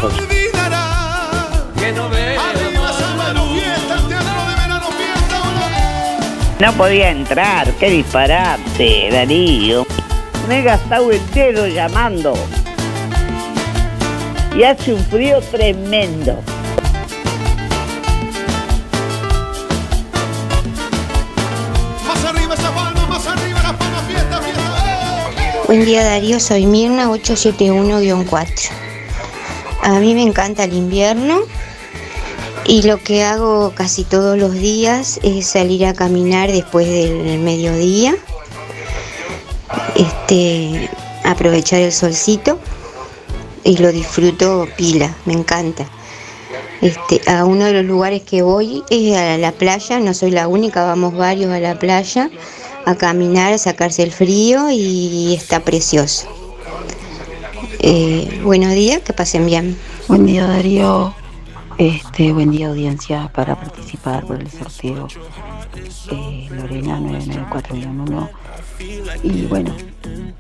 No 6.58 6.72
podía 6.72 7.10
entrar, 7.10 7.70
qué 7.74 7.90
disparate, 7.90 9.10
Darío. 9.12 9.86
Me 10.48 10.60
he 10.60 10.62
gastado 10.62 11.12
el 11.12 11.20
dedo 11.32 11.66
llamando. 11.66 12.34
Y 14.56 14.62
hace 14.62 14.94
un 14.94 15.04
frío 15.04 15.40
tremendo. 15.50 16.42
Buen 25.66 25.84
día 25.84 26.04
Darío, 26.04 26.38
soy 26.38 26.64
Mirna 26.64 27.08
871-4. 27.08 28.70
A 29.82 29.98
mí 29.98 30.14
me 30.14 30.22
encanta 30.22 30.62
el 30.62 30.74
invierno 30.74 31.40
y 32.64 32.82
lo 32.82 32.98
que 32.98 33.24
hago 33.24 33.72
casi 33.74 34.04
todos 34.04 34.38
los 34.38 34.52
días 34.52 35.18
es 35.24 35.48
salir 35.48 35.86
a 35.86 35.92
caminar 35.92 36.52
después 36.52 36.86
del 36.86 37.40
mediodía, 37.40 38.14
este, 39.96 40.88
aprovechar 41.24 41.80
el 41.80 41.90
solcito 41.90 42.60
y 43.64 43.78
lo 43.78 43.90
disfruto 43.90 44.68
pila, 44.76 45.16
me 45.24 45.32
encanta. 45.32 45.84
Este, 46.80 47.20
a 47.28 47.44
uno 47.44 47.64
de 47.64 47.72
los 47.72 47.84
lugares 47.84 48.22
que 48.22 48.42
voy 48.42 48.84
es 48.88 49.16
a 49.16 49.36
la 49.36 49.50
playa, 49.50 49.98
no 49.98 50.14
soy 50.14 50.30
la 50.30 50.46
única, 50.46 50.84
vamos 50.84 51.16
varios 51.16 51.50
a 51.50 51.58
la 51.58 51.76
playa 51.76 52.30
a 52.87 52.95
caminar, 52.95 53.53
a 53.53 53.59
sacarse 53.59 54.05
el 54.05 54.12
frío 54.12 54.70
y 54.70 55.34
está 55.34 55.61
precioso. 55.64 56.28
Eh, 57.80 58.41
buenos 58.45 58.72
días, 58.74 59.03
que 59.03 59.12
pasen 59.12 59.45
bien. 59.45 59.76
Buen 60.07 60.24
día 60.24 60.47
Darío, 60.47 61.12
este, 61.78 62.32
buen 62.32 62.53
día 62.53 62.68
audiencia 62.68 63.28
para 63.34 63.57
participar 63.57 64.24
por 64.24 64.41
el 64.41 64.49
sorteo 64.49 65.09
eh, 66.12 66.49
Lorena 66.49 67.01
994-1 67.01 68.30
y 69.24 69.47
bueno, 69.47 69.74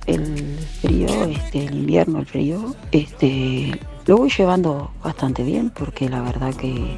el 0.06 0.56
frío, 0.80 1.08
este, 1.24 1.66
el 1.66 1.74
invierno, 1.74 2.20
el 2.20 2.26
frío, 2.26 2.76
este, 2.92 3.76
lo 4.06 4.18
voy 4.18 4.30
llevando 4.30 4.92
bastante 5.02 5.42
bien 5.42 5.70
porque 5.70 6.08
la 6.08 6.22
verdad 6.22 6.54
que 6.54 6.96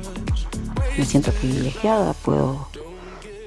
me 0.99 1.07
siento 1.07 1.33
privilegiada, 1.33 2.13
puedo 2.13 2.69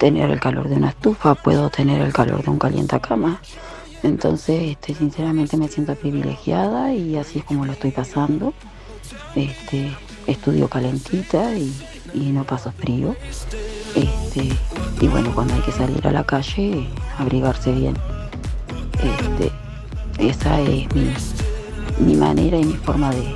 tener 0.02 0.32
el 0.32 0.40
calor 0.40 0.68
de 0.68 0.78
una 0.78 0.90
estufa, 0.90 1.36
puedo 1.36 1.70
tener 1.70 2.02
el 2.02 2.12
calor 2.12 2.44
de 2.44 2.50
un 2.50 2.58
calientacama. 2.58 3.40
Entonces, 4.02 4.72
este, 4.72 4.96
sinceramente 4.96 5.58
me 5.58 5.68
siento 5.68 5.94
privilegiada 5.94 6.92
y 6.92 7.18
así 7.18 7.38
es 7.38 7.46
como 7.46 7.68
lo 7.68 7.74
estoy 7.74 7.92
pasando. 7.92 8.52
Este, 9.36 9.96
estudio 10.26 10.68
calentita 10.68 11.56
y, 11.56 11.72
no 12.16 12.44
paso 12.46 12.72
frío. 12.72 13.16
Este, 13.94 14.50
y 15.02 15.08
bueno, 15.08 15.36
cuando 15.36 15.54
hay 15.54 15.62
que 15.62 15.72
salir 15.72 16.08
a 16.08 16.12
la 16.12 16.24
calle, 16.24 16.88
abrigarse 17.20 17.72
bien. 17.72 17.96
Este, 19.04 19.52
esa 20.18 20.60
es 20.62 20.92
mi, 20.96 21.14
mi 22.00 22.16
manera 22.16 22.58
y 22.58 22.66
mi 22.66 22.74
forma 22.74 23.12
de, 23.12 23.36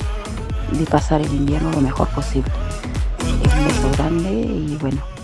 de 0.71 0.85
pasar 0.87 1.21
el 1.21 1.31
invierno 1.31 1.69
lo 1.69 1.81
mejor 1.81 2.07
posible. 2.07 2.51
Un 3.21 3.67
beso 3.67 3.91
grande 3.91 4.31
y 4.31 4.77
bueno, 4.81 5.14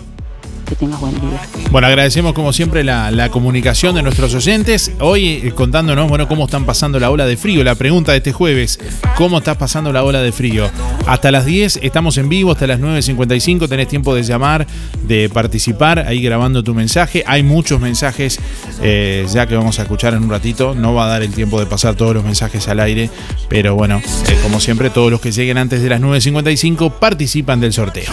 que 0.72 0.76
tengas 0.76 1.00
buen 1.00 1.14
día. 1.20 1.40
Bueno, 1.70 1.86
agradecemos 1.86 2.32
como 2.32 2.52
siempre 2.52 2.82
la, 2.84 3.28
comunicación 3.30 3.94
de 3.94 4.02
nuestros 4.02 4.34
oyentes. 4.34 4.92
Hoy 5.00 5.40
eh, 5.44 5.52
contándonos, 5.54 6.08
bueno, 6.08 6.28
cómo 6.28 6.44
están 6.44 6.64
pasando 6.64 6.98
la 6.98 7.10
ola 7.10 7.26
de 7.26 7.36
frío. 7.36 7.62
La 7.62 7.74
pregunta 7.74 8.12
de 8.12 8.18
este 8.18 8.32
jueves, 8.32 8.78
¿cómo 9.16 9.38
está 9.38 9.56
pasando 9.56 9.92
la 9.92 10.02
ola 10.02 10.20
de 10.22 10.32
frío? 10.32 10.70
Hasta 11.06 11.30
las 11.30 11.44
10 11.44 11.80
estamos 11.82 12.18
en 12.18 12.28
vivo, 12.28 12.52
hasta 12.52 12.66
las 12.66 12.80
9.55 12.80 13.68
tenés 13.68 13.88
tiempo 13.88 14.14
de 14.14 14.22
llamar, 14.22 14.66
de 15.06 15.28
participar, 15.28 16.00
ahí 16.00 16.22
grabando 16.22 16.62
tu 16.62 16.74
mensaje. 16.74 17.22
Hay 17.26 17.42
muchos 17.42 17.80
mensajes 17.80 18.38
eh, 18.82 19.26
ya 19.32 19.46
que 19.46 19.56
vamos 19.56 19.78
a 19.78 19.82
escuchar 19.82 20.14
en 20.14 20.22
un 20.24 20.30
ratito. 20.30 20.74
No 20.74 20.94
va 20.94 21.06
a 21.06 21.08
dar 21.08 21.22
el 21.22 21.32
tiempo 21.32 21.60
de 21.60 21.66
pasar 21.66 21.94
todos 21.94 22.14
los 22.14 22.24
mensajes 22.24 22.66
al 22.68 22.80
aire, 22.80 23.10
pero 23.48 23.74
bueno, 23.74 24.00
eh, 24.28 24.38
como 24.42 24.60
siempre, 24.60 24.90
todos 24.90 25.10
los 25.10 25.20
que 25.20 25.32
lleguen 25.32 25.58
antes 25.58 25.82
de 25.82 25.88
las 25.88 26.00
9.55 26.00 26.92
participan 26.92 27.60
del 27.60 27.72
sorteo. 27.72 28.12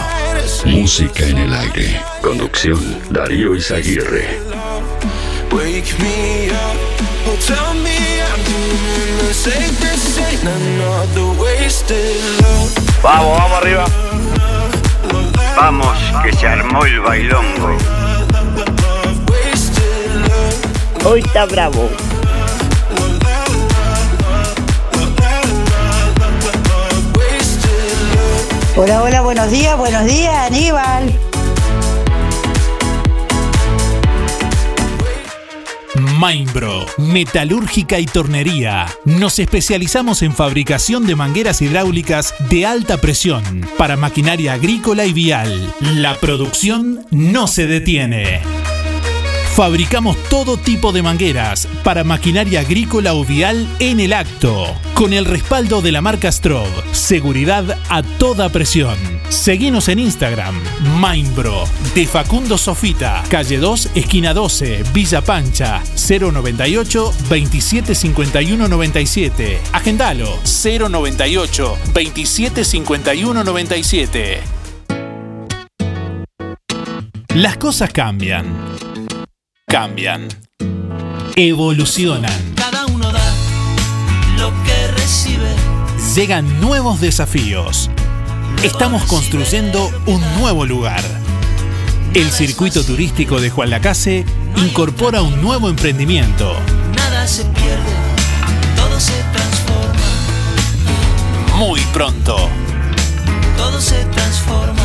Música 0.66 1.24
en 1.26 1.38
el 1.38 1.54
aire. 1.54 2.02
Conducción 2.20 2.78
Darío 3.10 3.54
Izaguirre. 3.54 4.38
Wake 5.52 5.94
me 5.98 6.50
up, 6.50 6.76
oh 7.26 7.36
tell 7.46 7.74
me 7.74 8.20
I'm 8.20 8.40
doing 8.44 9.18
the 9.18 9.32
safest 9.32 10.18
ain't 10.18 10.42
another 10.42 11.40
wasted 11.40 12.16
love. 12.40 12.72
Vamos, 13.02 13.38
vamos 13.38 13.58
arriba. 13.62 13.84
Vamos, 15.56 15.98
que 16.22 16.32
se 16.32 16.46
armó 16.46 16.84
el 16.84 17.00
bailongo. 17.00 17.76
Hoy 21.04 21.20
está 21.20 21.46
bravo. 21.46 21.88
Hola, 28.76 29.02
hola, 29.02 29.20
buenos 29.20 29.50
días, 29.50 29.76
buenos 29.76 30.04
días, 30.06 30.32
Aníbal. 30.46 31.12
Mainbro, 36.18 36.86
metalúrgica 36.96 37.98
y 37.98 38.06
tornería. 38.06 38.86
Nos 39.04 39.40
especializamos 39.40 40.22
en 40.22 40.32
fabricación 40.32 41.04
de 41.06 41.16
mangueras 41.16 41.60
hidráulicas 41.62 42.32
de 42.48 42.64
alta 42.64 42.98
presión 42.98 43.66
para 43.76 43.96
maquinaria 43.96 44.52
agrícola 44.52 45.04
y 45.04 45.12
vial. 45.12 45.74
La 45.80 46.14
producción 46.14 47.04
no 47.10 47.48
se 47.48 47.66
detiene. 47.66 48.40
Fabricamos 49.54 50.16
todo 50.30 50.56
tipo 50.56 50.92
de 50.92 51.02
mangueras 51.02 51.66
para 51.82 52.04
maquinaria 52.04 52.60
agrícola 52.60 53.14
o 53.14 53.24
vial 53.24 53.66
en 53.78 54.00
el 54.00 54.12
acto, 54.12 54.64
con 54.94 55.12
el 55.12 55.24
respaldo 55.24 55.82
de 55.82 55.92
la 55.92 56.00
marca 56.00 56.30
Strob. 56.30 56.68
Seguridad 56.92 57.76
a 57.88 58.02
toda 58.02 58.48
presión. 58.48 58.96
Seguinos 59.28 59.88
en 59.88 59.98
Instagram, 59.98 60.54
Mainbro, 60.98 61.64
de 61.94 62.06
Facundo 62.06 62.56
Sofita, 62.56 63.22
calle 63.28 63.58
2, 63.58 63.90
esquina 63.96 64.32
12, 64.32 64.84
Villa 64.94 65.20
Pancha, 65.20 65.82
098 65.94 67.12
2751 67.28 68.68
97. 68.68 69.60
Agendalo, 69.72 70.38
098 70.44 71.78
2751 71.92 73.44
97. 73.44 74.40
Las 77.34 77.56
cosas 77.58 77.92
cambian. 77.92 78.89
Cambian. 79.70 80.26
Evolucionan. 81.36 82.54
Cada 82.56 82.86
uno 82.86 83.12
da 83.12 83.22
lo 84.36 84.50
que 84.64 84.88
recibe. 85.00 85.48
Llegan 86.16 86.60
nuevos 86.60 87.00
desafíos. 87.00 87.88
Estamos 88.64 89.04
construyendo 89.04 89.88
un 90.06 90.20
nuevo 90.40 90.66
lugar. 90.66 91.04
El 92.14 92.32
circuito 92.32 92.82
turístico 92.82 93.40
de 93.40 93.50
Juan 93.50 93.70
Lacase 93.70 94.24
incorpora 94.56 95.22
un 95.22 95.40
nuevo 95.40 95.68
emprendimiento. 95.68 96.52
Nada 96.96 97.28
se 97.28 97.44
pierde, 97.44 97.94
todo 98.74 98.98
se 98.98 99.22
transforma, 99.32 100.00
Muy 101.58 101.80
pronto. 101.92 102.48
todo 103.56 103.80
se 103.80 104.04
transforma. 104.06 104.79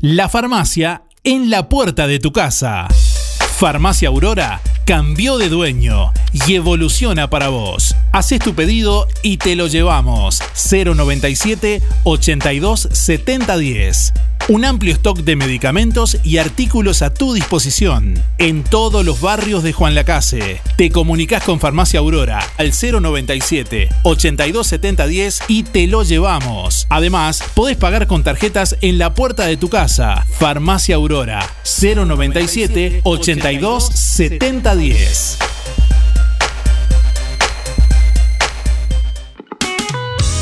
La 0.00 0.28
farmacia 0.28 1.02
en 1.24 1.50
la 1.50 1.68
puerta 1.68 2.06
de 2.06 2.20
tu 2.20 2.30
casa. 2.30 2.86
Farmacia 3.56 4.10
Aurora 4.10 4.60
cambió 4.88 5.36
de 5.36 5.50
dueño 5.50 6.14
y 6.32 6.54
evoluciona 6.54 7.28
para 7.28 7.50
vos. 7.50 7.94
Haces 8.10 8.40
tu 8.40 8.54
pedido 8.54 9.06
y 9.22 9.36
te 9.36 9.54
lo 9.54 9.66
llevamos. 9.66 10.40
097 10.70 11.82
82 12.04 12.88
70 12.90 13.58
10. 13.58 14.12
Un 14.48 14.64
amplio 14.64 14.94
stock 14.94 15.18
de 15.18 15.36
medicamentos 15.36 16.16
y 16.24 16.38
artículos 16.38 17.02
a 17.02 17.12
tu 17.12 17.34
disposición 17.34 18.14
en 18.38 18.64
todos 18.64 19.04
los 19.04 19.20
barrios 19.20 19.62
de 19.62 19.74
Juan 19.74 19.94
Lacase. 19.94 20.62
Te 20.78 20.90
comunicas 20.90 21.42
con 21.42 21.60
Farmacia 21.60 22.00
Aurora 22.00 22.40
al 22.56 22.72
097 22.72 23.90
827010 24.04 25.40
y 25.48 25.64
te 25.64 25.86
lo 25.86 26.02
llevamos. 26.02 26.86
Además, 26.88 27.42
podés 27.52 27.76
pagar 27.76 28.06
con 28.06 28.24
tarjetas 28.24 28.78
en 28.80 28.96
la 28.96 29.12
puerta 29.12 29.44
de 29.44 29.58
tu 29.58 29.68
casa. 29.68 30.24
Farmacia 30.38 30.96
Aurora 30.96 31.46
097 31.82 33.02
827010. 34.78 35.57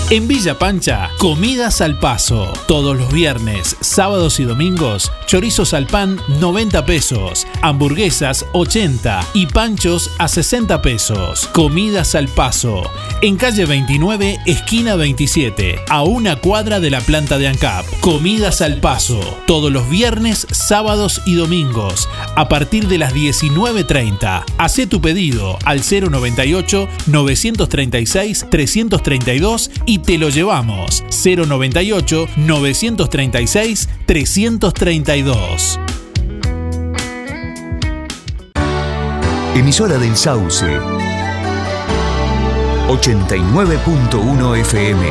En 0.09 0.29
Villa 0.29 0.57
Pancha, 0.57 1.11
comidas 1.19 1.81
al 1.81 1.99
paso. 1.99 2.53
Todos 2.69 2.97
los 2.97 3.13
viernes, 3.13 3.77
sábados 3.81 4.39
y 4.39 4.45
domingos, 4.45 5.11
chorizos 5.27 5.75
al 5.75 5.89
pan 5.89 6.21
90 6.41 6.87
pesos, 6.87 7.45
hamburguesas 7.61 8.47
80 8.53 9.27
y 9.35 9.47
panchos 9.47 10.13
a 10.19 10.29
60 10.29 10.81
pesos. 10.81 11.49
Comidas 11.49 12.15
al 12.15 12.29
paso. 12.29 12.89
En 13.21 13.35
calle 13.35 13.67
29, 13.67 14.39
esquina 14.47 14.95
27, 14.95 15.81
a 15.89 16.05
una 16.05 16.37
cuadra 16.37 16.79
de 16.79 16.91
la 16.91 17.01
planta 17.01 17.37
de 17.37 17.49
ANCAP. 17.49 17.85
Comidas 17.99 18.61
al 18.61 18.79
paso. 18.79 19.19
Todos 19.49 19.73
los 19.73 19.91
viernes, 19.91 20.47
sábados 20.53 21.21
y 21.27 21.35
domingos, 21.35 22.09
a 22.37 22.49
partir 22.49 22.87
de 22.87 22.99
las 22.99 23.13
19.30. 23.13 24.45
Hacé 24.57 24.87
tu 24.87 25.01
pedido 25.01 25.59
al 25.65 25.81
098 25.81 26.89
936 27.09 28.47
332 28.49 29.71
y 29.85 29.96
te 29.99 30.19
lo 30.19 30.29
llevamos. 30.29 31.05
098 31.25 32.29
936 32.37 33.89
332. 34.07 35.81
Emisora 39.55 39.99
del 39.99 40.17
Sauce. 40.17 40.67
89.1 42.89 44.57
FM. 44.61 45.07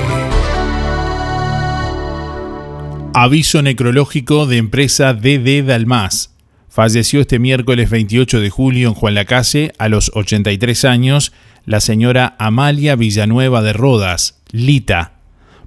Aviso 3.14 3.62
necrológico 3.62 4.46
de 4.46 4.58
empresa 4.58 5.14
DD 5.14 5.64
Dalmas. 5.66 6.36
Falleció 6.70 7.22
este 7.22 7.40
miércoles 7.40 7.90
28 7.90 8.40
de 8.40 8.50
julio 8.50 8.90
en 8.90 8.94
Juan 8.94 9.16
Lacase 9.16 9.74
a 9.78 9.90
los 9.90 10.12
83 10.14 10.86
años 10.86 11.32
la 11.66 11.80
señora 11.80 12.36
Amalia 12.38 12.96
Villanueva 12.96 13.62
de 13.62 13.74
Rodas, 13.74 14.42
Lita. 14.56 15.20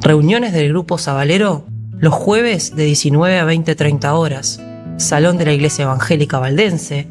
Reuniones 0.00 0.54
del 0.54 0.70
Grupo 0.70 0.96
Zabalero 0.96 1.66
los 2.00 2.14
jueves 2.14 2.74
de 2.74 2.84
19 2.84 3.38
a 3.38 3.44
20-30 3.44 4.12
horas. 4.14 4.60
Salón 4.96 5.38
de 5.38 5.44
la 5.44 5.52
Iglesia 5.52 5.84
Evangélica 5.84 6.38
Valdense, 6.38 7.06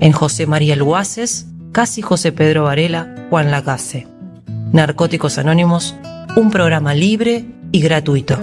en 0.00 0.12
José 0.12 0.46
María 0.46 0.76
Luaces, 0.76 1.46
casi 1.72 2.02
José 2.02 2.32
Pedro 2.32 2.64
Varela, 2.64 3.14
Juan 3.30 3.50
Lacase. 3.50 4.06
Narcóticos 4.72 5.38
Anónimos, 5.38 5.94
un 6.36 6.50
programa 6.50 6.94
libre 6.94 7.44
y 7.70 7.80
gratuito. 7.80 8.38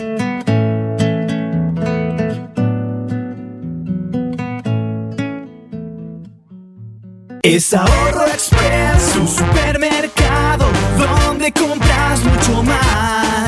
Es 7.43 7.73
Ahorro 7.73 8.27
Express, 8.27 9.15
un 9.19 9.27
supermercado 9.27 10.65
donde 11.25 11.51
compras 11.51 12.23
mucho 12.23 12.63
más. 12.63 13.40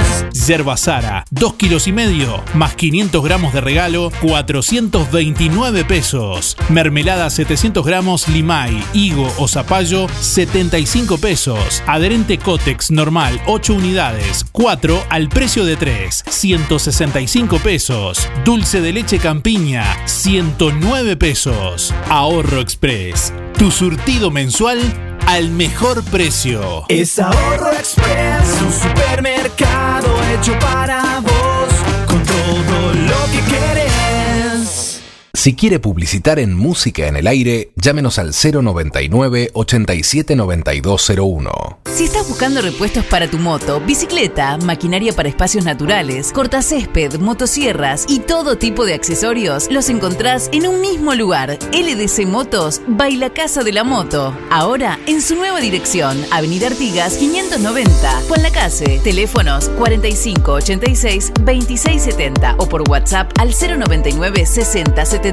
Yerba 0.48 0.76
Sara, 0.76 1.24
2 1.32 1.54
kilos 1.54 1.88
y 1.88 1.94
medio, 1.94 2.44
más 2.54 2.76
500 2.76 3.24
gramos 3.24 3.54
de 3.54 3.62
regalo, 3.62 4.12
429 4.22 5.86
pesos. 5.86 6.58
Mermelada 6.70 7.30
700 7.30 7.86
gramos 7.86 8.28
Limay, 8.28 8.84
Higo 8.94 9.32
o 9.38 9.48
Zapallo, 9.48 10.08
75 10.20 11.18
pesos. 11.18 11.82
Adherente 11.88 12.38
Cotex 12.38 12.92
normal, 12.92 13.40
8 13.48 13.74
unidades, 13.74 14.46
4 14.52 15.06
al 15.10 15.30
precio 15.30 15.64
de 15.64 15.78
3, 15.78 16.26
165 16.28 17.60
pesos. 17.60 18.28
Dulce 18.44 18.82
de 18.82 18.92
leche 18.92 19.20
Campiña, 19.20 19.86
109 20.08 21.16
pesos. 21.16 21.94
Ahorro 22.10 22.60
Express, 22.60 23.34
tu 23.58 23.72
surtido 23.72 24.30
mensual 24.30 24.80
al 25.28 25.50
mejor 25.50 26.04
precio. 26.04 26.86
Es 26.88 27.20
Ahorro 27.20 27.72
Express, 27.72 28.62
un 28.62 28.72
supermercado 28.72 30.08
hecho 30.34 30.58
para 30.60 31.20
vos, 31.22 31.33
Si 35.44 35.56
quiere 35.56 35.78
publicitar 35.78 36.40
en 36.40 36.56
Música 36.56 37.06
en 37.06 37.18
el 37.18 37.28
Aire, 37.28 37.74
llámenos 37.76 38.18
al 38.18 38.32
099 38.32 39.50
879201. 39.52 41.80
Si 41.84 42.06
estás 42.06 42.30
buscando 42.30 42.62
repuestos 42.62 43.04
para 43.04 43.30
tu 43.30 43.40
moto, 43.40 43.82
bicicleta, 43.82 44.58
maquinaria 44.60 45.12
para 45.12 45.28
espacios 45.28 45.66
naturales, 45.66 46.32
cortacésped, 46.32 47.20
motosierras 47.20 48.06
y 48.08 48.20
todo 48.20 48.58
tipo 48.58 48.86
de 48.86 48.94
accesorios, 48.94 49.68
los 49.70 49.90
encontrás 49.90 50.48
en 50.54 50.66
un 50.66 50.80
mismo 50.80 51.14
lugar. 51.14 51.60
LDC 51.74 52.26
Motos, 52.26 52.82
Baila 52.88 53.32
Casa 53.32 53.64
de 53.64 53.74
la 53.74 53.84
Moto. 53.84 54.34
Ahora 54.50 54.98
en 55.08 55.22
su 55.22 55.36
nueva 55.36 55.60
dirección, 55.60 56.26
Avenida 56.32 56.68
Artigas 56.68 57.18
590, 57.18 58.22
Juan 58.30 58.44
Lacase. 58.44 59.02
Teléfonos 59.04 59.68
4586 59.78 61.34
2670 61.42 62.56
o 62.60 62.70
por 62.70 62.90
WhatsApp 62.90 63.30
al 63.38 63.50
099 63.50 64.46
60 64.46 65.06
75 65.06 65.33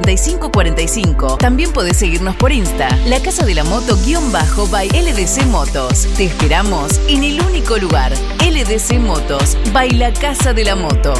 45. 0.51 1.37
También 1.37 1.71
podés 1.71 1.97
seguirnos 1.97 2.35
por 2.35 2.51
Insta, 2.51 2.89
La 3.07 3.21
Casa 3.21 3.45
de 3.45 3.55
la 3.55 3.63
Moto 3.63 3.97
guion 4.05 4.31
bajo 4.31 4.67
by 4.67 4.89
LDC 4.89 5.45
Motos. 5.47 6.07
Te 6.17 6.25
esperamos 6.25 6.99
en 7.07 7.23
el 7.23 7.41
único 7.41 7.77
lugar, 7.77 8.11
LDC 8.39 8.99
Motos, 8.99 9.57
by 9.73 9.89
La 9.91 10.11
Casa 10.11 10.53
de 10.53 10.65
la 10.65 10.75
Moto. 10.75 11.13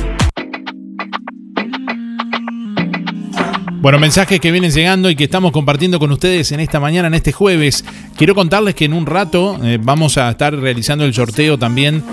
Bueno, 3.81 3.97
mensajes 3.97 4.39
que 4.39 4.51
vienen 4.51 4.71
llegando 4.71 5.09
y 5.09 5.15
que 5.15 5.23
estamos 5.23 5.51
compartiendo 5.51 5.97
con 5.97 6.11
ustedes 6.11 6.51
en 6.51 6.59
esta 6.59 6.79
mañana, 6.79 7.07
en 7.07 7.15
este 7.15 7.31
jueves. 7.31 7.83
Quiero 8.15 8.35
contarles 8.35 8.75
que 8.75 8.85
en 8.85 8.93
un 8.93 9.07
rato 9.07 9.57
eh, 9.63 9.79
vamos 9.81 10.19
a 10.19 10.29
estar 10.29 10.55
realizando 10.55 11.03
el 11.03 11.13
sorteo 11.15 11.57
también 11.57 12.03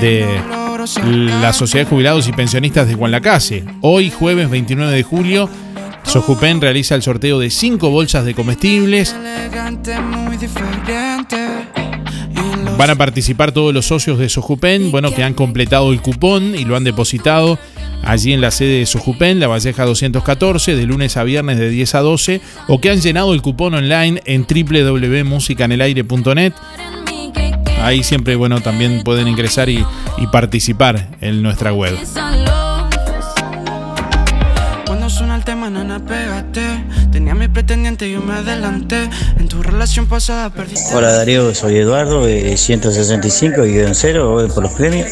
de 0.00 0.24
la 1.42 1.52
Sociedad 1.52 1.84
de 1.84 1.90
Jubilados 1.90 2.26
y 2.26 2.32
Pensionistas 2.32 2.88
de 2.88 2.94
Guanlacase. 2.94 3.64
Hoy, 3.82 4.10
jueves 4.10 4.48
29 4.48 4.90
de 4.90 5.02
julio, 5.02 5.50
Sojupen 6.10 6.60
realiza 6.60 6.96
el 6.96 7.02
sorteo 7.02 7.38
de 7.38 7.50
5 7.50 7.88
bolsas 7.88 8.24
de 8.24 8.34
comestibles. 8.34 9.14
Van 12.76 12.90
a 12.90 12.96
participar 12.96 13.52
todos 13.52 13.72
los 13.72 13.86
socios 13.86 14.18
de 14.18 14.28
Sojupen, 14.28 14.90
bueno, 14.90 15.14
que 15.14 15.22
han 15.22 15.34
completado 15.34 15.92
el 15.92 16.02
cupón 16.02 16.56
y 16.56 16.64
lo 16.64 16.74
han 16.74 16.82
depositado 16.82 17.60
allí 18.02 18.32
en 18.32 18.40
la 18.40 18.50
sede 18.50 18.80
de 18.80 18.86
Sojupen, 18.86 19.38
La 19.38 19.46
Valleja 19.46 19.84
214, 19.84 20.74
de 20.74 20.84
lunes 20.84 21.16
a 21.16 21.22
viernes 21.22 21.58
de 21.58 21.70
10 21.70 21.94
a 21.94 22.00
12, 22.00 22.40
o 22.66 22.80
que 22.80 22.90
han 22.90 23.00
llenado 23.00 23.32
el 23.32 23.40
cupón 23.40 23.74
online 23.74 24.20
en 24.24 24.48
www.musicanelaire.net. 24.48 26.54
Ahí 27.82 28.02
siempre, 28.02 28.34
bueno, 28.34 28.60
también 28.60 29.04
pueden 29.04 29.28
ingresar 29.28 29.68
y, 29.68 29.84
y 30.18 30.26
participar 30.26 31.06
en 31.20 31.40
nuestra 31.40 31.72
web. 31.72 31.96
Hola 40.94 41.12
Darío, 41.12 41.54
soy 41.54 41.76
Eduardo, 41.76 42.24
de 42.24 42.56
165 42.56 43.66
y 43.66 43.78
en 43.78 43.94
cero, 43.94 44.30
voy 44.30 44.48
por 44.48 44.62
los 44.62 44.72
premios. 44.72 45.08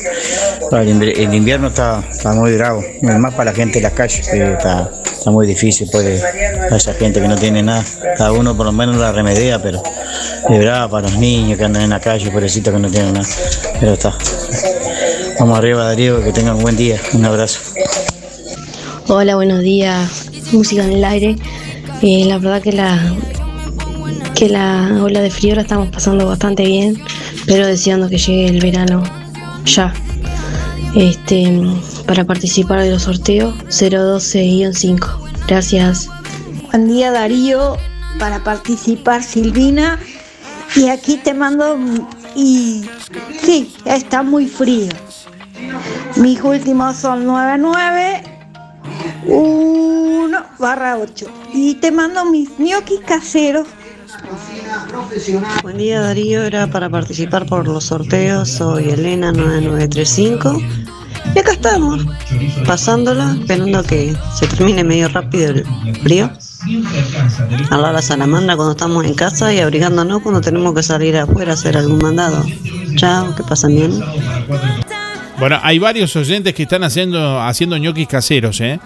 El, 0.72 1.34
invierno 1.34 1.68
está, 1.68 2.02
muy 2.34 2.54
bravo, 2.56 2.82
más 3.02 3.34
para 3.34 3.50
la 3.50 3.56
gente 3.56 3.74
de 3.78 3.82
las 3.82 3.92
calles, 3.92 4.26
que 4.26 4.52
está, 4.52 4.90
muy 5.26 5.46
difícil, 5.46 5.88
pues, 5.92 6.22
para 6.58 6.76
esa 6.76 6.94
gente 6.94 7.20
que 7.20 7.28
no 7.28 7.36
tiene 7.36 7.62
nada. 7.62 7.84
Cada 8.16 8.32
uno 8.32 8.56
por 8.56 8.64
lo 8.64 8.72
menos 8.72 8.96
la 8.96 9.12
remedia, 9.12 9.62
pero 9.62 9.82
es 10.48 10.58
bravo 10.58 10.92
para 10.92 11.08
los 11.08 11.18
niños 11.18 11.58
que 11.58 11.64
andan 11.64 11.82
en 11.82 11.90
la 11.90 12.00
calle, 12.00 12.30
pobrecitos 12.30 12.72
que 12.72 12.80
no 12.80 12.90
tienen 12.90 13.12
nada. 13.12 13.28
Pero 13.80 13.92
está. 13.92 14.14
Vamos 15.38 15.58
arriba 15.58 15.84
Darío, 15.84 16.24
que 16.24 16.32
tengan 16.32 16.56
un 16.56 16.62
buen 16.62 16.76
día, 16.76 16.98
un 17.12 17.24
abrazo. 17.24 17.60
Hola, 19.10 19.36
buenos 19.36 19.62
días. 19.62 20.30
Música 20.52 20.84
en 20.84 20.92
el 20.92 21.02
aire. 21.02 21.36
Eh, 22.02 22.26
la 22.26 22.36
verdad 22.36 22.60
que 22.60 22.72
la 22.72 23.16
que 24.34 24.50
la 24.50 25.00
ola 25.02 25.22
de 25.22 25.30
frío 25.30 25.54
la 25.54 25.62
estamos 25.62 25.88
pasando 25.88 26.26
bastante 26.26 26.66
bien, 26.66 27.02
pero 27.46 27.66
deseando 27.66 28.10
que 28.10 28.18
llegue 28.18 28.48
el 28.48 28.60
verano 28.60 29.02
ya. 29.64 29.94
Este, 30.94 31.58
para 32.06 32.26
participar 32.26 32.82
de 32.82 32.90
los 32.90 33.04
sorteos 33.04 33.54
012-5. 33.68 35.08
Gracias. 35.48 36.10
Buen 36.70 36.88
día 36.88 37.10
Darío, 37.10 37.78
para 38.18 38.44
participar 38.44 39.22
Silvina 39.22 39.98
y 40.76 40.90
aquí 40.90 41.16
te 41.16 41.32
mando 41.32 41.78
y 42.36 42.84
sí, 43.40 43.74
está 43.86 44.22
muy 44.22 44.46
frío. 44.46 44.90
Mis 46.16 46.42
últimos 46.42 46.96
son 46.96 47.24
99 47.24 48.27
1 49.26 50.44
barra 50.58 50.98
8 50.98 51.26
y 51.52 51.74
te 51.74 51.90
mando 51.90 52.24
mis 52.24 52.58
ñoquis 52.58 53.00
caseros. 53.00 53.66
Buen 55.62 55.78
día 55.78 56.00
Darío, 56.00 56.42
era 56.42 56.66
para 56.66 56.88
participar 56.88 57.46
por 57.46 57.66
los 57.66 57.84
sorteos, 57.84 58.48
soy 58.48 58.90
Elena 58.90 59.32
9935 59.32 60.60
y 61.34 61.38
acá 61.38 61.52
estamos, 61.52 62.06
pasándola, 62.66 63.36
esperando 63.38 63.82
que 63.82 64.14
se 64.38 64.46
termine 64.46 64.82
medio 64.84 65.08
rápido 65.08 65.50
el 65.50 65.64
frío. 66.02 66.30
Hablar 67.70 67.94
la 67.94 68.02
salamandra 68.02 68.56
cuando 68.56 68.72
estamos 68.72 69.04
en 69.04 69.14
casa 69.14 69.52
y 69.52 69.60
abrigándonos 69.60 70.22
cuando 70.22 70.40
tenemos 70.40 70.74
que 70.74 70.82
salir 70.82 71.16
afuera 71.16 71.52
a 71.52 71.54
hacer 71.54 71.76
algún 71.76 71.98
mandado. 71.98 72.44
Chao, 72.96 73.34
que 73.36 73.42
pasen 73.42 73.74
bien. 73.74 74.00
Bueno, 75.38 75.60
hay 75.62 75.78
varios 75.78 76.16
oyentes 76.16 76.52
que 76.54 76.64
están 76.64 76.82
haciendo, 76.82 77.40
haciendo 77.40 77.76
ñoquis 77.76 78.08
caseros, 78.08 78.60
¿eh? 78.60 78.80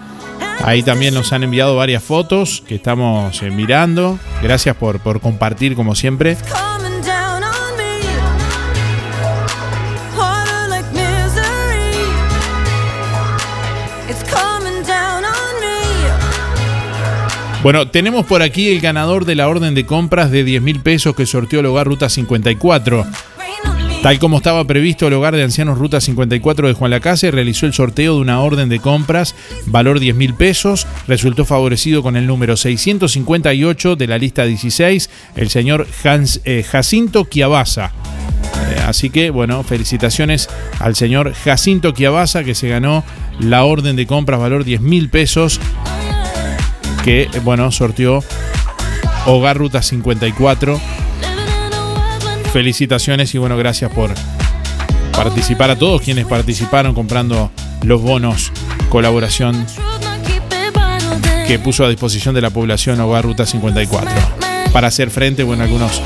Ahí 0.63 0.83
también 0.83 1.13
nos 1.13 1.33
han 1.33 1.43
enviado 1.43 1.75
varias 1.75 2.03
fotos 2.03 2.63
que 2.67 2.75
estamos 2.75 3.41
eh, 3.41 3.51
mirando. 3.51 4.17
Gracias 4.41 4.75
por, 4.75 4.99
por 4.99 5.19
compartir, 5.19 5.75
como 5.75 5.95
siempre. 5.95 6.37
Bueno, 17.63 17.87
tenemos 17.87 18.25
por 18.25 18.41
aquí 18.41 18.73
el 18.73 18.81
ganador 18.81 19.23
de 19.23 19.35
la 19.35 19.47
orden 19.47 19.73
de 19.73 19.85
compras 19.85 20.29
de 20.31 20.43
10 20.43 20.61
mil 20.61 20.81
pesos 20.81 21.15
que 21.15 21.25
sorteó 21.25 21.61
el 21.61 21.65
hogar 21.67 21.87
Ruta 21.87 22.09
54. 22.09 23.05
Tal 24.03 24.19
como 24.19 24.35
estaba 24.35 24.67
previsto, 24.67 25.07
el 25.07 25.13
hogar 25.13 25.33
de 25.33 25.43
ancianos 25.43 25.77
Ruta 25.77 26.01
54 26.01 26.67
de 26.67 26.73
Juan 26.73 26.91
Lacase 26.91 27.31
realizó 27.31 27.67
el 27.67 27.73
sorteo 27.73 28.15
de 28.15 28.19
una 28.19 28.41
orden 28.41 28.67
de 28.67 28.81
compras, 28.81 29.33
valor 29.65 30.01
10 30.01 30.17
mil 30.17 30.33
pesos. 30.33 30.85
Resultó 31.07 31.45
favorecido 31.45 32.03
con 32.03 32.17
el 32.17 32.27
número 32.27 32.57
658 32.57 33.95
de 33.95 34.07
la 34.07 34.17
lista 34.17 34.43
16, 34.43 35.09
el 35.37 35.49
señor 35.49 35.87
Hans, 36.03 36.41
eh, 36.43 36.65
Jacinto 36.69 37.23
Chiavasa. 37.23 37.93
Eh, 38.71 38.81
así 38.85 39.09
que, 39.09 39.29
bueno, 39.29 39.63
felicitaciones 39.63 40.49
al 40.81 40.97
señor 40.97 41.33
Jacinto 41.33 41.91
Chiavasa 41.91 42.43
que 42.43 42.55
se 42.55 42.67
ganó 42.67 43.05
la 43.39 43.63
orden 43.63 43.95
de 43.95 44.05
compras, 44.05 44.37
valor 44.37 44.65
10 44.65 44.81
mil 44.81 45.07
pesos, 45.07 45.61
que, 47.05 47.29
bueno, 47.45 47.71
sorteó 47.71 48.21
Hogar 49.25 49.55
Ruta 49.55 49.81
54 49.81 51.02
felicitaciones 52.53 53.33
y 53.33 53.39
bueno, 53.39 53.57
gracias 53.57 53.91
por 53.91 54.13
participar 55.17 55.71
a 55.71 55.75
todos 55.75 56.03
quienes 56.03 56.27
participaron 56.27 56.93
comprando 56.93 57.49
los 57.81 57.99
bonos 57.99 58.51
colaboración 58.89 59.65
que 61.47 61.57
puso 61.57 61.83
a 61.83 61.89
disposición 61.89 62.35
de 62.35 62.41
la 62.41 62.51
población 62.51 62.99
Hogar 62.99 63.23
Ruta 63.23 63.47
54 63.47 64.11
para 64.71 64.89
hacer 64.89 65.09
frente 65.09 65.41
bueno, 65.41 65.63
algunos 65.63 65.99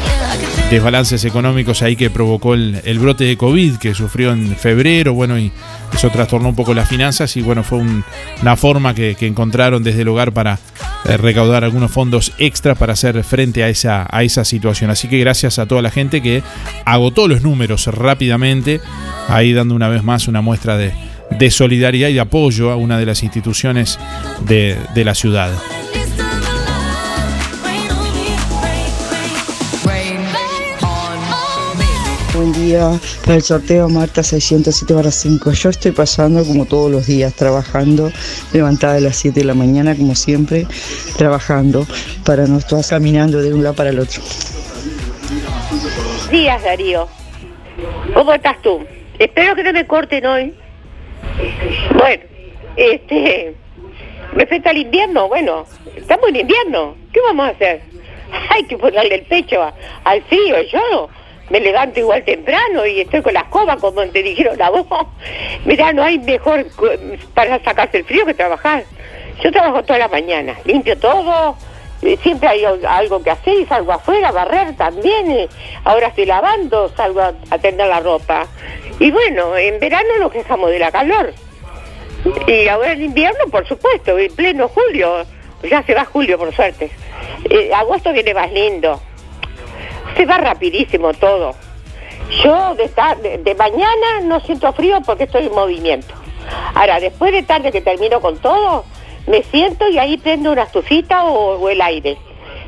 desbalances 0.70 1.24
económicos 1.24 1.82
ahí 1.82 1.96
que 1.96 2.10
provocó 2.10 2.54
el, 2.54 3.00
brote 3.00 3.24
de 3.24 3.38
COVID 3.38 3.78
que 3.78 3.94
sufrió 3.94 4.32
en 4.34 4.56
febrero, 4.56 5.14
bueno, 5.14 5.40
y 5.40 5.52
eso 5.94 6.10
trastornó 6.10 6.50
un 6.50 6.56
poco 6.56 6.74
las 6.74 6.90
finanzas 6.90 7.38
y 7.38 7.42
bueno, 7.42 7.64
fue 7.64 7.78
un- 7.78 8.04
una 8.42 8.58
forma 8.58 8.94
que, 8.94 9.16
encontraron 9.22 9.84
desde 9.84 10.02
el 10.02 10.10
hogar 10.10 10.34
para 10.34 10.60
eh, 11.06 11.16
recaudar 11.18 11.64
algunos 11.64 11.92
fondos 11.92 12.34
extra 12.38 12.76
para 12.76 12.94
hacer 12.94 13.24
frente 13.24 13.64
a 13.64 13.70
esa, 13.70 14.06
a 14.10 14.24
esa 14.24 14.44
situación. 14.44 14.90
Así 14.92 15.08
que 15.08 15.20
gracias 15.20 15.58
a 15.60 15.66
toda 15.66 15.82
la 15.82 15.92
gente 15.92 16.22
que 16.22 16.44
agotó 16.86 17.28
los 17.30 17.42
números 17.42 17.88
rápidamente, 17.88 18.82
ahí 19.30 19.54
dando 19.54 19.74
una 19.76 19.88
vez 19.88 20.04
más 20.04 20.28
una 20.28 20.42
muestra 20.42 20.78
de, 20.78 20.92
de 21.32 21.52
solidaridad 21.52 22.10
y 22.10 22.14
de 22.14 22.20
apoyo 22.20 22.72
a 22.72 22.76
una 22.76 22.98
de 23.00 23.06
las 23.06 23.24
instituciones 23.24 23.98
de, 24.48 24.78
de 24.94 25.06
la 25.06 25.16
ciudad. 25.16 25.52
Buen 32.48 32.66
día, 32.66 32.92
para 33.26 33.36
el 33.36 33.42
sorteo 33.44 33.90
Marta 33.90 34.24
607 34.24 34.94
barra 34.94 35.12
5. 35.12 35.52
Yo 35.52 35.70
estoy 35.70 35.92
pasando 35.92 36.46
como 36.46 36.64
todos 36.66 36.90
los 36.90 37.06
días, 37.06 37.34
trabajando, 37.34 38.10
levantada 38.54 38.96
a 38.96 39.00
las 39.02 39.18
7 39.18 39.42
de 39.42 39.46
la 39.46 39.54
mañana, 39.54 39.98
como 39.98 40.16
siempre, 40.16 40.66
trabajando 41.18 41.86
para 42.26 42.48
no 42.48 42.60
estar 42.60 42.80
caminando 42.88 43.42
de 43.42 43.54
un 43.54 43.64
lado 43.64 43.76
para 43.76 43.90
el 43.90 44.00
otro. 44.00 44.22
días, 46.32 46.64
Darío. 46.64 47.10
¿Cómo 48.14 48.34
estás 48.34 48.62
tú? 48.62 48.80
Espero 49.20 49.54
que 49.54 49.64
no 49.64 49.74
me 49.74 49.86
corten 49.86 50.26
hoy. 50.26 50.54
Bueno, 52.00 52.24
este, 52.78 53.56
Respecto 54.36 54.70
al 54.70 54.78
invierno, 54.78 55.28
bueno, 55.28 55.66
estamos 55.98 56.30
en 56.30 56.38
invierno. 56.38 56.96
¿Qué 57.12 57.20
vamos 57.20 57.48
a 57.48 57.50
hacer? 57.50 57.82
Hay 58.52 58.64
que 58.64 58.78
ponerle 58.78 59.16
el 59.16 59.24
pecho 59.24 59.62
a- 59.62 59.74
al 60.06 60.22
frío. 60.24 60.56
Yo 60.72 61.10
me 61.50 61.60
levanto 61.60 62.00
igual 62.00 62.24
temprano 62.24 62.86
y 62.86 63.02
estoy 63.02 63.22
con 63.22 63.34
la 63.34 63.42
escoba, 63.42 63.78
como 63.78 64.02
te 64.08 64.22
dijeron 64.24 64.62
a 64.62 64.70
vos. 64.70 64.86
Mirá, 65.66 65.94
no 65.94 66.04
hay 66.04 66.20
mejor 66.20 66.66
para 67.34 67.64
sacarse 67.64 67.98
el 68.00 68.06
frío 68.06 68.26
que 68.26 68.34
trabajar. 68.34 68.84
Yo 69.44 69.52
trabajo 69.52 69.84
toda 69.84 70.00
la 70.00 70.08
mañana, 70.08 70.56
limpio 70.66 70.98
todo, 70.98 71.56
eh, 72.02 72.18
siempre 72.24 72.50
hay 72.50 72.66
al- 72.66 72.86
algo 72.86 73.22
que 73.24 73.30
hacer 73.32 73.54
y 73.54 73.66
salgo 73.66 73.92
afuera 73.94 74.30
a 74.30 74.32
barrer 74.32 74.76
también. 74.76 75.32
eh, 75.32 75.48
Ahora 75.84 76.08
estoy 76.08 76.26
lavando, 76.26 76.90
salgo 76.98 77.22
a, 77.22 77.34
a 77.50 77.58
tender 77.60 77.88
la 77.88 78.00
ropa. 78.00 78.46
Y 79.00 79.12
bueno, 79.12 79.56
en 79.56 79.80
verano 79.80 80.10
nos 80.20 80.32
quejamos 80.32 80.70
de 80.72 80.80
la 80.80 80.92
calor. 80.92 81.34
Y 82.48 82.68
ahora 82.68 82.92
en 82.94 83.04
invierno, 83.04 83.46
por 83.52 83.66
supuesto, 83.68 84.18
en 84.18 84.34
pleno 84.36 84.68
julio, 84.68 85.24
ya 85.64 85.84
se 85.84 85.94
va 85.94 86.04
julio 86.06 86.38
por 86.38 86.54
suerte. 86.54 86.90
Eh, 87.50 87.72
agosto 87.74 88.12
viene 88.12 88.34
más 88.34 88.52
lindo. 88.52 89.00
Se 90.18 90.26
va 90.26 90.40
rapidísimo 90.40 91.14
todo. 91.14 91.54
Yo 92.44 92.76
de, 92.76 93.38
de 93.38 93.56
mañana 93.56 94.22
no 94.24 94.40
siento 94.42 94.74
frío 94.74 95.00
porque 95.06 95.26
estoy 95.26 95.46
en 95.46 95.54
movimiento. 95.54 96.14
Ahora, 96.74 97.00
después 97.00 97.32
de 97.32 97.44
tarde 97.44 97.72
que 97.72 97.82
termino 97.82 98.20
con 98.20 98.38
todo, 98.40 98.84
me 99.28 99.44
siento 99.44 99.88
y 99.88 99.98
ahí 99.98 100.18
prendo 100.18 100.52
una 100.52 100.64
estufita 100.64 101.26
o, 101.26 101.70
el 101.70 101.82
aire. 101.82 102.18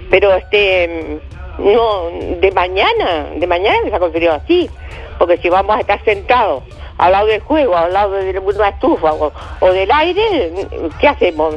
Pero 0.10 0.36
este, 0.36 1.20
no, 1.58 2.10
de 2.40 2.52
mañana, 2.52 3.30
de 3.36 3.48
mañana 3.48 3.80
me 3.84 3.90
saco 3.90 4.12
frío 4.12 4.34
así. 4.34 4.70
Porque 5.18 5.38
si 5.38 5.50
vamos 5.50 5.76
a 5.76 5.82
estar 5.82 6.04
sentados 6.04 6.64
al 6.98 7.12
lado 7.14 7.28
del 7.28 7.42
juego, 7.42 7.76
al 7.76 7.94
lado 7.94 8.14
de 8.14 8.38
una 8.40 8.70
estufa 8.70 9.14
o, 9.14 9.32
o 9.60 9.72
del 9.72 9.92
aire, 9.92 10.54
¿qué 11.00 11.08
hacemos? 11.08 11.56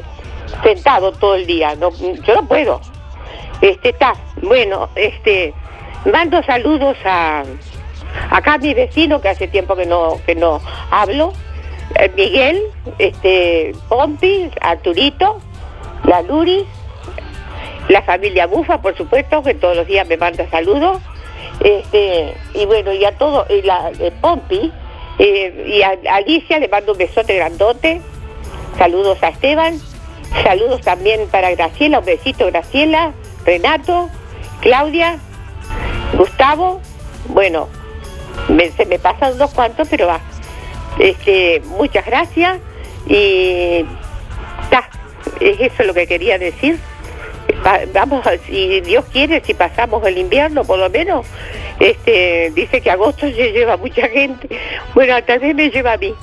Sentado 0.63 1.13
todo 1.13 1.35
el 1.35 1.47
día. 1.47 1.75
No, 1.77 1.91
yo 1.91 2.35
no 2.35 2.47
puedo. 2.47 2.81
Este 3.61 3.91
está, 3.91 4.15
bueno, 4.41 4.89
este, 4.97 5.55
mando 6.05 6.43
saludos 6.43 6.97
a 7.05 7.45
acá 8.31 8.55
a 8.55 8.59
mi 8.59 8.75
vecino 8.75 9.21
que 9.21 9.29
hace 9.29 9.49
tiempo 9.49 9.77
que 9.77 9.87
no, 9.87 10.19
que 10.27 10.35
no 10.35 10.61
hablo, 10.91 11.33
eh, 11.99 12.11
Miguel, 12.17 12.63
este, 12.99 13.73
Pompi, 13.89 14.51
Arturito, 14.61 15.41
la 16.05 16.23
Luri, 16.23 16.65
la 17.89 18.03
familia 18.03 18.47
Bufa, 18.47 18.81
por 18.81 18.97
supuesto, 18.97 19.43
que 19.43 19.55
todos 19.55 19.77
los 19.77 19.87
días 19.87 20.07
me 20.07 20.17
manda 20.17 20.49
saludos. 20.51 21.01
Este, 21.61 22.35
y 22.55 22.65
bueno, 22.67 22.93
y 22.93 23.05
a 23.05 23.17
todo, 23.19 23.47
y 23.49 23.63
la 23.63 23.93
eh, 23.99 24.13
Pompi, 24.21 24.73
eh, 25.19 25.65
y 25.67 25.83
a, 25.83 25.99
a 26.11 26.17
Alicia 26.17 26.59
le 26.59 26.69
mando 26.69 26.93
un 26.93 26.99
besote 26.99 27.37
grandote. 27.37 28.01
Saludos 28.79 29.23
a 29.23 29.29
Esteban. 29.29 29.79
Saludos 30.45 30.81
también 30.81 31.29
para 31.31 31.51
Graciela, 31.51 31.99
un 31.99 32.07
besito 32.07 32.47
Graciela, 32.47 33.13
Renato, 33.45 34.09
Claudia, 34.61 35.19
Gustavo. 36.17 36.81
Bueno, 37.29 37.69
me- 38.49 38.71
se 38.71 38.87
me 38.87 38.99
pasan 38.99 39.35
unos 39.35 39.53
cuantos, 39.53 39.89
pero 39.89 40.07
va. 40.07 40.21
Este, 40.99 41.61
muchas 41.67 42.05
gracias 42.05 42.59
y 43.07 43.85
ta, 44.71 44.89
es 45.41 45.61
eso 45.61 45.85
lo 45.85 45.95
que 45.95 46.07
quería 46.07 46.39
decir. 46.39 46.79
Va- 47.67 47.81
Vamos, 47.93 48.25
si 48.47 48.81
Dios 48.83 49.05
quiere, 49.13 49.43
si 49.45 49.55
pasamos 49.55 50.05
el 50.07 50.19
invierno, 50.19 50.65
por 50.65 50.79
lo 50.79 50.91
menos, 50.91 51.27
este, 51.81 52.51
dice 52.55 52.81
que 52.81 52.91
agosto 52.91 53.27
se 53.31 53.53
lleva 53.53 53.77
mucha 53.77 54.09
gente. 54.09 54.49
Bueno, 54.95 55.23
tal 55.25 55.39
vez 55.39 55.55
me 55.55 55.71
lleva 55.71 55.95
a 55.95 55.97
mí. 55.97 56.15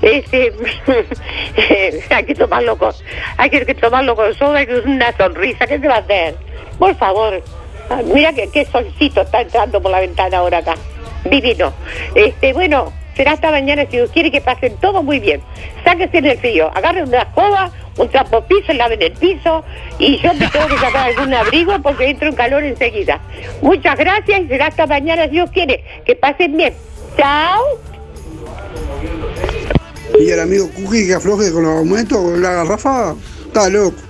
Este, 0.00 0.52
hay 2.10 2.24
que 2.24 2.34
tomarlo 2.34 2.76
con, 2.78 2.92
hay 3.36 3.50
que 3.50 3.74
tomarlo 3.74 4.16
con 4.16 4.32
soda 4.34 4.62
y 4.62 4.68
una 4.86 5.14
sonrisa. 5.16 5.66
¿Qué 5.66 5.78
se 5.78 5.88
va 5.88 5.96
a 5.96 5.98
hacer? 5.98 6.36
Por 6.78 6.94
favor, 6.96 7.42
Ah, 7.90 8.02
mira 8.04 8.32
que 8.32 8.48
qué 8.48 8.64
solcito 8.66 9.22
está 9.22 9.42
entrando 9.42 9.80
por 9.80 9.90
la 9.90 10.00
ventana 10.00 10.38
ahora 10.38 10.58
acá. 10.58 10.74
Divino. 11.24 11.72
Este, 12.14 12.52
bueno, 12.52 12.92
será 13.16 13.32
hasta 13.32 13.50
mañana 13.50 13.84
si 13.86 13.96
Dios 13.96 14.10
quiere 14.10 14.30
que 14.30 14.40
pasen 14.40 14.76
todo 14.76 15.02
muy 15.02 15.20
bien. 15.20 15.40
Sáquense 15.84 16.18
en 16.18 16.26
el 16.26 16.38
frío, 16.38 16.70
agarren 16.74 17.08
una 17.08 17.22
escoba, 17.22 17.70
un 17.96 18.08
trapo 18.08 18.42
piso, 18.42 18.72
laven 18.72 19.00
el 19.02 19.12
piso 19.12 19.64
y 19.98 20.18
yo 20.18 20.34
me 20.34 20.48
tengo 20.48 20.66
que 20.66 20.78
sacar 20.78 21.10
algún 21.10 21.32
abrigo 21.32 21.80
porque 21.82 22.08
entro 22.08 22.28
en 22.28 22.34
calor 22.34 22.64
enseguida. 22.64 23.20
Muchas 23.62 23.96
gracias 23.96 24.42
y 24.42 24.48
será 24.48 24.66
hasta 24.66 24.86
mañana 24.86 25.24
si 25.24 25.30
Dios 25.32 25.50
quiere. 25.50 25.84
Que 26.04 26.16
pasen 26.16 26.56
bien. 26.56 26.74
Chao. 27.16 27.62
Y 30.18 30.30
el 30.30 30.40
amigo 30.40 30.68
Cookie 30.74 31.06
que 31.06 31.14
afloje 31.14 31.52
con 31.52 31.64
los 31.64 31.78
aumentos, 31.78 32.18
con 32.18 32.40
la 32.40 32.52
garrafa, 32.52 33.14
está 33.46 33.68
loco. 33.68 34.03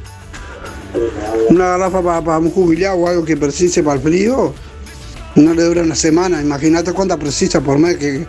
Una 1.51 1.77
garrafa 1.77 2.03
para 2.03 2.39
un 2.39 2.51
jubilado 2.51 2.99
o 2.99 3.09
algo 3.09 3.25
que 3.25 3.37
precise 3.37 3.83
para 3.83 3.97
el 3.97 4.03
frío, 4.03 4.55
no 5.35 5.55
le 5.55 5.63
dura 5.63 5.83
una 5.83 5.95
semana. 5.95 6.41
Imagínate 6.41 6.93
cuánta 6.93 7.17
precisa 7.17 7.61
por 7.61 7.79
mes. 7.79 7.97
Que, 7.97 8.27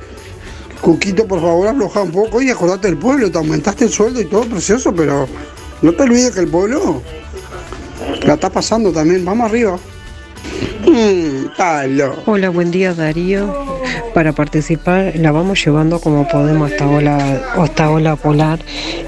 Cuquito, 0.82 1.28
por 1.28 1.42
favor, 1.42 1.68
afloja 1.68 2.02
un 2.02 2.12
poco 2.12 2.42
y 2.42 2.50
acordate 2.50 2.88
del 2.88 2.98
pueblo. 2.98 3.32
Te 3.32 3.38
aumentaste 3.38 3.86
el 3.86 3.92
sueldo 3.92 4.22
y 4.22 4.26
todo 4.26 4.44
precioso, 4.46 4.94
pero 4.94 5.28
no 5.82 5.94
te 5.94 6.04
olvides 6.04 6.32
que 6.32 6.42
el 6.42 6.48
pueblo 6.48 7.02
la 8.24 8.34
está 8.36 8.50
pasando 8.50 8.92
también. 8.92 9.26
Vamos 9.26 9.50
arriba. 9.50 9.80
Mm. 10.88 11.46
Hola, 12.26 12.50
buen 12.50 12.72
día 12.72 12.94
Darío. 12.94 13.54
Para 14.14 14.34
participar 14.34 15.14
la 15.16 15.32
vamos 15.32 15.64
llevando 15.64 16.00
como 16.00 16.28
podemos 16.28 16.72
esta 16.72 16.88
ola, 16.88 17.42
esta 17.64 17.90
ola 17.90 18.16
polar. 18.16 18.60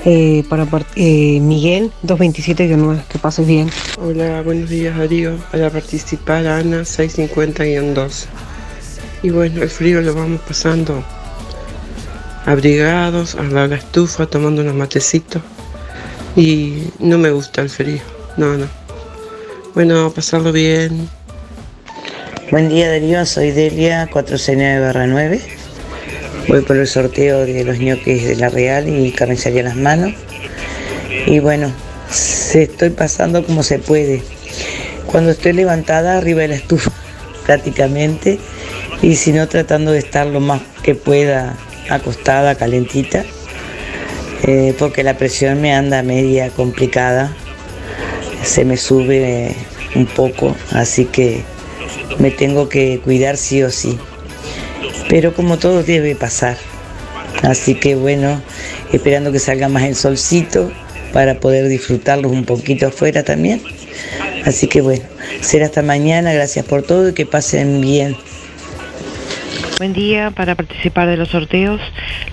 Eh, 0.05 0.43
para 0.49 0.65
par- 0.65 0.85
eh, 0.95 1.39
Miguel 1.41 1.91
227-9, 2.03 3.03
que 3.09 3.19
pases 3.19 3.45
bien. 3.47 3.69
Hola, 4.01 4.41
buenos 4.41 4.69
días 4.69 4.97
Darío. 4.97 5.37
Para 5.51 5.69
participar 5.69 6.47
Ana 6.47 6.81
650-2. 6.83 8.25
Y 9.23 9.29
bueno, 9.29 9.61
el 9.63 9.69
frío 9.69 10.01
lo 10.01 10.13
vamos 10.13 10.41
pasando 10.47 11.03
abrigados, 12.45 13.35
al 13.35 13.53
lado 13.53 13.67
de 13.67 13.75
la 13.75 13.81
estufa, 13.81 14.25
tomando 14.25 14.61
unos 14.61 14.75
matecitos. 14.75 15.41
Y 16.35 16.89
no 16.99 17.17
me 17.17 17.31
gusta 17.31 17.61
el 17.61 17.69
frío, 17.69 18.01
no, 18.37 18.57
no. 18.57 18.67
Bueno, 19.73 20.11
pasarlo 20.11 20.51
bien. 20.51 21.09
Buen 22.49 22.69
día 22.69 22.89
Darío, 22.89 23.25
soy 23.25 23.51
Delia 23.51 24.09
469-9. 24.09 25.41
Voy 26.47 26.61
por 26.61 26.77
el 26.77 26.87
sorteo 26.87 27.45
de 27.45 27.65
los 27.65 27.77
ñoquis 27.77 28.23
de 28.23 28.37
la 28.37 28.47
Real 28.47 28.87
y 28.87 29.11
carnicería 29.11 29.63
Las 29.63 29.75
Manos. 29.75 30.13
Y 31.25 31.39
bueno, 31.39 31.69
se 32.09 32.63
estoy 32.63 32.91
pasando 32.91 33.45
como 33.45 33.63
se 33.63 33.79
puede. 33.79 34.23
Cuando 35.07 35.31
estoy 35.31 35.51
levantada 35.51 36.17
arriba 36.17 36.39
de 36.43 36.47
la 36.47 36.55
estufa 36.55 36.89
prácticamente 37.45 38.39
y 39.01 39.17
si 39.17 39.33
no 39.33 39.45
tratando 39.49 39.91
de 39.91 39.99
estar 39.99 40.25
lo 40.25 40.39
más 40.39 40.61
que 40.83 40.95
pueda 40.95 41.57
acostada, 41.89 42.55
calentita, 42.55 43.25
eh, 44.43 44.73
porque 44.79 45.03
la 45.03 45.17
presión 45.17 45.59
me 45.59 45.73
anda 45.73 46.01
media 46.01 46.49
complicada, 46.51 47.29
se 48.41 48.63
me 48.63 48.77
sube 48.77 49.53
un 49.95 50.05
poco, 50.05 50.55
así 50.71 51.03
que 51.03 51.43
me 52.19 52.31
tengo 52.31 52.69
que 52.69 52.99
cuidar 53.03 53.37
sí 53.37 53.63
o 53.63 53.69
sí. 53.69 53.97
Pero 55.09 55.33
como 55.33 55.57
todo 55.57 55.83
debe 55.83 56.15
pasar. 56.15 56.57
Así 57.43 57.75
que 57.75 57.95
bueno, 57.95 58.41
esperando 58.91 59.31
que 59.31 59.39
salga 59.39 59.69
más 59.69 59.83
el 59.83 59.95
solcito 59.95 60.71
para 61.13 61.39
poder 61.39 61.67
disfrutarlos 61.67 62.31
un 62.31 62.45
poquito 62.45 62.87
afuera 62.87 63.23
también. 63.23 63.61
Así 64.45 64.67
que 64.67 64.81
bueno, 64.81 65.03
será 65.41 65.65
hasta 65.65 65.81
mañana, 65.81 66.33
gracias 66.33 66.65
por 66.65 66.83
todo 66.83 67.09
y 67.09 67.13
que 67.13 67.25
pasen 67.25 67.81
bien. 67.81 68.15
Buen 69.77 69.93
día 69.93 70.31
para 70.31 70.55
participar 70.55 71.07
de 71.07 71.17
los 71.17 71.29
sorteos. 71.29 71.79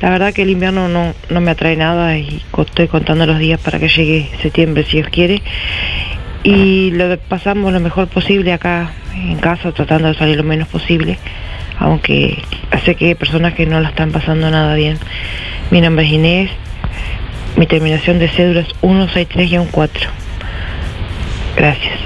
La 0.00 0.08
verdad 0.10 0.32
que 0.32 0.42
el 0.42 0.50
invierno 0.50 0.88
no, 0.88 1.14
no 1.28 1.40
me 1.42 1.50
atrae 1.50 1.76
nada 1.76 2.16
y 2.16 2.42
estoy 2.56 2.88
contando 2.88 3.26
los 3.26 3.38
días 3.38 3.60
para 3.60 3.78
que 3.78 3.88
llegue 3.88 4.30
septiembre 4.40 4.84
si 4.84 4.98
Dios 4.98 5.08
quiere. 5.10 5.42
Y 6.44 6.90
lo 6.90 7.18
pasamos 7.18 7.72
lo 7.72 7.80
mejor 7.80 8.06
posible 8.08 8.52
acá 8.52 8.92
en 9.14 9.38
casa, 9.38 9.72
tratando 9.72 10.08
de 10.08 10.14
salir 10.14 10.36
lo 10.36 10.44
menos 10.44 10.68
posible, 10.68 11.18
aunque 11.78 12.36
sé 12.84 12.96
que 12.96 13.06
hay 13.06 13.14
personas 13.14 13.54
que 13.54 13.64
no 13.64 13.80
la 13.80 13.88
están 13.88 14.12
pasando 14.12 14.50
nada 14.50 14.74
bien. 14.74 14.98
Mi 15.70 15.80
nombre 15.80 16.04
es 16.04 16.12
Inés, 16.12 16.50
mi 17.56 17.66
terminación 17.66 18.18
de 18.18 18.28
cédula 18.28 18.60
es 18.60 18.68
163-4. 18.82 19.88
Gracias. 21.56 21.98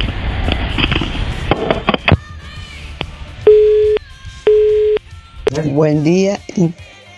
Buen 5.64 6.04
día, 6.04 6.38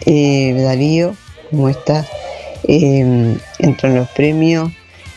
eh, 0.06 0.54
Darío, 0.54 1.14
¿cómo 1.50 1.68
estás? 1.68 2.08
Eh, 2.66 3.36
entran 3.58 3.94
los 3.94 4.08
premios 4.08 4.70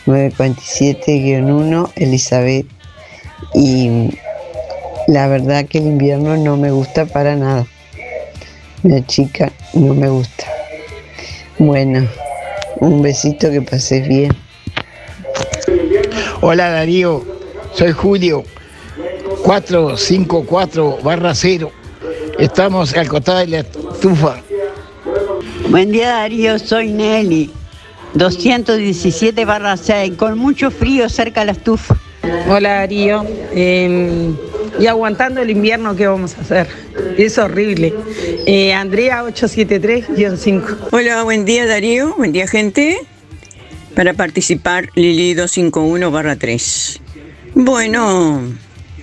947-1, 0.06 1.92
Elizabeth. 1.96 2.66
Y 3.54 4.10
la 5.06 5.28
verdad 5.28 5.66
que 5.66 5.78
el 5.78 5.86
invierno 5.86 6.36
no 6.36 6.56
me 6.56 6.70
gusta 6.70 7.06
para 7.06 7.36
nada. 7.36 7.66
La 8.82 9.04
chica 9.06 9.52
no 9.72 9.94
me 9.94 10.08
gusta. 10.08 10.46
Bueno, 11.58 12.08
un 12.80 13.02
besito 13.02 13.50
que 13.50 13.62
pases 13.62 14.06
bien. 14.06 14.36
Hola 16.40 16.68
Darío, 16.68 17.24
soy 17.72 17.92
Julio, 17.92 18.44
454 19.44 20.98
barra 21.02 21.34
0. 21.34 21.70
Estamos 22.38 22.94
al 22.94 23.08
costado 23.08 23.38
de 23.38 23.46
la 23.46 23.58
estufa. 23.60 24.42
Buen 25.70 25.92
día 25.92 26.10
Darío, 26.10 26.58
soy 26.58 26.88
Nelly, 26.88 27.50
217 28.14 29.44
barra 29.44 29.76
6, 29.76 30.12
con 30.16 30.38
mucho 30.38 30.70
frío 30.70 31.08
cerca 31.08 31.40
de 31.40 31.46
la 31.46 31.52
estufa. 31.52 31.96
Hola 32.48 32.74
Darío, 32.74 33.24
eh, 33.52 34.32
y 34.78 34.86
aguantando 34.86 35.42
el 35.42 35.50
invierno, 35.50 35.96
¿qué 35.96 36.06
vamos 36.06 36.36
a 36.38 36.42
hacer? 36.42 36.68
Es 37.18 37.38
horrible. 37.38 37.92
Eh, 38.46 38.72
Andrea 38.72 39.24
873-5. 39.24 40.76
Hola, 40.92 41.22
buen 41.24 41.44
día 41.44 41.66
Darío, 41.66 42.14
buen 42.16 42.32
día 42.32 42.46
gente. 42.46 42.98
Para 43.94 44.14
participar, 44.14 44.90
Lili 44.94 45.34
251 45.34 46.10
barra 46.10 46.36
3. 46.36 47.00
Bueno, 47.54 48.42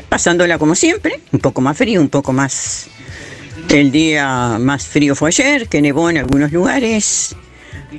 pasándola 0.09 0.57
como 0.57 0.75
siempre, 0.75 1.19
un 1.31 1.39
poco 1.39 1.61
más 1.61 1.77
frío, 1.77 2.01
un 2.01 2.09
poco 2.09 2.33
más... 2.33 2.87
El 3.69 3.91
día 3.91 4.57
más 4.59 4.85
frío 4.85 5.15
fue 5.15 5.29
ayer, 5.29 5.67
que 5.67 5.81
nevó 5.81 6.09
en 6.09 6.17
algunos 6.17 6.51
lugares. 6.51 7.35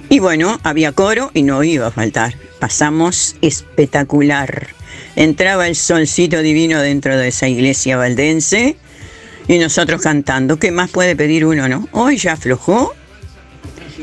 Y 0.09 0.19
bueno, 0.19 0.59
había 0.63 0.93
coro 0.93 1.31
y 1.35 1.43
no 1.43 1.63
iba 1.65 1.87
a 1.89 1.91
faltar. 1.91 2.35
Pasamos 2.59 3.37
espectacular. 3.43 4.69
Entraba 5.17 5.69
el 5.69 5.77
solcito 5.77 6.41
divino 6.43 6.81
dentro 6.81 7.17
de 7.17 7.29
esa 7.29 7.49
iglesia 7.49 7.97
valdense 7.97 8.77
y 9.49 9.59
nosotros 9.59 10.01
cantando. 10.03 10.59
¿Qué 10.59 10.71
más 10.71 10.91
puede 10.91 11.17
pedir 11.17 11.45
uno, 11.45 11.69
no? 11.69 11.89
Hoy 11.93 12.17
ya 12.17 12.33
aflojó, 12.33 12.95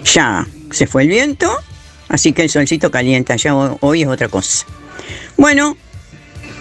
ya 0.03 0.45
se 0.72 0.86
fue 0.88 1.03
el 1.03 1.07
viento, 1.10 1.52
así 2.10 2.34
que 2.34 2.44
el 2.44 2.49
solcito 2.49 2.91
calienta, 2.91 3.36
ya 3.36 3.56
ho- 3.56 3.78
hoy 3.82 4.03
es 4.03 4.07
otra 4.07 4.28
cosa. 4.28 4.66
Bueno, 5.38 5.78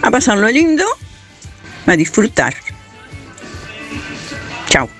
a 0.01 0.09
pasarlo 0.09 0.47
lindo, 0.49 0.85
a 1.85 1.95
disfrutar. 1.95 2.55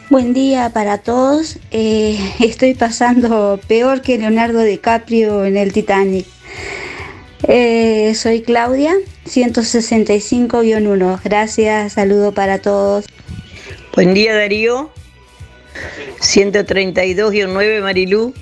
Buen 0.10 0.34
día 0.34 0.72
para 0.72 0.98
todos. 0.98 1.60
Eh, 1.70 2.18
estoy 2.40 2.74
pasando 2.74 3.60
peor 3.68 4.02
que 4.02 4.18
Leonardo 4.18 4.64
DiCaprio 4.64 5.46
en 5.46 5.56
el 5.56 5.72
Titanic. 5.72 6.26
Eh, 7.48 8.16
soy 8.16 8.42
Claudia, 8.42 8.96
165-1. 9.28 11.20
Gracias, 11.24 11.94
saludo 11.94 12.32
para 12.32 12.58
todos. 12.58 13.06
Buen 13.94 14.16
día 14.16 14.36
Darío, 14.36 14.90
132-9 16.22 17.82
Marilú. 17.84 18.34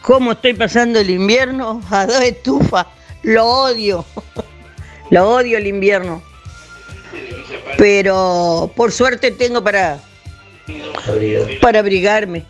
¿Cómo 0.00 0.32
estoy 0.32 0.54
pasando 0.54 1.00
el 1.00 1.10
invierno? 1.10 1.82
A 1.90 2.06
dos 2.06 2.22
estufas. 2.22 2.86
Lo 3.22 3.44
odio. 3.44 4.06
Lo 5.10 5.28
odio 5.34 5.58
el 5.58 5.66
invierno. 5.66 6.22
Pero 7.76 8.72
por 8.74 8.90
suerte 8.90 9.30
tengo 9.30 9.62
para, 9.62 10.00
para 11.60 11.80
abrigarme. 11.80 12.44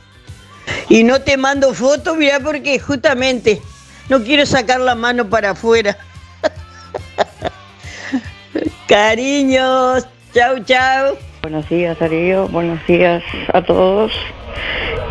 Y 0.89 1.05
no 1.05 1.21
te 1.21 1.37
mando 1.37 1.75
fotos, 1.75 2.17
mira, 2.17 2.41
porque 2.41 2.79
justamente 2.79 3.61
no 4.09 4.23
quiero 4.23 4.47
sacar 4.47 4.81
la 4.81 4.95
mano 4.95 5.29
para 5.29 5.51
afuera. 5.51 5.97
Cariños, 8.89 10.07
chau, 10.33 10.59
chau. 10.65 11.17
Buenos 11.43 11.69
días 11.69 11.99
Darío, 11.99 12.49
buenos 12.49 12.85
días 12.87 13.23
a 13.53 13.63
todos. 13.63 14.13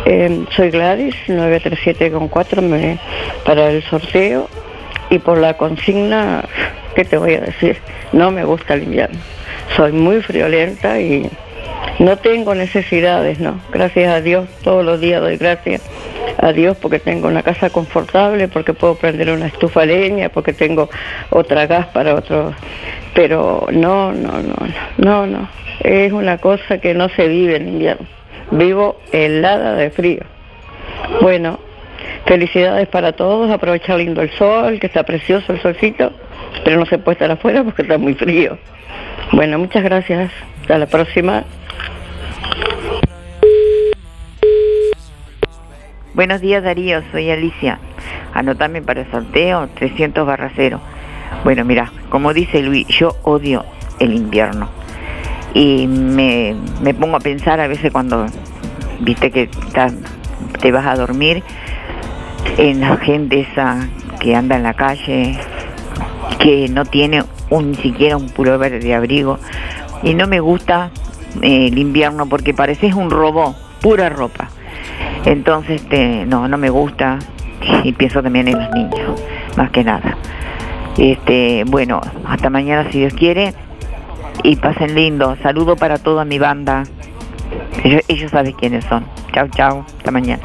Eh, 0.04 0.44
soy 0.56 0.70
Gladys, 0.70 1.14
937 1.28 2.10
me 2.62 2.98
para 3.44 3.70
el 3.70 3.84
sorteo 3.84 4.48
y 5.10 5.18
por 5.18 5.38
la 5.38 5.56
consigna, 5.56 6.44
¿qué 6.94 7.04
te 7.04 7.16
voy 7.16 7.34
a 7.34 7.40
decir? 7.40 7.78
No 8.12 8.30
me 8.30 8.44
gusta 8.44 8.76
invierno. 8.76 9.18
Soy 9.76 9.92
muy 9.92 10.22
friolenta 10.22 11.00
y 11.00 11.30
no 11.98 12.16
tengo 12.18 12.54
necesidades, 12.54 13.40
¿no? 13.40 13.60
Gracias 13.72 14.12
a 14.12 14.20
Dios, 14.20 14.48
todos 14.62 14.84
los 14.84 15.00
días 15.00 15.20
doy 15.20 15.36
gracias 15.36 15.82
a 16.38 16.52
Dios 16.52 16.76
porque 16.76 16.98
tengo 16.98 17.28
una 17.28 17.42
casa 17.42 17.70
confortable, 17.70 18.48
porque 18.48 18.74
puedo 18.74 18.96
prender 18.96 19.30
una 19.30 19.46
estufa 19.46 19.84
leña, 19.86 20.28
porque 20.28 20.52
tengo 20.52 20.90
otra 21.30 21.66
gas 21.66 21.86
para 21.86 22.14
otro. 22.14 22.52
Pero 23.14 23.66
no, 23.70 24.12
no, 24.12 24.42
no, 24.42 24.56
no, 24.98 25.26
no. 25.26 25.48
Es 25.80 26.12
una 26.12 26.38
cosa 26.38 26.78
que 26.78 26.94
no 26.94 27.08
se 27.10 27.28
vive 27.28 27.56
en 27.56 27.68
invierno. 27.68 28.06
Vivo 28.50 29.00
helada 29.12 29.74
de 29.74 29.90
frío. 29.90 30.22
Bueno, 31.20 31.58
felicidades 32.26 32.88
para 32.88 33.12
todos, 33.12 33.50
aprovechar 33.50 33.98
lindo 33.98 34.22
el 34.22 34.30
sol, 34.32 34.78
que 34.80 34.86
está 34.86 35.02
precioso 35.02 35.52
el 35.52 35.60
solcito, 35.60 36.12
pero 36.64 36.78
no 36.78 36.86
se 36.86 36.98
puede 36.98 37.14
estar 37.14 37.30
afuera 37.30 37.64
porque 37.64 37.82
está 37.82 37.98
muy 37.98 38.14
frío. 38.14 38.58
Bueno, 39.32 39.58
muchas 39.58 39.82
gracias. 39.82 40.30
Hasta 40.62 40.78
la 40.78 40.86
próxima. 40.86 41.44
Buenos 46.14 46.40
días 46.40 46.62
Darío, 46.62 47.02
soy 47.10 47.30
Alicia. 47.30 47.80
Anotame 48.32 48.82
para 48.82 49.00
el 49.00 49.10
sorteo 49.10 49.68
300 49.74 50.26
barra 50.26 50.50
0. 50.54 50.80
Bueno, 51.42 51.64
mira, 51.64 51.92
como 52.08 52.32
dice 52.32 52.62
Luis, 52.62 52.86
yo 52.86 53.16
odio 53.24 53.64
el 53.98 54.14
invierno. 54.14 54.68
Y 55.54 55.86
me, 55.86 56.54
me 56.80 56.94
pongo 56.94 57.16
a 57.16 57.20
pensar 57.20 57.60
a 57.60 57.66
veces 57.66 57.92
cuando, 57.92 58.26
viste 59.00 59.30
que 59.30 59.48
te 60.60 60.72
vas 60.72 60.86
a 60.86 60.94
dormir, 60.94 61.42
en 62.58 62.80
la 62.80 62.96
gente 62.98 63.40
esa 63.40 63.88
que 64.20 64.34
anda 64.34 64.56
en 64.56 64.62
la 64.62 64.74
calle, 64.74 65.38
que 66.38 66.68
no 66.68 66.84
tiene 66.84 67.24
un, 67.50 67.72
ni 67.72 67.76
siquiera 67.76 68.16
un 68.16 68.28
pullover 68.28 68.82
de 68.82 68.94
abrigo. 68.94 69.38
Y 70.02 70.14
no 70.14 70.26
me 70.26 70.40
gusta 70.40 70.90
eh, 71.42 71.68
el 71.68 71.78
invierno 71.78 72.26
porque 72.26 72.54
pareces 72.54 72.94
un 72.94 73.10
robot, 73.10 73.56
pura 73.80 74.08
ropa. 74.08 74.48
Entonces, 75.24 75.82
este, 75.82 76.26
no, 76.26 76.48
no 76.48 76.58
me 76.58 76.70
gusta 76.70 77.18
y 77.82 77.92
pienso 77.92 78.22
también 78.22 78.48
en 78.48 78.58
los 78.58 78.70
niños, 78.72 79.22
más 79.56 79.70
que 79.70 79.84
nada. 79.84 80.16
Este, 80.98 81.64
bueno, 81.66 82.00
hasta 82.26 82.50
mañana 82.50 82.90
si 82.90 83.00
Dios 83.00 83.14
quiere 83.14 83.54
y 84.42 84.56
pasen 84.56 84.94
lindo. 84.94 85.36
Saludo 85.42 85.76
para 85.76 85.98
toda 85.98 86.24
mi 86.24 86.38
banda. 86.38 86.84
Ellos, 87.82 88.02
ellos 88.08 88.30
saben 88.30 88.52
quiénes 88.52 88.84
son. 88.84 89.04
Chao, 89.32 89.48
chao. 89.48 89.84
Hasta 89.98 90.10
mañana. 90.10 90.42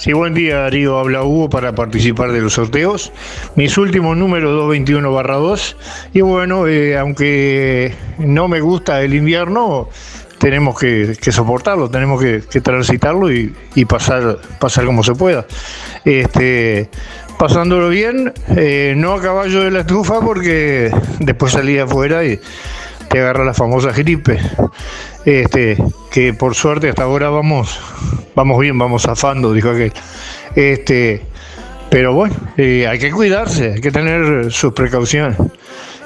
Sí, 0.00 0.14
buen 0.14 0.32
día 0.32 0.60
Darío, 0.60 0.98
habla 0.98 1.24
Hugo 1.24 1.50
para 1.50 1.74
participar 1.74 2.32
de 2.32 2.40
los 2.40 2.54
sorteos. 2.54 3.12
Mis 3.54 3.76
últimos 3.76 4.16
números 4.16 4.50
221 4.52 5.12
barra 5.12 5.34
2. 5.36 5.76
Y 6.14 6.22
bueno, 6.22 6.66
eh, 6.66 6.96
aunque 6.96 7.94
no 8.16 8.48
me 8.48 8.62
gusta 8.62 9.02
el 9.02 9.12
invierno, 9.12 9.90
tenemos 10.38 10.78
que, 10.78 11.14
soportarlo, 11.30 11.90
tenemos 11.90 12.18
que, 12.18 12.40
transitarlo 12.62 13.30
y, 13.30 13.54
y 13.74 13.84
pasar, 13.84 14.38
pasar 14.58 14.86
como 14.86 15.04
se 15.04 15.14
pueda. 15.14 15.44
Este, 16.06 16.88
pasándolo 17.38 17.90
bien, 17.90 18.32
eh, 18.56 18.94
no 18.96 19.12
a 19.12 19.20
caballo 19.20 19.60
de 19.60 19.70
la 19.70 19.80
estufa 19.80 20.20
porque 20.22 20.90
después 21.18 21.52
salí 21.52 21.78
afuera 21.78 22.24
y 22.24 22.40
te 23.10 23.20
agarra 23.20 23.44
la 23.44 23.52
famosa 23.52 23.92
gripe. 23.92 24.38
Este, 25.24 25.76
que 26.10 26.32
por 26.32 26.54
suerte 26.54 26.88
hasta 26.88 27.02
ahora 27.02 27.28
vamos, 27.28 27.78
vamos 28.34 28.58
bien, 28.60 28.78
vamos 28.78 29.02
zafando, 29.02 29.52
dijo 29.52 29.70
aquel. 29.70 29.92
Este, 30.54 31.22
pero 31.90 32.14
bueno, 32.14 32.34
eh, 32.56 32.86
hay 32.86 32.98
que 32.98 33.10
cuidarse, 33.10 33.74
hay 33.74 33.80
que 33.80 33.90
tener 33.90 34.50
sus 34.52 34.72
precauciones. 34.72 35.36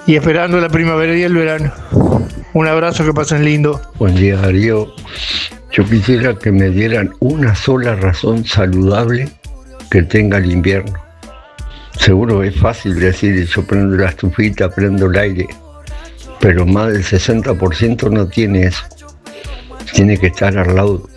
Y 0.06 0.16
esperando 0.16 0.60
la 0.60 0.68
primavera 0.68 1.16
y 1.16 1.22
el 1.22 1.34
verano. 1.34 1.72
Un 2.52 2.66
abrazo, 2.66 3.04
que 3.04 3.12
pasen 3.12 3.44
lindo. 3.44 3.80
Buen 3.98 4.14
día 4.14 4.36
Darío. 4.36 4.92
Yo 5.72 5.84
quisiera 5.84 6.38
que 6.38 6.52
me 6.52 6.70
dieran 6.70 7.12
una 7.20 7.54
sola 7.54 7.96
razón 7.96 8.44
saludable 8.44 9.28
que 9.90 10.02
tenga 10.02 10.38
el 10.38 10.50
invierno. 10.52 10.92
Seguro 11.98 12.42
es 12.42 12.56
fácil 12.56 12.98
decir, 12.98 13.46
yo 13.46 13.66
prendo 13.66 13.96
la 13.96 14.10
estufita, 14.10 14.68
prendo 14.68 15.06
el 15.06 15.18
aire, 15.18 15.48
pero 16.40 16.66
más 16.66 16.92
del 16.92 17.04
60% 17.04 18.10
no 18.10 18.26
tiene 18.26 18.64
eso. 18.64 18.84
Tiene 19.94 20.18
que 20.18 20.26
estar 20.26 20.58
al 20.58 20.74
lado 20.74 21.08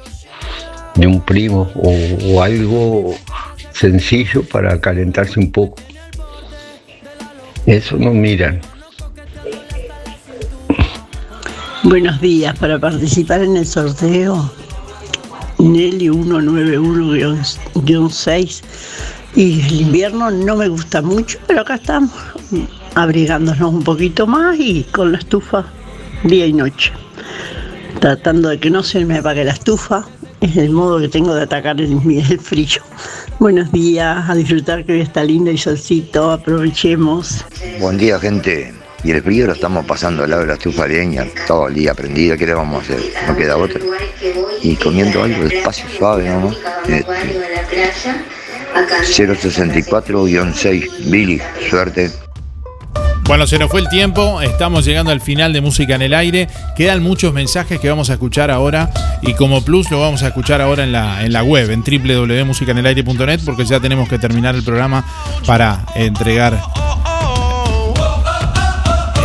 de 0.96 1.08
un 1.08 1.20
primo 1.22 1.70
o, 1.76 2.42
algo 2.42 3.14
sencillo 3.72 4.44
para 4.44 4.80
calentarse 4.80 5.38
un 5.40 5.52
poco. 5.52 5.78
Eso 7.66 7.98
no 7.98 8.14
miran. 8.14 8.62
Buenos 11.84 12.22
días, 12.22 12.58
para 12.60 12.80
participar 12.80 13.44
en 13.44 13.58
el 13.58 13.66
sorteo, 13.66 14.50
Nelly 15.58 16.10
191-6. 16.10 18.62
Y 19.36 19.62
el 19.62 19.82
invierno 19.82 20.30
no 20.32 20.56
me 20.56 20.68
gusta 20.68 21.02
mucho, 21.02 21.40
pero 21.48 21.62
acá 21.62 21.76
estamos, 21.76 22.12
abrigándonos 22.96 23.74
un 23.74 23.84
poquito 23.84 24.28
más 24.28 24.60
y 24.60 24.84
con 24.84 25.12
la 25.12 25.18
estufa 25.20 25.66
día 26.24 26.46
y 26.46 26.54
noche. 26.54 26.92
Tratando 28.00 28.50
de 28.50 28.60
que 28.60 28.70
no 28.70 28.84
se 28.84 29.04
me 29.06 29.18
apague 29.18 29.44
la 29.44 29.54
estufa 29.54 30.06
es 30.42 30.56
el 30.56 30.70
modo 30.70 31.00
que 31.00 31.08
tengo 31.08 31.34
de 31.34 31.44
atacar 31.44 31.80
el, 31.82 31.92
el 31.92 32.40
frío. 32.40 32.82
Buenos 33.40 33.72
días, 33.72 34.30
a 34.30 34.36
disfrutar 34.36 34.86
que 34.86 34.94
hoy 34.94 35.02
está 35.02 35.24
lindo 35.24 35.52
y 35.52 35.58
solcito, 35.58 36.32
aprovechemos. 36.32 37.44
Buen 37.80 37.98
día, 37.98 38.20
gente. 38.20 38.74
Y 39.04 39.12
el 39.12 39.22
frío 39.22 39.48
lo 39.48 39.54
estamos 39.54 39.86
pasando 39.86 40.24
al 40.24 40.30
lado 40.30 40.44
de 40.44 40.50
la 40.50 40.54
estufa 40.54 40.88
de 40.88 40.98
leña, 40.98 41.26
todo 41.48 41.68
el 41.68 41.76
día 41.76 41.94
prendida, 41.94 42.36
¿qué 42.36 42.46
le 42.46 42.54
vamos 42.54 42.78
a 42.78 42.82
hacer? 42.82 43.00
No 43.28 43.36
queda 43.36 43.58
otra. 43.58 43.80
Y 44.62 44.76
comiendo 44.76 45.24
algo 45.24 45.44
despacio, 45.44 45.86
suave, 45.98 46.28
¿no? 46.28 46.52
Este, 46.88 47.06
064-6, 48.76 51.10
Billy, 51.10 51.42
suerte. 51.70 52.12
Bueno, 53.28 53.46
se 53.46 53.60
nos 53.60 53.70
fue 53.70 53.82
el 53.82 53.90
tiempo, 53.90 54.42
estamos 54.42 54.86
llegando 54.86 55.12
al 55.12 55.20
final 55.20 55.52
de 55.52 55.60
Música 55.60 55.96
en 55.96 56.02
el 56.02 56.14
Aire. 56.14 56.48
Quedan 56.78 57.04
muchos 57.04 57.34
mensajes 57.34 57.78
que 57.78 57.90
vamos 57.90 58.10
a 58.10 58.14
escuchar 58.14 58.50
ahora 58.50 58.90
y 59.22 59.34
como 59.34 59.66
plus 59.66 59.92
lo 59.92 60.00
vamos 60.00 60.24
a 60.24 60.28
escuchar 60.28 60.62
ahora 60.62 60.86
en 60.86 60.94
la, 60.94 61.26
en 61.26 61.34
la 61.34 61.44
web, 61.44 61.70
en 61.70 61.84
www.musicanelaire.net, 61.84 63.42
porque 63.46 63.66
ya 63.66 63.82
tenemos 63.82 64.08
que 64.08 64.18
terminar 64.18 64.56
el 64.56 64.64
programa 64.64 65.06
para 65.46 65.84
entregar 65.96 66.58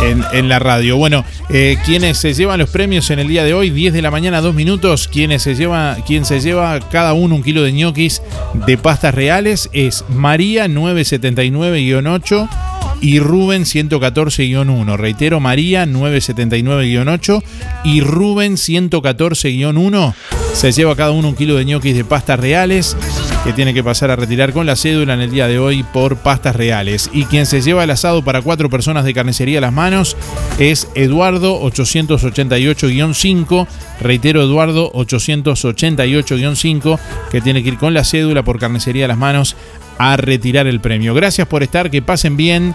en, 0.03 0.21
en 0.33 0.49
la 0.49 0.59
radio. 0.59 0.97
Bueno, 0.97 1.23
eh, 1.49 1.77
quienes 1.85 2.17
se 2.17 2.33
llevan 2.33 2.59
los 2.59 2.69
premios 2.69 3.09
en 3.09 3.19
el 3.19 3.29
día 3.29 3.45
de 3.45 3.53
hoy, 3.53 3.69
10 3.69 3.93
de 3.93 4.01
la 4.01 4.11
mañana, 4.11 4.41
2 4.41 4.53
minutos, 4.53 5.07
quienes 5.07 5.43
se 5.43 5.55
lleva, 5.55 5.95
quien 6.05 6.25
se 6.25 6.41
lleva 6.41 6.77
cada 6.91 7.13
uno 7.13 7.35
un 7.35 7.43
kilo 7.43 7.63
de 7.63 7.71
ñoquis 7.71 8.21
de 8.65 8.77
pastas 8.77 9.15
reales 9.15 9.69
es 9.71 10.03
María 10.09 10.67
979-8 10.67 12.72
y 13.03 13.19
Rubén 13.19 13.63
114-1. 13.63 14.95
Reitero, 14.95 15.41
María 15.41 15.85
979-8 15.85 17.43
y 17.83 17.99
Rubén 17.99 18.53
114-1 18.53 20.13
se 20.53 20.71
lleva 20.71 20.95
cada 20.95 21.11
uno 21.11 21.29
un 21.29 21.35
kilo 21.35 21.55
de 21.55 21.65
ñoquis 21.65 21.95
de 21.95 22.05
pastas 22.05 22.39
reales 22.39 22.95
que 23.43 23.53
tiene 23.53 23.73
que 23.73 23.83
pasar 23.83 24.09
a 24.09 24.15
retirar 24.15 24.53
con 24.53 24.65
la 24.65 24.77
cédula 24.77 25.15
en 25.15 25.21
el 25.21 25.31
día 25.31 25.47
de 25.47 25.59
hoy 25.59 25.83
por 25.83 26.15
pastas 26.17 26.55
reales. 26.55 27.09
Y 27.11 27.25
quien 27.25 27.45
se 27.45 27.61
lleva 27.61 27.83
el 27.83 27.91
asado 27.91 28.23
para 28.23 28.41
cuatro 28.41 28.69
personas 28.69 29.03
de 29.03 29.13
carnicería 29.13 29.57
a 29.57 29.61
las 29.61 29.73
manos 29.73 30.15
es 30.59 30.87
Eduardo 30.95 31.61
888-5. 31.63 33.67
Reitero, 33.99 34.41
Eduardo 34.41 34.93
888-5, 34.93 36.99
que 37.31 37.41
tiene 37.41 37.63
que 37.63 37.69
ir 37.69 37.77
con 37.77 37.93
la 37.93 38.05
cédula 38.05 38.43
por 38.43 38.59
carnicería 38.59 39.05
a 39.05 39.09
las 39.09 39.17
manos 39.17 39.57
a 39.97 40.15
retirar 40.15 40.67
el 40.67 40.79
premio. 40.79 41.13
Gracias 41.13 41.45
por 41.47 41.63
estar, 41.63 41.91
que 41.91 42.01
pasen 42.01 42.37
bien. 42.37 42.73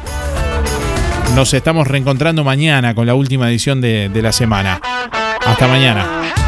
Nos 1.34 1.54
estamos 1.54 1.86
reencontrando 1.86 2.44
mañana 2.44 2.94
con 2.94 3.06
la 3.06 3.14
última 3.14 3.48
edición 3.48 3.80
de, 3.80 4.10
de 4.10 4.22
la 4.22 4.32
semana. 4.32 4.82
Hasta 5.44 5.66
mañana. 5.66 6.47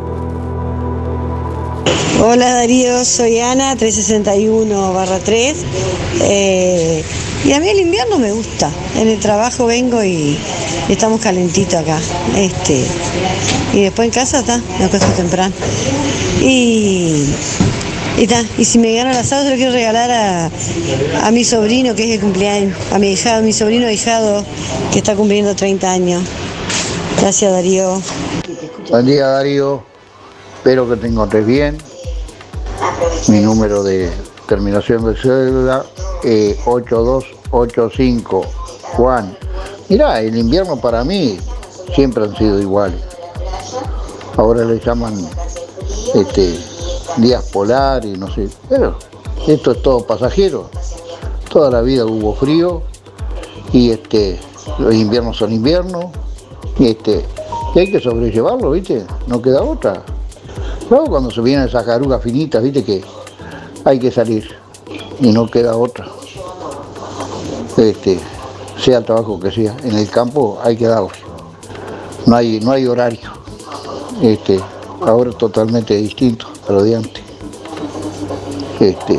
Hola 2.23 2.53
Darío, 2.53 3.03
soy 3.03 3.39
Ana, 3.39 3.75
361 3.75 4.93
barra 4.93 5.19
3. 5.19 5.55
Eh, 6.21 7.03
y 7.45 7.53
a 7.53 7.59
mí 7.59 7.69
el 7.69 7.79
invierno 7.79 8.19
me 8.19 8.31
gusta. 8.31 8.69
En 8.95 9.07
el 9.07 9.19
trabajo 9.19 9.65
vengo 9.65 10.03
y 10.03 10.37
estamos 10.87 11.19
calentitos 11.19 11.75
acá. 11.75 11.99
Este, 12.35 12.85
y 13.73 13.81
después 13.81 14.07
en 14.07 14.13
casa 14.13 14.39
está, 14.39 14.61
me 14.77 14.85
acuesto 14.85 15.07
temprano. 15.17 15.53
Y, 16.41 17.25
y 18.57 18.65
si 18.65 18.77
me 18.77 18.93
gano 18.93 19.09
el 19.11 19.17
asado, 19.17 19.43
se 19.43 19.49
lo 19.49 19.55
quiero 19.55 19.71
regalar 19.71 20.11
a, 20.11 20.51
a 21.23 21.31
mi 21.31 21.43
sobrino, 21.43 21.95
que 21.95 22.03
es 22.03 22.15
el 22.15 22.19
cumpleaños, 22.19 22.77
a 22.91 22.99
mi 22.99 23.11
hijado, 23.11 23.41
mi 23.41 23.53
sobrino 23.53 23.89
hijado, 23.89 24.45
que 24.91 24.99
está 24.99 25.15
cumpliendo 25.15 25.55
30 25.55 25.91
años. 25.91 26.23
Gracias 27.19 27.51
Darío. 27.51 28.01
Buen 28.89 29.05
día 29.05 29.27
Darío, 29.27 29.83
espero 30.61 30.87
que 30.87 30.95
te 30.95 31.07
encontres 31.07 31.43
bien. 31.43 31.75
Mi 33.29 33.39
número 33.39 33.81
de 33.81 34.11
terminación 34.47 35.03
de 35.03 35.19
cédula 35.19 35.83
eh, 36.23 36.55
8285. 36.67 38.45
Juan, 38.93 39.35
mirá, 39.89 40.21
el 40.21 40.37
invierno 40.37 40.79
para 40.79 41.03
mí 41.03 41.39
siempre 41.95 42.25
han 42.25 42.35
sido 42.35 42.61
iguales. 42.61 43.01
Ahora 44.37 44.63
le 44.63 44.79
llaman 44.79 45.15
este, 46.13 46.59
días 47.17 47.43
polares, 47.45 48.15
no 48.19 48.31
sé, 48.31 48.47
pero 48.69 48.99
esto 49.47 49.71
es 49.71 49.81
todo 49.81 50.05
pasajero. 50.05 50.69
Toda 51.51 51.71
la 51.71 51.81
vida 51.81 52.05
hubo 52.05 52.35
frío 52.35 52.83
y 53.73 53.89
este, 53.89 54.39
los 54.77 54.93
inviernos 54.93 55.37
son 55.37 55.53
inviernos 55.53 56.05
y 56.77 56.89
este, 56.89 57.25
y 57.73 57.79
hay 57.79 57.91
que 57.91 57.99
sobrellevarlo, 57.99 58.69
¿viste? 58.69 59.07
No 59.25 59.41
queda 59.41 59.63
otra. 59.63 60.03
Luego 60.91 61.05
cuando 61.05 61.31
se 61.31 61.39
vienen 61.39 61.69
esas 61.69 61.85
carugas 61.85 62.21
finitas, 62.21 62.61
¿viste? 62.61 62.83
Que 62.83 63.01
hay 63.85 63.97
que 63.97 64.11
salir 64.11 64.45
y 65.21 65.31
no 65.31 65.49
queda 65.49 65.77
otra. 65.77 66.05
Este, 67.77 68.19
sea 68.77 68.97
el 68.97 69.05
trabajo 69.05 69.39
que 69.39 69.51
sea, 69.51 69.73
en 69.85 69.97
el 69.97 70.09
campo 70.09 70.59
hay 70.61 70.75
que 70.75 70.87
darle. 70.87 71.17
No 72.25 72.35
hay, 72.35 72.59
no 72.59 72.73
hay 72.73 72.87
horario. 72.87 73.31
Este, 74.21 74.59
ahora 74.99 75.31
totalmente 75.31 75.95
distinto 75.95 76.47
a 76.67 76.73
lo 76.73 76.83
de 76.83 76.97
antes. 76.97 77.23
Este, 78.81 79.17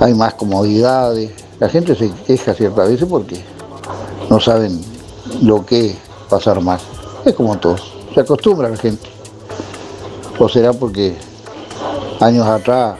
hay 0.00 0.14
más 0.14 0.32
comodidades. 0.32 1.30
La 1.60 1.68
gente 1.68 1.94
se 1.94 2.10
queja 2.26 2.54
ciertas 2.54 2.88
veces 2.88 3.06
porque 3.06 3.38
no 4.30 4.40
saben 4.40 4.80
lo 5.42 5.66
que 5.66 5.94
pasar 6.30 6.62
mal. 6.62 6.80
Es 7.26 7.34
como 7.34 7.58
todo. 7.58 7.76
Se 8.14 8.20
acostumbra 8.20 8.70
la 8.70 8.78
gente. 8.78 9.13
O 10.38 10.48
será 10.48 10.72
porque 10.72 11.14
años 12.20 12.46
atrás 12.46 12.96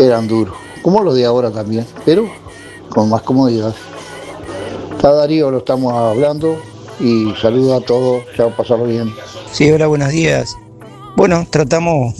eran 0.00 0.26
duros. 0.28 0.54
Como 0.82 1.02
los 1.02 1.14
de 1.14 1.24
ahora 1.24 1.50
también, 1.50 1.86
pero 2.04 2.28
con 2.88 3.08
más 3.08 3.22
comodidad. 3.22 3.74
Está 4.94 5.12
Darío, 5.12 5.50
lo 5.50 5.58
estamos 5.58 5.92
hablando 5.92 6.56
y 7.00 7.34
saludo 7.40 7.76
a 7.76 7.80
todos, 7.80 8.22
ya 8.36 8.48
pasarlo 8.48 8.84
bien. 8.84 9.12
Sí, 9.50 9.70
hola, 9.70 9.86
buenos 9.86 10.10
días. 10.10 10.56
Bueno, 11.16 11.46
tratamos 11.48 12.14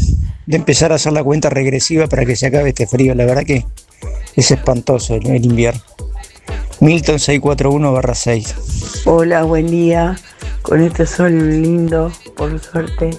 de 0.46 0.56
empezar 0.56 0.92
a 0.92 0.96
hacer 0.96 1.12
la 1.12 1.24
cuenta 1.24 1.48
regresiva 1.50 2.06
para 2.06 2.24
que 2.24 2.36
se 2.36 2.46
acabe 2.46 2.70
este 2.70 2.86
frío. 2.86 3.14
La 3.14 3.24
verdad 3.24 3.44
que 3.44 3.64
es 4.36 4.50
espantoso 4.50 5.14
el, 5.14 5.26
el 5.28 5.44
invierno. 5.44 5.80
Milton 6.80 7.16
641-6. 7.16 9.02
Hola, 9.06 9.44
buen 9.44 9.68
día. 9.68 10.18
Con 10.62 10.80
este 10.82 11.06
sol 11.06 11.62
lindo, 11.62 12.10
por 12.36 12.58
suerte. 12.60 13.10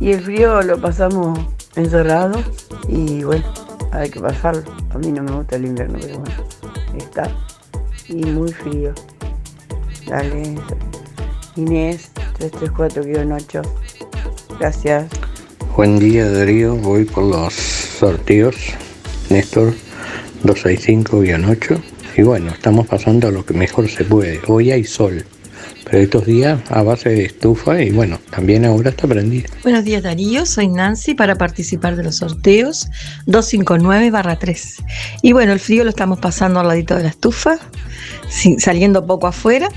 Y 0.00 0.12
el 0.12 0.20
frío 0.22 0.62
lo 0.62 0.80
pasamos 0.80 1.38
encerrado 1.76 2.42
y 2.88 3.24
bueno, 3.24 3.44
hay 3.92 4.10
que 4.10 4.20
pasarlo. 4.20 4.62
A 4.90 4.98
mí 4.98 5.10
no 5.12 5.22
me 5.22 5.32
gusta 5.32 5.56
el 5.56 5.66
invierno, 5.66 5.98
pero 6.00 6.18
bueno, 6.18 6.34
está. 6.96 7.30
Y 8.08 8.24
muy 8.24 8.52
frío. 8.52 8.92
Dale, 10.06 10.56
Inés, 11.56 12.10
334-8. 12.38 13.62
Gracias. 14.58 15.06
Buen 15.76 15.98
día 15.98 16.30
Darío, 16.30 16.76
voy 16.76 17.04
por 17.04 17.24
los 17.24 17.54
sorteos. 17.54 18.56
Néstor 19.30 19.74
265-8. 20.44 21.80
Y 22.16 22.22
bueno, 22.22 22.50
estamos 22.50 22.86
pasando 22.86 23.30
lo 23.30 23.44
que 23.44 23.54
mejor 23.54 23.88
se 23.88 24.04
puede. 24.04 24.40
Hoy 24.46 24.70
hay 24.70 24.84
sol, 24.84 25.24
pero 25.84 25.98
estos 25.98 26.24
días 26.26 26.60
a 26.70 26.82
base 26.82 27.10
de 27.10 27.24
estufa 27.24 27.80
y 27.82 27.90
bueno, 27.90 28.18
también 28.30 28.64
ahora 28.64 28.90
está 28.90 29.06
prendida. 29.06 29.48
Buenos 29.62 29.84
días 29.84 30.02
Darío, 30.02 30.46
soy 30.46 30.68
Nancy 30.68 31.14
para 31.14 31.36
participar 31.36 31.96
de 31.96 32.04
los 32.04 32.16
sorteos 32.16 32.88
259-3. 33.26 34.82
Y 35.22 35.32
bueno, 35.32 35.52
el 35.52 35.60
frío 35.60 35.84
lo 35.84 35.90
estamos 35.90 36.18
pasando 36.18 36.60
al 36.60 36.68
ladito 36.68 36.96
de 36.96 37.02
la 37.04 37.08
estufa, 37.10 37.58
sin- 38.28 38.58
saliendo 38.60 39.06
poco 39.06 39.26
afuera. 39.26 39.68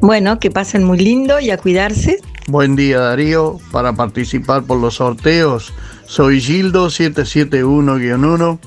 Bueno, 0.00 0.38
que 0.38 0.50
pasen 0.50 0.84
muy 0.84 0.98
lindo 0.98 1.40
y 1.40 1.50
a 1.50 1.56
cuidarse. 1.58 2.18
Buen 2.48 2.76
día 2.76 2.98
Darío, 3.00 3.58
para 3.70 3.92
participar 3.94 4.64
por 4.64 4.78
los 4.78 4.96
sorteos 4.96 5.72
soy 6.06 6.40
Gildo 6.40 6.88
771-1 6.88 8.58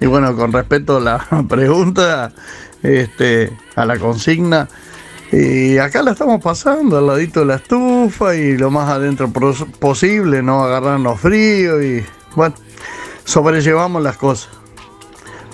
y 0.00 0.06
bueno, 0.06 0.36
con 0.36 0.52
respecto 0.52 0.96
a 0.98 1.00
la 1.00 1.26
pregunta, 1.48 2.32
este, 2.82 3.50
a 3.76 3.84
la 3.86 3.98
consigna, 3.98 4.68
y 5.32 5.78
acá 5.78 6.02
la 6.02 6.12
estamos 6.12 6.42
pasando 6.42 6.98
al 6.98 7.06
ladito 7.06 7.40
de 7.40 7.46
la 7.46 7.54
estufa 7.56 8.34
y 8.36 8.58
lo 8.58 8.70
más 8.70 8.90
adentro 8.90 9.32
posible, 9.80 10.42
no 10.42 10.62
agarrarnos 10.62 11.18
frío 11.18 11.82
y 11.82 12.04
bueno, 12.36 12.54
sobrellevamos 13.24 14.02
las 14.02 14.18
cosas. 14.18 14.50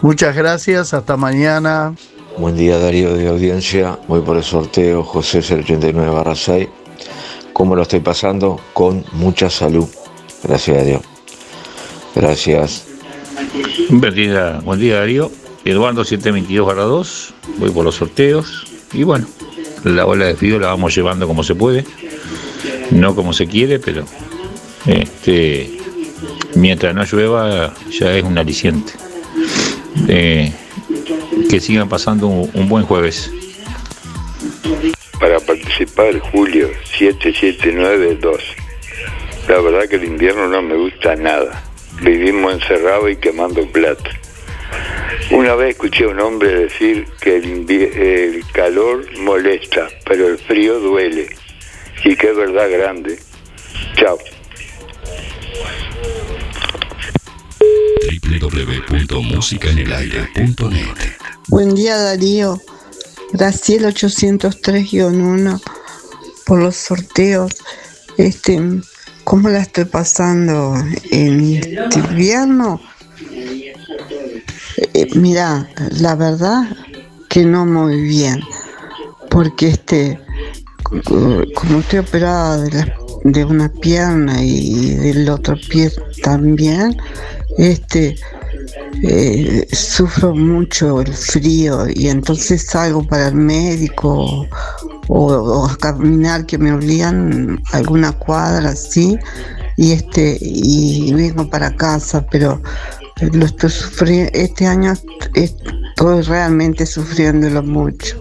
Muchas 0.03 0.35
gracias, 0.35 0.95
hasta 0.95 1.17
mañana. 1.17 1.95
Buen 2.37 2.57
día 2.57 2.79
Darío 2.79 3.15
de 3.15 3.29
audiencia, 3.29 3.99
voy 4.09 4.21
por 4.21 4.37
el 4.37 4.45
sorteo 4.45 5.03
José 5.05 5.39
089 5.39 6.35
6 6.35 6.69
¿Cómo 7.53 7.75
lo 7.75 7.83
estoy 7.83 8.01
pasando? 8.01 8.61
Con 8.73 9.05
mucha 9.13 9.51
salud. 9.51 9.89
Gracias 10.45 10.79
a 10.79 10.85
Dios. 10.85 11.03
Gracias. 12.15 12.87
Buen 13.91 14.15
día, 14.15 14.61
buen 14.65 14.79
día 14.79 15.01
Darío. 15.01 15.31
Eduardo 15.65 16.05
722 16.05 16.77
2. 16.77 17.35
Voy 17.59 17.71
por 17.71 17.85
los 17.85 17.97
sorteos. 17.97 18.65
Y 18.93 19.03
bueno, 19.03 19.27
la 19.85 20.07
ola 20.07 20.27
de 20.27 20.35
frío 20.35 20.59
la 20.59 20.69
vamos 20.69 20.95
llevando 20.95 21.27
como 21.27 21.43
se 21.43 21.55
puede. 21.55 21.85
No 22.91 23.15
como 23.15 23.33
se 23.33 23.47
quiere, 23.47 23.79
pero 23.79 24.05
este, 24.87 25.79
mientras 26.55 26.95
no 26.95 27.05
llueva 27.05 27.75
ya 27.91 28.13
es 28.13 28.25
un 28.25 28.39
aliciente. 28.39 28.93
Eh, 30.09 30.53
que 31.51 31.61
sigan 31.61 31.89
pasando 31.89 32.27
un, 32.29 32.69
buen 32.69 32.85
jueves. 32.85 33.33
Para 35.19 35.41
participar, 35.41 36.19
Julio 36.19 36.69
7792. 36.99 38.43
La 39.49 39.61
verdad 39.61 39.89
que 39.89 39.97
el 39.97 40.05
invierno 40.05 40.49
no 40.49 40.63
me 40.63 40.77
gusta 40.77 41.17
nada. 41.17 41.63
Vivimos 42.03 42.55
encerrados 42.55 43.11
y 43.11 43.17
quemando 43.17 43.67
plata. 43.67 44.11
Una 45.31 45.55
vez 45.55 45.70
escuché 45.70 46.05
a 46.05 46.09
un 46.09 46.20
hombre 46.20 46.55
decir 46.55 47.07
que 47.20 47.36
el, 47.36 48.45
calor 48.53 49.07
molesta, 49.19 49.89
pero 50.07 50.28
el 50.28 50.39
frío 50.39 50.78
duele. 50.81 51.28
Y 52.05 52.15
que 52.16 52.31
es 52.31 52.36
verdad 52.36 52.70
grande. 52.70 53.19
Chao. 53.97 54.19
www.musicaenelaire.net 58.40 61.16
Buen 61.49 61.74
día 61.74 61.97
Darío, 61.97 62.61
Graciel 63.32 63.85
803-1 63.85 65.61
por 66.47 66.61
los 66.61 66.77
sorteos. 66.77 67.53
Este, 68.16 68.61
¿Cómo 69.24 69.49
la 69.51 69.61
estoy 69.61 69.85
pasando 69.85 70.74
en 71.11 71.57
este 71.57 71.99
invierno? 71.99 72.81
Eh, 74.95 75.09
mira, 75.17 75.69
la 76.01 76.15
verdad 76.15 76.65
que 77.29 77.45
no 77.45 77.67
muy 77.67 78.01
bien, 78.01 78.41
porque 79.31 79.69
este, 79.69 80.21
co- 80.83 81.43
como 81.55 81.81
estoy 81.81 81.99
operada 82.01 82.59
de, 82.59 82.93
de 83.25 83.45
una 83.45 83.69
pierna 83.69 84.43
y 84.43 84.95
del 84.95 85.29
otro 85.31 85.57
pie 85.69 85.91
también, 86.23 86.97
este, 87.57 88.17
eh, 89.03 89.67
sufro 89.73 90.35
mucho 90.35 91.01
el 91.01 91.13
frío 91.13 91.87
y 91.93 92.09
entonces 92.09 92.67
salgo 92.67 93.03
para 93.07 93.29
el 93.29 93.35
médico 93.35 94.47
o, 95.09 95.27
o 95.33 95.67
a 95.67 95.77
caminar 95.77 96.47
que 96.47 96.59
me 96.59 96.73
obligan 96.73 97.61
alguna 97.73 98.13
cuadra 98.13 98.71
así 98.71 99.17
y 99.77 99.93
este 99.93 100.37
y 100.41 101.13
vengo 101.15 101.49
para 101.49 101.75
casa 101.77 102.27
pero 102.31 102.61
lo 103.20 103.47
estoy 103.47 103.70
sufriendo 103.70 104.31
este 104.35 104.66
año 104.66 104.95
estoy 105.35 106.23
realmente 106.23 106.86
sufriéndolo 106.86 107.62
mucho 107.62 108.19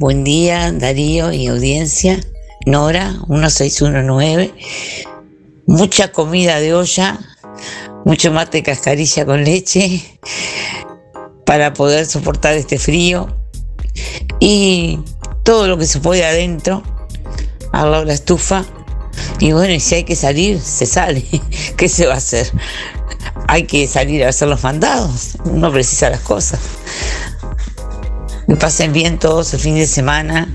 Buen 0.00 0.22
día, 0.22 0.70
Darío 0.70 1.32
y 1.32 1.48
audiencia. 1.48 2.20
Nora, 2.66 3.16
1619. 3.26 4.54
Mucha 5.66 6.12
comida 6.12 6.60
de 6.60 6.72
olla, 6.72 7.18
mucho 8.04 8.30
mate 8.30 8.62
cascarilla 8.62 9.26
con 9.26 9.42
leche 9.42 10.20
para 11.44 11.72
poder 11.74 12.06
soportar 12.06 12.54
este 12.54 12.78
frío. 12.78 13.26
Y 14.38 15.00
todo 15.42 15.66
lo 15.66 15.76
que 15.78 15.86
se 15.86 15.98
puede 15.98 16.24
adentro, 16.24 16.84
al 17.72 17.90
lado 17.90 18.04
de 18.04 18.06
la 18.06 18.14
estufa. 18.14 18.64
Y 19.40 19.50
bueno, 19.50 19.80
si 19.80 19.96
hay 19.96 20.04
que 20.04 20.14
salir, 20.14 20.60
se 20.60 20.86
sale. 20.86 21.24
¿Qué 21.76 21.88
se 21.88 22.06
va 22.06 22.14
a 22.14 22.18
hacer? 22.18 22.52
Hay 23.48 23.64
que 23.64 23.88
salir 23.88 24.24
a 24.24 24.28
hacer 24.28 24.46
los 24.46 24.62
mandados. 24.62 25.36
Uno 25.44 25.72
precisa 25.72 26.10
las 26.10 26.20
cosas. 26.20 26.60
Que 28.46 28.56
pasen 28.56 28.92
bien 28.92 29.18
todos 29.18 29.54
el 29.54 29.60
fin 29.60 29.74
de 29.74 29.86
semana. 29.86 30.54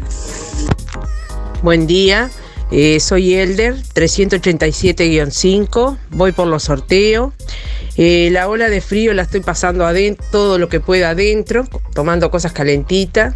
Buen 1.64 1.88
día, 1.88 2.30
eh, 2.72 3.00
soy 3.00 3.34
Elder, 3.34 3.76
387-5, 3.96 5.98
voy 6.12 6.32
por 6.34 6.48
los 6.48 6.64
sorteos. 6.64 7.34
Eh, 7.98 8.30
la 8.32 8.48
ola 8.48 8.70
de 8.70 8.80
frío 8.80 9.14
la 9.14 9.24
estoy 9.24 9.40
pasando 9.40 9.88
todo 10.32 10.60
lo 10.60 10.70
que 10.70 10.80
pueda 10.80 11.12
adentro, 11.12 11.68
tomando 11.96 12.30
cosas 12.30 12.52
calentitas, 12.52 13.36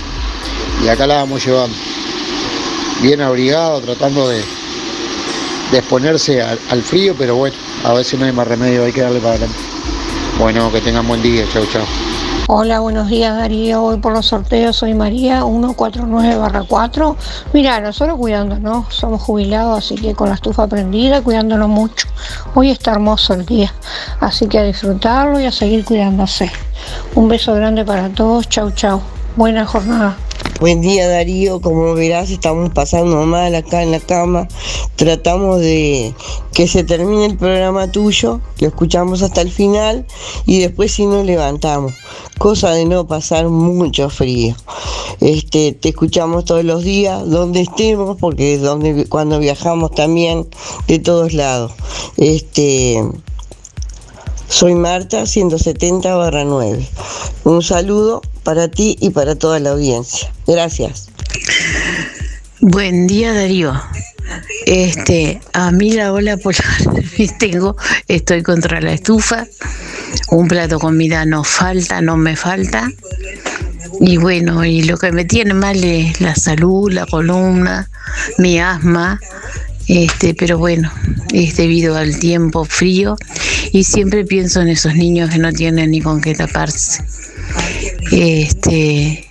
y 0.84 0.88
acá 0.88 1.06
la 1.06 1.16
vamos 1.16 1.44
llevando. 1.44 1.76
Bien 3.02 3.20
abrigado, 3.20 3.80
tratando 3.80 4.26
de, 4.28 4.42
de 5.70 5.78
exponerse 5.78 6.42
al, 6.42 6.58
al 6.70 6.82
frío, 6.82 7.14
pero 7.18 7.36
bueno, 7.36 7.54
a 7.84 7.92
veces 7.92 8.18
no 8.18 8.24
hay 8.26 8.32
más 8.32 8.48
remedio, 8.48 8.84
hay 8.84 8.92
que 8.92 9.02
darle 9.02 9.20
para 9.20 9.34
adelante. 9.34 9.58
Bueno, 10.38 10.72
que 10.72 10.80
tengan 10.80 11.06
buen 11.06 11.22
día, 11.22 11.44
chau 11.52 11.66
chau. 11.66 11.84
Hola, 12.52 12.80
buenos 12.80 13.08
días 13.08 13.36
Darío. 13.36 13.80
Voy 13.80 13.98
por 13.98 14.12
los 14.12 14.26
sorteos. 14.26 14.74
Soy 14.74 14.92
María 14.92 15.42
149-4. 15.44 17.16
Mira, 17.52 17.80
nosotros 17.80 18.18
cuidándonos, 18.18 18.92
somos 18.92 19.22
jubilados, 19.22 19.78
así 19.78 19.94
que 19.94 20.16
con 20.16 20.30
la 20.30 20.34
estufa 20.34 20.66
prendida, 20.66 21.22
cuidándonos 21.22 21.68
mucho. 21.68 22.08
Hoy 22.56 22.70
está 22.70 22.90
hermoso 22.90 23.34
el 23.34 23.46
día, 23.46 23.72
así 24.18 24.48
que 24.48 24.58
a 24.58 24.64
disfrutarlo 24.64 25.38
y 25.38 25.44
a 25.44 25.52
seguir 25.52 25.84
cuidándose. 25.84 26.50
Un 27.14 27.28
beso 27.28 27.54
grande 27.54 27.84
para 27.84 28.08
todos. 28.08 28.48
Chau, 28.48 28.72
chau. 28.72 29.00
Buena 29.36 29.64
jornada. 29.64 30.16
Buen 30.60 30.82
día 30.82 31.08
Darío, 31.08 31.62
como 31.62 31.94
verás 31.94 32.28
estamos 32.28 32.68
pasando 32.68 33.24
mal 33.24 33.54
acá 33.54 33.82
en 33.82 33.92
la 33.92 33.98
cama. 33.98 34.46
Tratamos 34.94 35.58
de 35.58 36.14
que 36.52 36.68
se 36.68 36.84
termine 36.84 37.24
el 37.24 37.38
programa 37.38 37.90
tuyo, 37.90 38.42
lo 38.58 38.68
escuchamos 38.68 39.22
hasta 39.22 39.40
el 39.40 39.50
final 39.50 40.04
y 40.44 40.58
después 40.60 40.92
sí 40.92 41.06
nos 41.06 41.24
levantamos. 41.24 41.94
Cosa 42.36 42.72
de 42.72 42.84
no 42.84 43.06
pasar 43.06 43.48
mucho 43.48 44.10
frío. 44.10 44.54
Este, 45.22 45.72
te 45.72 45.88
escuchamos 45.88 46.44
todos 46.44 46.62
los 46.62 46.84
días, 46.84 47.26
donde 47.26 47.62
estemos, 47.62 48.18
porque 48.20 48.56
es 48.56 48.60
donde 48.60 49.06
cuando 49.06 49.38
viajamos 49.38 49.92
también 49.92 50.46
de 50.86 50.98
todos 50.98 51.32
lados. 51.32 51.72
Este, 52.18 53.02
soy 54.46 54.74
Marta, 54.74 55.24
170 55.24 56.14
barra 56.16 56.44
9. 56.44 56.86
Un 57.44 57.62
saludo 57.62 58.20
para 58.42 58.68
ti 58.68 58.96
y 59.00 59.10
para 59.10 59.34
toda 59.34 59.58
la 59.58 59.70
audiencia. 59.70 60.32
Gracias. 60.46 61.08
Buen 62.60 63.06
día 63.06 63.32
Darío. 63.32 63.80
Este, 64.66 65.40
a 65.52 65.72
mí 65.72 65.92
la 65.92 66.12
ola 66.12 66.36
polar 66.36 66.64
tengo, 67.38 67.76
estoy 68.06 68.42
contra 68.42 68.80
la 68.80 68.92
estufa, 68.92 69.46
un 70.30 70.46
plato 70.46 70.76
de 70.76 70.80
comida 70.80 71.24
no 71.24 71.42
falta, 71.42 72.00
no 72.00 72.16
me 72.16 72.36
falta, 72.36 72.88
y 74.00 74.16
bueno, 74.18 74.64
y 74.64 74.82
lo 74.82 74.96
que 74.96 75.10
me 75.10 75.24
tiene 75.24 75.54
mal 75.54 75.82
es 75.82 76.20
la 76.20 76.34
salud, 76.34 76.92
la 76.92 77.06
columna, 77.06 77.90
mi 78.38 78.60
asma, 78.60 79.18
este, 79.88 80.34
pero 80.34 80.56
bueno, 80.56 80.92
es 81.32 81.56
debido 81.56 81.96
al 81.96 82.18
tiempo 82.18 82.64
frío 82.64 83.16
y 83.72 83.84
siempre 83.84 84.24
pienso 84.24 84.60
en 84.60 84.68
esos 84.68 84.94
niños 84.94 85.30
que 85.30 85.38
no 85.38 85.52
tienen 85.52 85.90
ni 85.90 86.00
con 86.00 86.20
qué 86.20 86.34
taparse. 86.34 87.02
Este, 88.10 89.28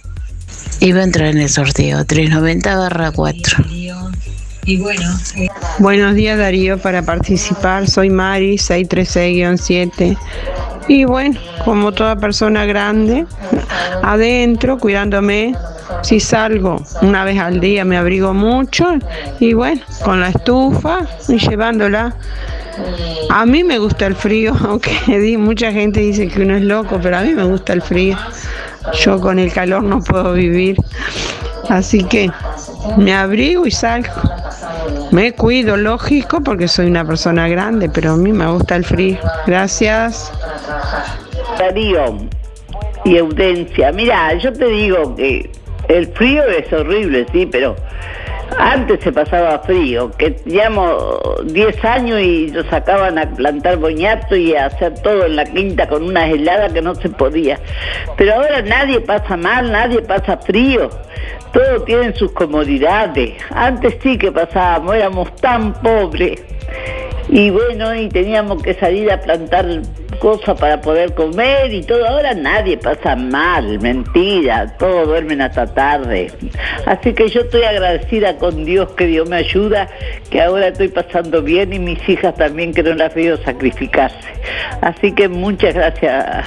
iba 0.79 0.99
a 1.01 1.03
entrar 1.03 1.27
en 1.29 1.39
el 1.39 1.49
sorteo, 1.49 2.05
390 2.05 2.77
barra 2.77 3.11
4. 3.11 3.65
Y 4.65 4.77
bueno, 4.77 5.01
Buenos 5.79 6.13
días 6.15 6.37
Darío, 6.37 6.77
para 6.77 7.01
participar 7.01 7.89
soy 7.89 8.09
Mari, 8.09 8.55
636-7. 8.57 10.17
Y 10.87 11.05
bueno, 11.05 11.39
como 11.65 11.91
toda 11.91 12.15
persona 12.17 12.65
grande, 12.65 13.25
adentro, 14.03 14.77
cuidándome. 14.77 15.55
Si 16.03 16.19
salgo 16.19 16.81
una 17.01 17.23
vez 17.25 17.39
al 17.39 17.59
día 17.59 17.83
me 17.83 17.97
abrigo 17.97 18.33
mucho 18.33 18.85
y 19.39 19.53
bueno, 19.53 19.81
con 20.05 20.21
la 20.21 20.29
estufa 20.29 20.99
y 21.27 21.37
llevándola. 21.39 22.15
A 23.31 23.45
mí 23.45 23.63
me 23.63 23.79
gusta 23.79 24.05
el 24.05 24.15
frío, 24.15 24.55
aunque 24.63 25.19
di- 25.19 25.35
mucha 25.37 25.71
gente 25.71 25.99
dice 25.99 26.27
que 26.27 26.43
uno 26.43 26.55
es 26.55 26.61
loco, 26.63 26.99
pero 27.01 27.17
a 27.17 27.21
mí 27.21 27.33
me 27.33 27.43
gusta 27.43 27.73
el 27.73 27.81
frío. 27.81 28.17
Yo 29.01 29.19
con 29.19 29.39
el 29.39 29.51
calor 29.51 29.83
no 29.83 30.01
puedo 30.01 30.33
vivir. 30.33 30.77
Así 31.69 32.03
que 32.03 32.31
me 32.97 33.13
abrigo 33.13 33.65
y 33.65 33.71
salgo. 33.71 34.13
Me 35.11 35.33
cuido, 35.33 35.77
lógico, 35.77 36.41
porque 36.41 36.67
soy 36.67 36.87
una 36.87 37.05
persona 37.05 37.47
grande, 37.47 37.89
pero 37.89 38.13
a 38.13 38.17
mí 38.17 38.31
me 38.31 38.47
gusta 38.47 38.75
el 38.75 38.85
frío. 38.85 39.17
Gracias. 39.45 40.31
Darío 41.57 42.17
y 43.05 43.17
Audencia, 43.17 43.91
mira, 43.91 44.33
yo 44.35 44.51
te 44.53 44.65
digo 44.67 45.15
que 45.15 45.49
el 45.87 46.07
frío 46.13 46.43
es 46.45 46.71
horrible, 46.71 47.25
sí, 47.31 47.45
pero 47.45 47.75
antes 48.57 48.99
se 49.03 49.11
pasaba 49.11 49.59
frío, 49.59 50.11
que 50.17 50.31
teníamos 50.31 51.43
10 51.45 51.85
años 51.85 52.19
y 52.21 52.47
nos 52.51 52.65
sacaban 52.67 53.17
a 53.17 53.29
plantar 53.29 53.77
boñato 53.77 54.35
y 54.35 54.55
a 54.55 54.67
hacer 54.67 54.93
todo 55.01 55.25
en 55.25 55.35
la 55.35 55.45
quinta 55.45 55.87
con 55.87 56.03
unas 56.03 56.29
heladas 56.29 56.73
que 56.73 56.81
no 56.81 56.95
se 56.95 57.09
podía. 57.09 57.59
Pero 58.17 58.35
ahora 58.35 58.61
nadie 58.61 58.99
pasa 59.01 59.37
mal, 59.37 59.71
nadie 59.71 60.01
pasa 60.01 60.37
frío, 60.37 60.89
todo 61.53 61.83
tiene 61.83 62.13
sus 62.15 62.31
comodidades. 62.31 63.33
Antes 63.51 63.97
sí 64.01 64.17
que 64.17 64.31
pasábamos, 64.31 64.95
éramos 64.95 65.35
tan 65.37 65.73
pobres. 65.81 66.41
Y 67.31 67.51
bueno, 67.51 67.95
y 67.95 68.09
teníamos 68.09 68.63
que 68.63 68.73
salir 68.73 69.11
a 69.11 69.21
plantar 69.21 69.65
cosas 70.19 70.59
para 70.59 70.81
poder 70.81 71.13
comer 71.13 71.71
y 71.71 71.83
todo. 71.83 72.07
Ahora 72.07 72.33
nadie 72.33 72.75
pasa 72.77 73.15
mal, 73.15 73.79
mentira, 73.79 74.75
todos 74.77 75.07
duermen 75.07 75.41
hasta 75.41 75.67
tarde. 75.67 76.31
Así 76.87 77.13
que 77.13 77.29
yo 77.29 77.41
estoy 77.41 77.63
agradecida 77.63 78.35
con 78.37 78.65
Dios 78.65 78.89
que 78.93 79.05
Dios 79.05 79.29
me 79.29 79.37
ayuda, 79.37 79.87
que 80.31 80.41
ahora 80.41 80.69
estoy 80.69 80.87
pasando 80.87 81.43
bien 81.43 81.71
y 81.71 81.79
mis 81.79 82.09
hijas 82.09 82.35
también 82.35 82.73
que 82.73 82.81
no 82.81 82.95
las 82.95 83.13
veo 83.13 83.37
sacrificarse. 83.37 84.17
Así 84.81 85.11
que 85.11 85.29
muchas 85.29 85.75
gracias 85.75 86.45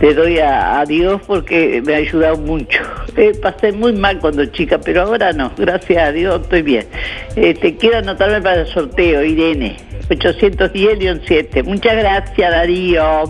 le 0.00 0.14
doy 0.14 0.38
a, 0.38 0.84
Dios 0.86 1.20
porque 1.26 1.82
me 1.84 1.94
ha 1.94 1.98
ayudado 1.98 2.36
mucho. 2.36 2.80
Eh, 3.16 3.32
pasé 3.40 3.72
muy 3.72 3.92
mal 3.92 4.18
cuando 4.18 4.44
chica, 4.46 4.78
pero 4.78 5.02
ahora 5.02 5.32
no, 5.32 5.52
gracias 5.56 6.08
a 6.08 6.12
Dios 6.12 6.42
estoy 6.42 6.62
bien. 6.62 6.86
Te 7.34 7.76
quiero 7.76 7.98
anotarme 7.98 8.42
para 8.42 8.62
el 8.62 8.66
sorteo, 8.66 9.24
Irene, 9.24 9.76
810-7. 10.08 11.64
Muchas 11.64 11.96
gracias, 11.96 12.50
Darío. 12.50 13.24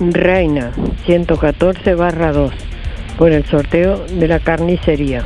Reina 0.00 0.72
114 1.06 1.94
barra 1.94 2.32
2 2.32 2.52
por 3.16 3.30
el 3.30 3.44
sorteo 3.46 4.04
de 4.06 4.28
la 4.28 4.40
carnicería. 4.40 5.22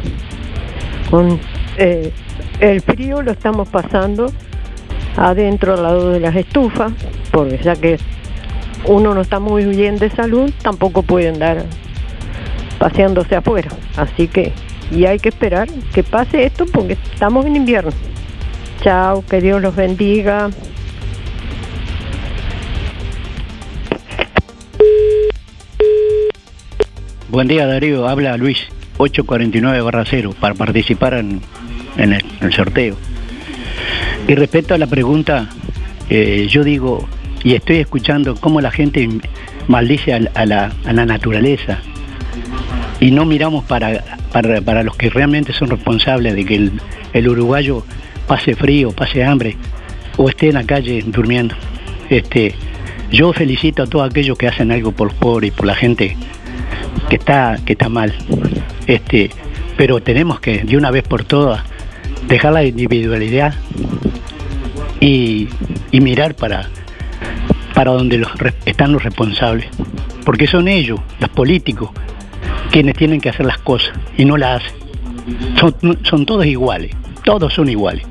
Con 1.11 1.41
eh, 1.77 2.13
el 2.61 2.81
frío 2.83 3.23
lo 3.23 3.33
estamos 3.33 3.69
pasando 3.69 4.31
adentro 5.17 5.75
al 5.75 5.83
lado 5.83 6.11
de 6.11 6.21
las 6.21 6.37
estufas, 6.37 6.93
porque 7.31 7.59
ya 7.59 7.75
que 7.77 7.99
uno 8.85 9.15
no 9.15 9.21
está 9.21 9.39
muy 9.39 9.65
bien 9.65 9.99
de 9.99 10.11
salud, 10.11 10.51
tampoco 10.63 11.03
puede 11.03 11.29
andar 11.29 11.65
paseándose 12.79 13.37
afuera. 13.37 13.71
Así 13.97 14.29
que, 14.29 14.53
y 14.91 15.05
hay 15.05 15.19
que 15.19 15.29
esperar 15.29 15.69
que 15.93 16.03
pase 16.03 16.45
esto 16.45 16.65
porque 16.67 16.97
estamos 17.13 17.45
en 17.47 17.57
invierno. 17.57 17.91
Chao, 18.83 19.25
que 19.29 19.41
Dios 19.41 19.61
los 19.61 19.75
bendiga. 19.75 20.51
Buen 27.29 27.47
día 27.47 27.67
Darío, 27.67 28.09
habla 28.09 28.37
Luis 28.37 28.59
849-0 28.97 30.35
para 30.35 30.55
participar 30.55 31.15
en, 31.15 31.41
en 31.97 32.13
el, 32.15 32.25
en 32.41 32.47
el 32.47 32.53
sorteo. 32.53 32.97
Y 34.27 34.35
respecto 34.35 34.75
a 34.75 34.79
la 34.79 34.87
pregunta, 34.87 35.49
eh, 36.11 36.47
yo 36.49 36.65
digo, 36.65 37.09
y 37.45 37.55
estoy 37.55 37.77
escuchando 37.77 38.35
cómo 38.37 38.61
la 38.61 38.71
gente 38.71 39.09
maldice 39.69 40.13
a, 40.15 40.21
la- 40.21 40.73
a 40.85 40.93
la, 40.93 41.07
naturaleza 41.07 41.79
y 43.01 43.11
no 43.11 43.25
miramos 43.25 43.65
para, 43.65 44.03
para, 44.33 44.61
para 44.61 44.83
los 44.83 44.97
que 44.97 45.11
realmente 45.11 45.53
son 45.53 45.69
responsables 45.71 46.35
de 46.35 46.45
que 46.45 46.55
el, 46.57 46.73
el 47.13 47.29
uruguayo 47.29 47.85
pase 48.27 48.55
frío, 48.55 48.91
pase 48.93 49.25
hambre 49.25 49.57
o 50.17 50.29
esté 50.29 50.49
en 50.49 50.55
la 50.55 50.65
calle 50.65 51.03
durmiendo. 51.07 51.55
Este, 52.11 52.55
yo 53.13 53.33
felicito 53.33 53.85
a 53.85 53.87
todos 53.87 54.11
aquellos 54.11 54.37
que 54.37 54.49
hacen 54.49 54.73
algo 54.73 54.93
por 54.93 55.09
los 55.09 55.17
pobres 55.17 55.49
y 55.49 55.51
por 55.53 55.67
la 55.67 55.75
gente 55.75 56.17
que 57.09 57.17
está, 57.17 57.57
que 57.65 57.75
está 57.75 57.89
mal. 57.89 58.13
Este, 58.87 59.31
pero 59.77 60.01
tenemos 60.03 60.41
que, 60.41 60.59
de 60.65 60.77
una 60.77 60.91
vez 60.91 61.05
por 61.05 61.25
todas, 61.25 61.63
dejar 62.27 62.53
la 62.53 62.65
individualidad 62.65 63.55
y, 65.01 65.49
y 65.93 66.01
mirar 66.01 66.35
para, 66.35 66.69
para 67.79 67.93
donde 67.93 68.27
están 68.65 68.91
los 68.91 69.05
responsables. 69.05 69.69
Porque 70.25 70.49
son 70.49 70.67
ellos, 70.67 70.99
los 71.21 71.31
políticos, 71.31 71.91
quienes 72.73 72.97
tienen 72.97 73.21
que 73.21 73.29
hacer 73.29 73.47
las 73.47 73.59
cosas 73.59 73.93
y 74.17 74.25
no 74.25 74.37
las 74.37 74.65
hacen. 74.65 74.77
Son, 75.61 75.97
son 76.03 76.27
todos 76.27 76.45
iguales, 76.45 76.91
todos 77.23 77.55
son 77.55 77.69
iguales. 77.69 78.03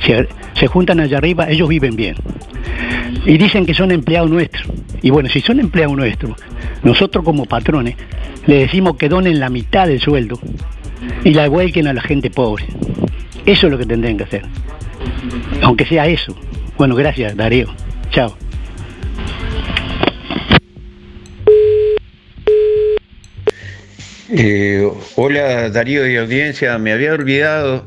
Se, 0.00 0.26
se 0.54 0.66
juntan 0.66 0.98
allá 0.98 1.18
arriba, 1.18 1.48
ellos 1.48 1.68
viven 1.68 1.94
bien. 1.94 2.16
Y 3.24 3.38
dicen 3.38 3.64
que 3.64 3.74
son 3.74 3.92
empleados 3.92 4.28
nuestros. 4.28 4.66
Y 5.02 5.10
bueno, 5.10 5.28
si 5.28 5.40
son 5.40 5.60
empleados 5.60 5.96
nuestros, 5.96 6.34
nosotros 6.82 7.24
como 7.24 7.44
patrones 7.44 7.94
le 8.46 8.58
decimos 8.58 8.96
que 8.96 9.08
donen 9.08 9.38
la 9.38 9.50
mitad 9.50 9.86
del 9.86 10.00
sueldo 10.00 10.40
y 11.22 11.32
la 11.32 11.48
vuelquen 11.48 11.86
a 11.86 11.92
la 11.92 12.00
gente 12.00 12.28
pobre. 12.28 12.64
Eso 13.46 13.68
es 13.68 13.72
lo 13.72 13.78
que 13.78 13.86
tendrían 13.86 14.16
que 14.16 14.24
hacer. 14.24 14.42
Aunque 15.62 15.86
sea 15.86 16.08
eso. 16.08 16.34
Bueno, 16.76 16.96
gracias, 16.96 17.36
Darío. 17.36 17.68
Chao. 18.10 18.36
Eh, 24.28 24.90
hola 25.14 25.70
Darío 25.70 26.04
y 26.04 26.16
audiencia, 26.16 26.76
me 26.78 26.92
había 26.92 27.12
olvidado. 27.12 27.86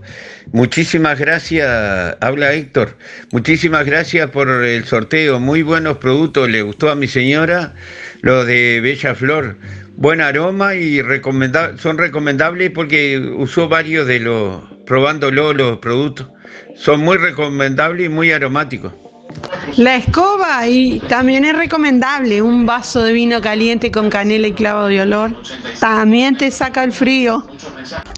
Muchísimas 0.54 1.20
gracias, 1.20 1.68
habla 2.22 2.54
Héctor. 2.54 2.98
Muchísimas 3.32 3.86
gracias 3.86 4.30
por 4.32 4.50
el 4.50 4.86
sorteo, 4.86 5.42
muy 5.42 5.64
buenos 5.64 5.98
productos, 5.98 6.50
le 6.50 6.62
gustó 6.62 6.90
a 6.90 6.96
mi 6.96 7.08
señora 7.08 7.74
lo 8.22 8.46
de 8.46 8.80
Bella 8.82 9.16
Flor. 9.16 9.58
Buen 9.98 10.22
aroma 10.22 10.76
y 10.76 11.02
son 11.78 11.98
recomendables 11.98 12.72
porque 12.72 13.20
usó 13.20 13.68
varios 13.68 14.08
de 14.08 14.22
los, 14.22 14.64
probándolo 14.86 15.54
los 15.54 15.80
productos. 15.80 16.28
Son 16.76 17.02
muy 17.02 17.18
recomendables 17.18 18.06
y 18.06 18.10
muy 18.10 18.32
aromáticos. 18.32 18.94
La 19.78 19.96
escoba 19.96 20.68
y 20.68 21.00
también 21.08 21.46
es 21.46 21.56
recomendable 21.56 22.42
un 22.42 22.66
vaso 22.66 23.02
de 23.04 23.14
vino 23.14 23.42
caliente 23.42 23.92
con 23.92 24.10
canela 24.10 24.48
y 24.48 24.54
clavo 24.54 24.86
de 24.86 25.02
olor. 25.02 25.36
También 25.80 26.38
te 26.38 26.52
saca 26.52 26.84
el 26.84 26.92
frío. 26.92 27.44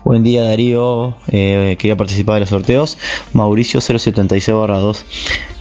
Buen 0.04 0.24
día 0.24 0.44
Darío, 0.44 1.16
Eh, 1.28 1.76
quería 1.80 1.96
participar 1.96 2.36
de 2.36 2.40
los 2.42 2.50
sorteos. 2.50 2.98
Mauricio 3.34 3.80
076-2. 3.80 5.04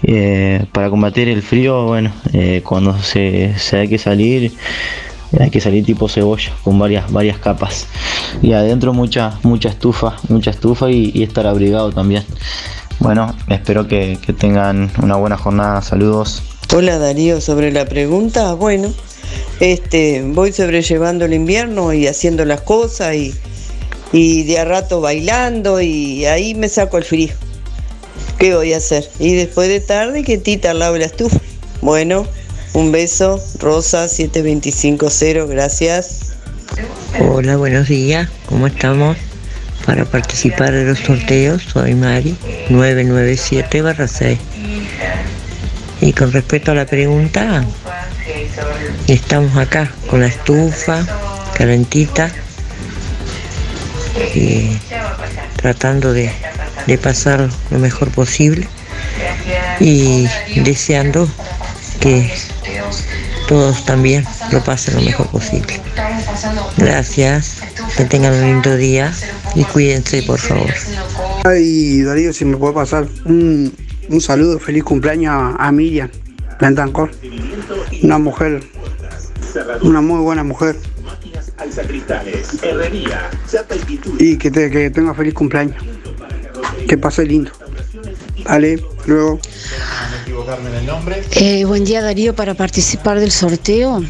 Eh, 0.02 0.65
para 0.73 0.89
combatir 0.90 1.28
el 1.28 1.43
frío, 1.43 1.85
bueno, 1.86 2.11
eh, 2.32 2.62
cuando 2.65 2.98
se, 2.98 3.55
se 3.59 3.77
hay 3.78 3.89
que 3.89 3.98
salir, 3.98 4.52
hay 5.39 5.51
que 5.51 5.61
salir 5.61 5.85
tipo 5.85 6.09
cebolla, 6.09 6.52
con 6.65 6.78
varias, 6.78 7.11
varias 7.12 7.39
capas. 7.39 7.86
Y 8.43 8.52
adentro 8.52 8.93
mucha, 8.93 9.39
mucha 9.43 9.69
estufa, 9.69 10.16
mucha 10.28 10.51
estufa 10.51 10.90
y, 10.90 11.11
y 11.15 11.23
estar 11.23 11.47
abrigado 11.47 11.93
también. 11.93 12.24
Bueno, 13.01 13.35
espero 13.48 13.89
que, 13.89 14.18
que 14.24 14.32
tengan 14.32 14.90
una 15.02 15.16
buena 15.16 15.36
jornada. 15.36 15.82
Saludos. 15.82 16.43
Hola 16.72 16.98
Darío, 16.98 17.40
sobre 17.40 17.72
la 17.72 17.85
pregunta, 17.85 18.55
bueno, 18.55 18.94
este, 19.59 20.22
voy 20.24 20.52
sobrellevando 20.52 21.24
el 21.24 21.35
invierno 21.35 21.93
y 21.93 22.06
haciendo 22.06 22.44
las 22.44 22.60
cosas 22.60 23.16
y, 23.16 23.35
y 24.12 24.44
de 24.44 24.60
a 24.60 24.64
rato 24.64 25.01
bailando 25.01 25.81
y 25.81 26.27
ahí 26.27 26.55
me 26.55 26.68
saco 26.68 26.98
el 26.98 27.05
frío. 27.05 27.32
¿Qué 28.39 28.55
voy 28.55 28.72
a 28.72 28.77
hacer? 28.77 29.10
Y 29.18 29.35
después 29.35 29.68
de 29.68 29.81
tarde, 29.81 30.22
quietita 30.22 30.70
al 30.70 30.78
lado 30.78 30.93
de 30.93 31.01
la 31.01 31.06
estufa. 31.06 31.39
Bueno, 31.82 32.24
Un 32.72 32.93
beso, 32.93 33.43
Rosa 33.59 34.06
7250, 34.06 35.47
gracias. 35.47 36.35
Hola, 37.18 37.56
buenos 37.56 37.89
días, 37.89 38.28
¿cómo 38.47 38.68
estamos? 38.68 39.16
Para 39.86 40.05
participar 40.05 40.73
de 40.73 40.85
los 40.85 40.98
sorteos, 40.98 41.62
soy 41.62 41.94
Mari, 41.94 42.36
997 42.69 43.82
6. 44.07 44.39
Y 46.02 46.12
con 46.12 46.32
respecto 46.32 46.73
a 46.73 46.74
la 46.74 46.86
pregunta, 46.86 47.65
estamos 49.07 49.57
acá 49.57 49.90
con 50.09 50.20
la 50.20 50.27
estufa 50.27 51.05
calentita 51.55 52.31
tratando 55.57 56.12
de, 56.12 56.31
de 56.86 56.98
pasar 56.98 57.48
lo 57.70 57.78
mejor 57.78 58.11
posible 58.11 58.66
y 59.78 60.28
deseando 60.57 61.28
que 62.01 62.31
todos 63.48 63.85
también 63.85 64.24
lo 64.52 64.62
pasen 64.62 64.94
lo 64.94 65.02
mejor 65.02 65.28
posible. 65.28 65.81
Gracias, 66.77 67.57
que 67.97 68.05
tengan 68.05 68.33
un 68.35 68.43
lindo 68.43 68.77
día 68.77 69.12
y 69.55 69.65
cuídense 69.65 70.23
por 70.23 70.39
favor. 70.39 70.71
Ay, 71.45 72.03
Darío, 72.03 72.33
si 72.33 72.45
me 72.45 72.57
puede 72.57 72.75
pasar 72.75 73.07
un, 73.25 73.73
un 74.09 74.21
saludo, 74.21 74.59
feliz 74.59 74.85
cumpleaños 74.85 75.33
a, 75.33 75.57
a 75.57 75.73
Miriam 75.73 76.11
Bentancor, 76.61 77.11
una 78.03 78.19
mujer, 78.19 78.62
una 79.83 80.01
muy 80.01 80.21
buena 80.21 80.45
mujer. 80.45 80.77
Y 84.19 84.37
que, 84.37 84.51
te, 84.51 84.71
que 84.71 84.91
tenga 84.91 85.15
feliz 85.15 85.35
cumpleaños. 85.35 85.77
Que 86.89 86.99
pase 86.99 87.25
lindo. 87.25 87.51
Vale, 88.45 88.83
luego. 89.07 89.39
Eh, 91.33 91.65
buen 91.65 91.85
día 91.85 92.03
Darío, 92.03 92.35
para 92.35 92.55
participar 92.55 93.21
del 93.21 93.31
sorteo 93.31 94.03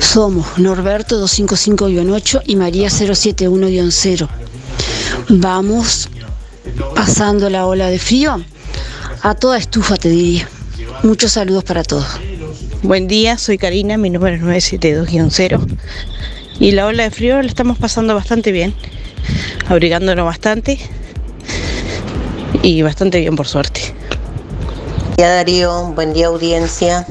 somos 0.00 0.58
Norberto 0.58 1.24
255-8 1.24 2.42
y 2.46 2.56
María 2.56 2.88
071-0. 2.88 4.28
Vamos 5.28 6.08
pasando 6.94 7.48
la 7.50 7.66
ola 7.66 7.88
de 7.88 7.98
frío 7.98 8.42
a 9.22 9.34
toda 9.34 9.58
estufa 9.58 9.96
te 9.96 10.08
diría. 10.08 10.48
Muchos 11.02 11.32
saludos 11.32 11.64
para 11.64 11.82
todos. 11.82 12.06
Buen 12.82 13.06
día, 13.06 13.36
soy 13.36 13.58
Karina, 13.58 13.98
mi 13.98 14.10
número 14.10 14.36
es 14.36 14.42
972-0 14.42 15.78
y 16.58 16.72
la 16.72 16.86
ola 16.86 17.04
de 17.04 17.10
frío 17.10 17.40
la 17.40 17.48
estamos 17.48 17.78
pasando 17.78 18.14
bastante 18.14 18.52
bien, 18.52 18.74
abrigándonos 19.68 20.24
bastante 20.24 20.78
y 22.62 22.82
bastante 22.82 23.20
bien 23.20 23.36
por 23.36 23.46
suerte. 23.46 23.94
Buen 25.04 25.16
día 25.16 25.28
Darío, 25.28 25.92
buen 25.94 26.12
día 26.14 26.28
audiencia. 26.28 27.06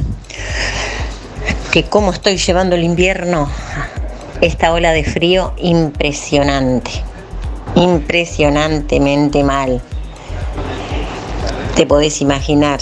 Que 1.72 1.84
cómo 1.84 2.12
estoy 2.12 2.38
llevando 2.38 2.76
el 2.76 2.84
invierno, 2.84 3.48
esta 4.42 4.74
ola 4.74 4.92
de 4.92 5.04
frío 5.04 5.54
impresionante, 5.58 6.90
impresionantemente 7.76 9.44
mal. 9.44 9.80
Te 11.76 11.86
podés 11.86 12.22
imaginar. 12.22 12.80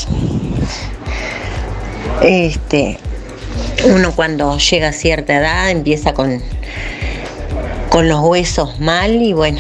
Este, 2.22 2.98
uno 3.86 4.14
cuando 4.16 4.58
llega 4.58 4.88
a 4.88 4.94
cierta 4.94 5.36
edad 5.36 5.70
empieza 5.70 6.14
con, 6.14 6.42
con 7.90 8.08
los 8.08 8.22
huesos 8.22 8.80
mal 8.80 9.22
y 9.22 9.34
bueno, 9.34 9.60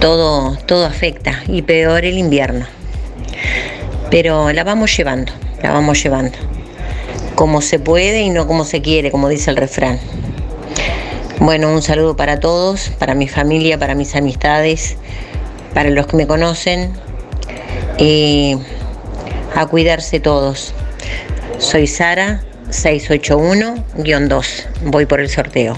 todo, 0.00 0.56
todo 0.66 0.86
afecta 0.86 1.42
y 1.48 1.60
peor 1.60 2.06
el 2.06 2.16
invierno. 2.16 2.66
Pero 4.10 4.52
la 4.52 4.64
vamos 4.64 4.96
llevando, 4.96 5.32
la 5.62 5.72
vamos 5.72 6.02
llevando. 6.02 6.55
Como 7.36 7.60
se 7.62 7.78
puede 7.78 8.22
y 8.22 8.30
no 8.30 8.48
como 8.48 8.64
se 8.64 8.82
quiere, 8.82 9.12
como 9.12 9.28
dice 9.28 9.50
el 9.50 9.56
refrán. 9.56 10.00
Bueno, 11.38 11.72
un 11.72 11.82
saludo 11.82 12.16
para 12.16 12.40
todos, 12.40 12.90
para 12.98 13.14
mi 13.14 13.28
familia, 13.28 13.78
para 13.78 13.94
mis 13.94 14.16
amistades, 14.16 14.96
para 15.74 15.90
los 15.90 16.08
que 16.08 16.16
me 16.16 16.26
conocen. 16.26 16.92
Y 17.98 18.56
a 19.54 19.66
cuidarse 19.66 20.18
todos. 20.18 20.74
Soy 21.58 21.86
Sara 21.86 22.42
681-2. 22.70 24.66
Voy 24.84 25.06
por 25.06 25.20
el 25.20 25.28
sorteo. 25.30 25.76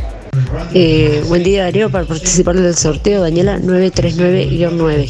Eh, 0.74 1.22
buen 1.28 1.42
día 1.42 1.64
Darío, 1.64 1.90
para 1.90 2.04
participar 2.04 2.56
del 2.56 2.74
sorteo 2.74 3.22
Daniela 3.22 3.58
939-9. 3.58 5.08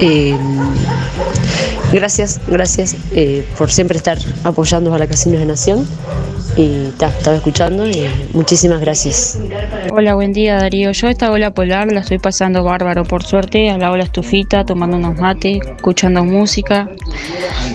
Eh, 0.00 0.36
gracias, 1.92 2.40
gracias 2.46 2.96
eh, 3.12 3.46
por 3.58 3.70
siempre 3.70 3.96
estar 3.96 4.18
apoyando 4.44 4.92
a 4.94 4.98
la 4.98 5.06
Casinos 5.06 5.40
de 5.40 5.46
Nación. 5.46 5.86
Y 6.56 6.90
ta, 6.98 7.08
estaba 7.08 7.36
escuchando 7.36 7.88
y 7.88 8.06
muchísimas 8.32 8.80
gracias. 8.80 9.40
Hola, 9.90 10.14
buen 10.14 10.32
día 10.32 10.54
Darío. 10.56 10.92
Yo 10.92 11.08
esta 11.08 11.32
ola 11.32 11.52
polar 11.52 11.90
la 11.90 11.98
estoy 12.00 12.20
pasando 12.20 12.62
bárbaro 12.62 13.02
por 13.04 13.24
suerte, 13.24 13.70
a 13.70 13.78
la 13.78 13.90
ola 13.90 14.04
estufita, 14.04 14.64
tomando 14.64 14.96
unos 14.96 15.18
mates, 15.18 15.58
escuchando 15.76 16.24
música, 16.24 16.88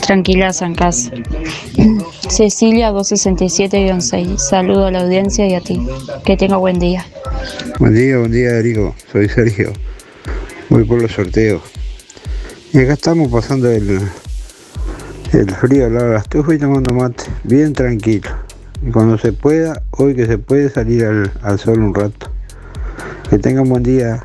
tranquilas 0.05 0.61
en 0.61 0.75
casa. 0.75 1.11
Cecilia 2.29 2.91
267-6. 2.91 4.37
Saludo 4.37 4.85
a 4.85 4.91
la 4.91 5.01
audiencia 5.01 5.47
y 5.47 5.55
a 5.55 5.61
ti. 5.61 5.85
Que 6.23 6.37
tenga 6.37 6.57
buen 6.57 6.79
día. 6.79 7.03
Buen 7.79 7.95
día, 7.95 8.19
buen 8.19 8.31
día 8.31 8.53
Darío, 8.53 8.93
soy 9.11 9.27
Sergio. 9.27 9.73
Voy 10.69 10.83
por 10.83 11.01
los 11.01 11.11
sorteos. 11.11 11.63
Y 12.71 12.79
acá 12.79 12.93
estamos 12.93 13.31
pasando 13.31 13.71
el, 13.71 13.99
el 15.33 15.51
frío 15.55 15.87
al 15.87 15.95
lado 15.95 16.05
de 16.05 16.13
la 16.13 16.19
estufa 16.19 16.53
y 16.53 16.59
tomando 16.59 16.93
mate, 16.93 17.23
bien 17.43 17.73
tranquilo. 17.73 18.29
Y 18.87 18.91
cuando 18.91 19.17
se 19.17 19.33
pueda, 19.33 19.81
hoy 19.89 20.15
que 20.15 20.27
se 20.27 20.37
puede 20.37 20.69
salir 20.69 21.05
al, 21.05 21.31
al 21.41 21.57
sol 21.57 21.79
un 21.79 21.95
rato. 21.95 22.31
Que 23.31 23.39
tengan 23.39 23.67
buen 23.67 23.81
día. 23.81 24.21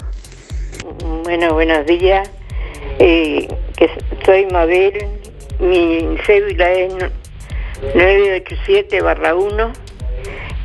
Bueno, 1.24 1.54
buenos 1.54 1.86
días. 1.86 2.30
Eh, 2.98 3.48
que 3.76 3.88
soy 4.26 4.46
Mabel. 4.52 5.06
Mi 5.58 6.16
cédula 6.26 6.70
es 6.72 6.92
987 7.92 9.02
barra 9.02 9.34
1. 9.34 9.72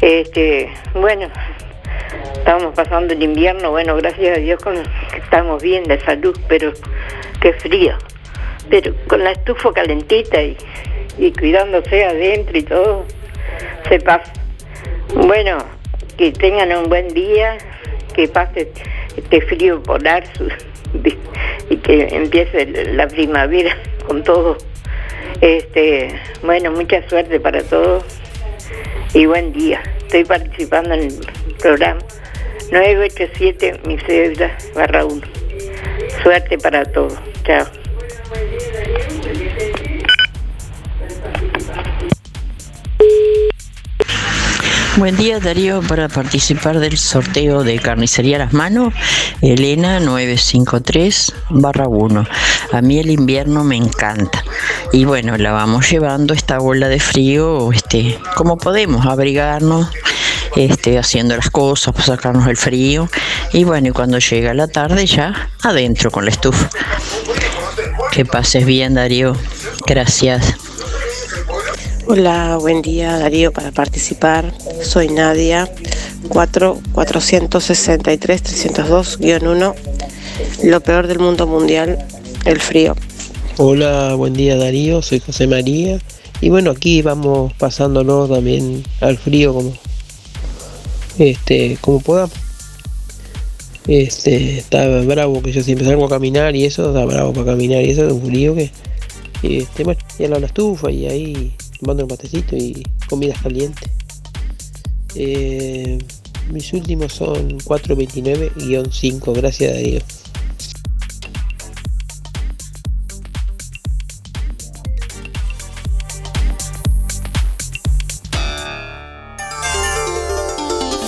Este, 0.01 0.71
bueno, 0.93 1.27
estamos 2.33 2.73
pasando 2.73 3.13
el 3.13 3.21
invierno. 3.21 3.71
Bueno, 3.71 3.95
gracias 3.97 4.37
a 4.37 4.39
Dios 4.39 4.61
con, 4.61 4.75
estamos 5.15 5.61
bien 5.61 5.83
de 5.83 5.99
salud, 6.01 6.37
pero 6.47 6.71
qué 7.41 7.53
frío. 7.53 7.97
Pero 8.69 8.93
con 9.07 9.23
la 9.23 9.31
estufa 9.31 9.73
calentita 9.73 10.41
y, 10.41 10.55
y 11.17 11.31
cuidándose 11.33 12.05
adentro 12.05 12.57
y 12.57 12.63
todo, 12.63 13.05
se 13.89 13.99
pasa. 13.99 14.31
Bueno, 15.13 15.57
que 16.17 16.31
tengan 16.31 16.71
un 16.77 16.87
buen 16.89 17.07
día, 17.09 17.57
que 18.13 18.27
pase 18.27 18.71
este 19.17 19.41
frío 19.41 19.81
polar 19.83 20.23
su- 20.37 20.49
y 21.69 21.77
que 21.77 22.07
empiece 22.15 22.65
la 22.93 23.07
primavera 23.07 23.75
con 24.07 24.23
todo. 24.23 24.57
Este, 25.41 26.19
bueno, 26.43 26.71
mucha 26.71 27.07
suerte 27.07 27.39
para 27.39 27.63
todos 27.63 28.03
y 29.13 29.25
buen 29.25 29.53
día. 29.53 29.81
Estoy 29.99 30.25
participando 30.25 30.93
en 30.93 31.03
el 31.03 31.19
programa 31.61 32.01
987 32.71 33.81
mi 33.85 33.97
cédula 33.99 34.57
barra 34.75 35.05
1. 35.05 35.21
Suerte 36.23 36.57
para 36.57 36.83
todos. 36.85 37.17
Chao. 37.45 37.65
Buen 44.99 45.15
día 45.15 45.39
Darío 45.39 45.81
para 45.81 46.09
participar 46.09 46.77
del 46.81 46.97
sorteo 46.97 47.63
de 47.63 47.79
carnicería 47.79 48.35
a 48.35 48.39
las 48.39 48.51
manos, 48.51 48.93
Elena 49.41 50.01
953 50.01 51.33
barra 51.51 51.87
1. 51.87 52.25
A 52.73 52.81
mí 52.81 52.99
el 52.99 53.09
invierno 53.09 53.63
me 53.63 53.77
encanta. 53.77 54.43
Y 54.91 55.05
bueno, 55.05 55.37
la 55.37 55.53
vamos 55.53 55.89
llevando 55.89 56.33
esta 56.33 56.59
bola 56.59 56.89
de 56.89 56.99
frío, 56.99 57.71
este, 57.71 58.19
como 58.35 58.57
podemos, 58.57 59.05
abrigarnos, 59.05 59.89
este, 60.57 60.99
haciendo 60.99 61.33
las 61.37 61.49
cosas 61.49 61.93
para 61.93 62.05
sacarnos 62.05 62.47
el 62.49 62.57
frío. 62.57 63.09
Y 63.53 63.63
bueno, 63.63 63.87
y 63.87 63.91
cuando 63.91 64.19
llega 64.19 64.53
la 64.53 64.67
tarde 64.67 65.05
ya 65.05 65.49
adentro 65.63 66.11
con 66.11 66.25
la 66.25 66.31
estufa. 66.31 66.69
Que 68.11 68.25
pases 68.25 68.65
bien 68.65 68.95
Darío. 68.95 69.33
Gracias. 69.87 70.68
Hola, 72.11 72.57
buen 72.59 72.81
día 72.81 73.19
Darío 73.19 73.53
para 73.53 73.69
participar. 73.69 74.51
Soy 74.81 75.09
Nadia, 75.09 75.71
4 76.27 76.81
463 76.91 78.43
302-1. 78.43 79.75
Lo 80.63 80.81
peor 80.81 81.05
del 81.05 81.19
mundo 81.19 81.45
mundial, 81.45 81.99
el 82.45 82.59
frío. 82.59 82.95
Hola, 83.57 84.15
buen 84.15 84.33
día 84.33 84.57
Darío, 84.57 85.03
soy 85.03 85.19
José 85.19 85.45
María. 85.45 85.99
Y 86.41 86.49
bueno, 86.49 86.71
aquí 86.71 87.03
vamos 87.03 87.53
pasándonos 87.53 88.27
también 88.27 88.83
al 89.01 89.19
frío 89.19 89.53
como 89.53 89.73
este, 91.19 91.77
como 91.79 91.99
podamos. 91.99 92.33
Este, 93.85 94.57
está 94.57 94.87
bravo 95.01 95.43
que 95.43 95.51
yo 95.51 95.61
siempre 95.61 95.85
salgo 95.85 96.07
a 96.07 96.09
caminar 96.09 96.55
y 96.55 96.65
eso, 96.65 96.87
está 96.87 97.05
bravo 97.05 97.33
para 97.33 97.51
caminar 97.51 97.83
y 97.83 97.91
eso 97.91 98.07
es 98.07 98.13
un 98.13 98.25
frío 98.25 98.55
que 98.55 98.71
Este, 99.43 99.83
bueno, 99.83 100.01
y 100.17 100.23
al 100.23 100.31
lado 100.31 100.37
de 100.37 100.41
la 100.41 100.47
estufa 100.47 100.89
y 100.89 101.05
ahí 101.05 101.53
tomando 101.79 102.03
un 102.03 102.09
matecito 102.09 102.55
y 102.55 102.83
comidas 103.07 103.41
calientes. 103.41 103.89
Eh, 105.15 105.97
mis 106.51 106.73
últimos 106.73 107.13
son 107.13 107.59
429-5, 107.59 109.33
gracias 109.33 109.73
a 109.73 109.77
Dios. 109.77 110.03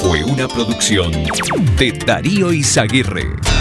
Fue 0.02 0.24
una 0.24 0.48
producción 0.48 1.12
de 1.78 1.92
Darío 2.06 2.52
Izaguirre. 2.52 3.61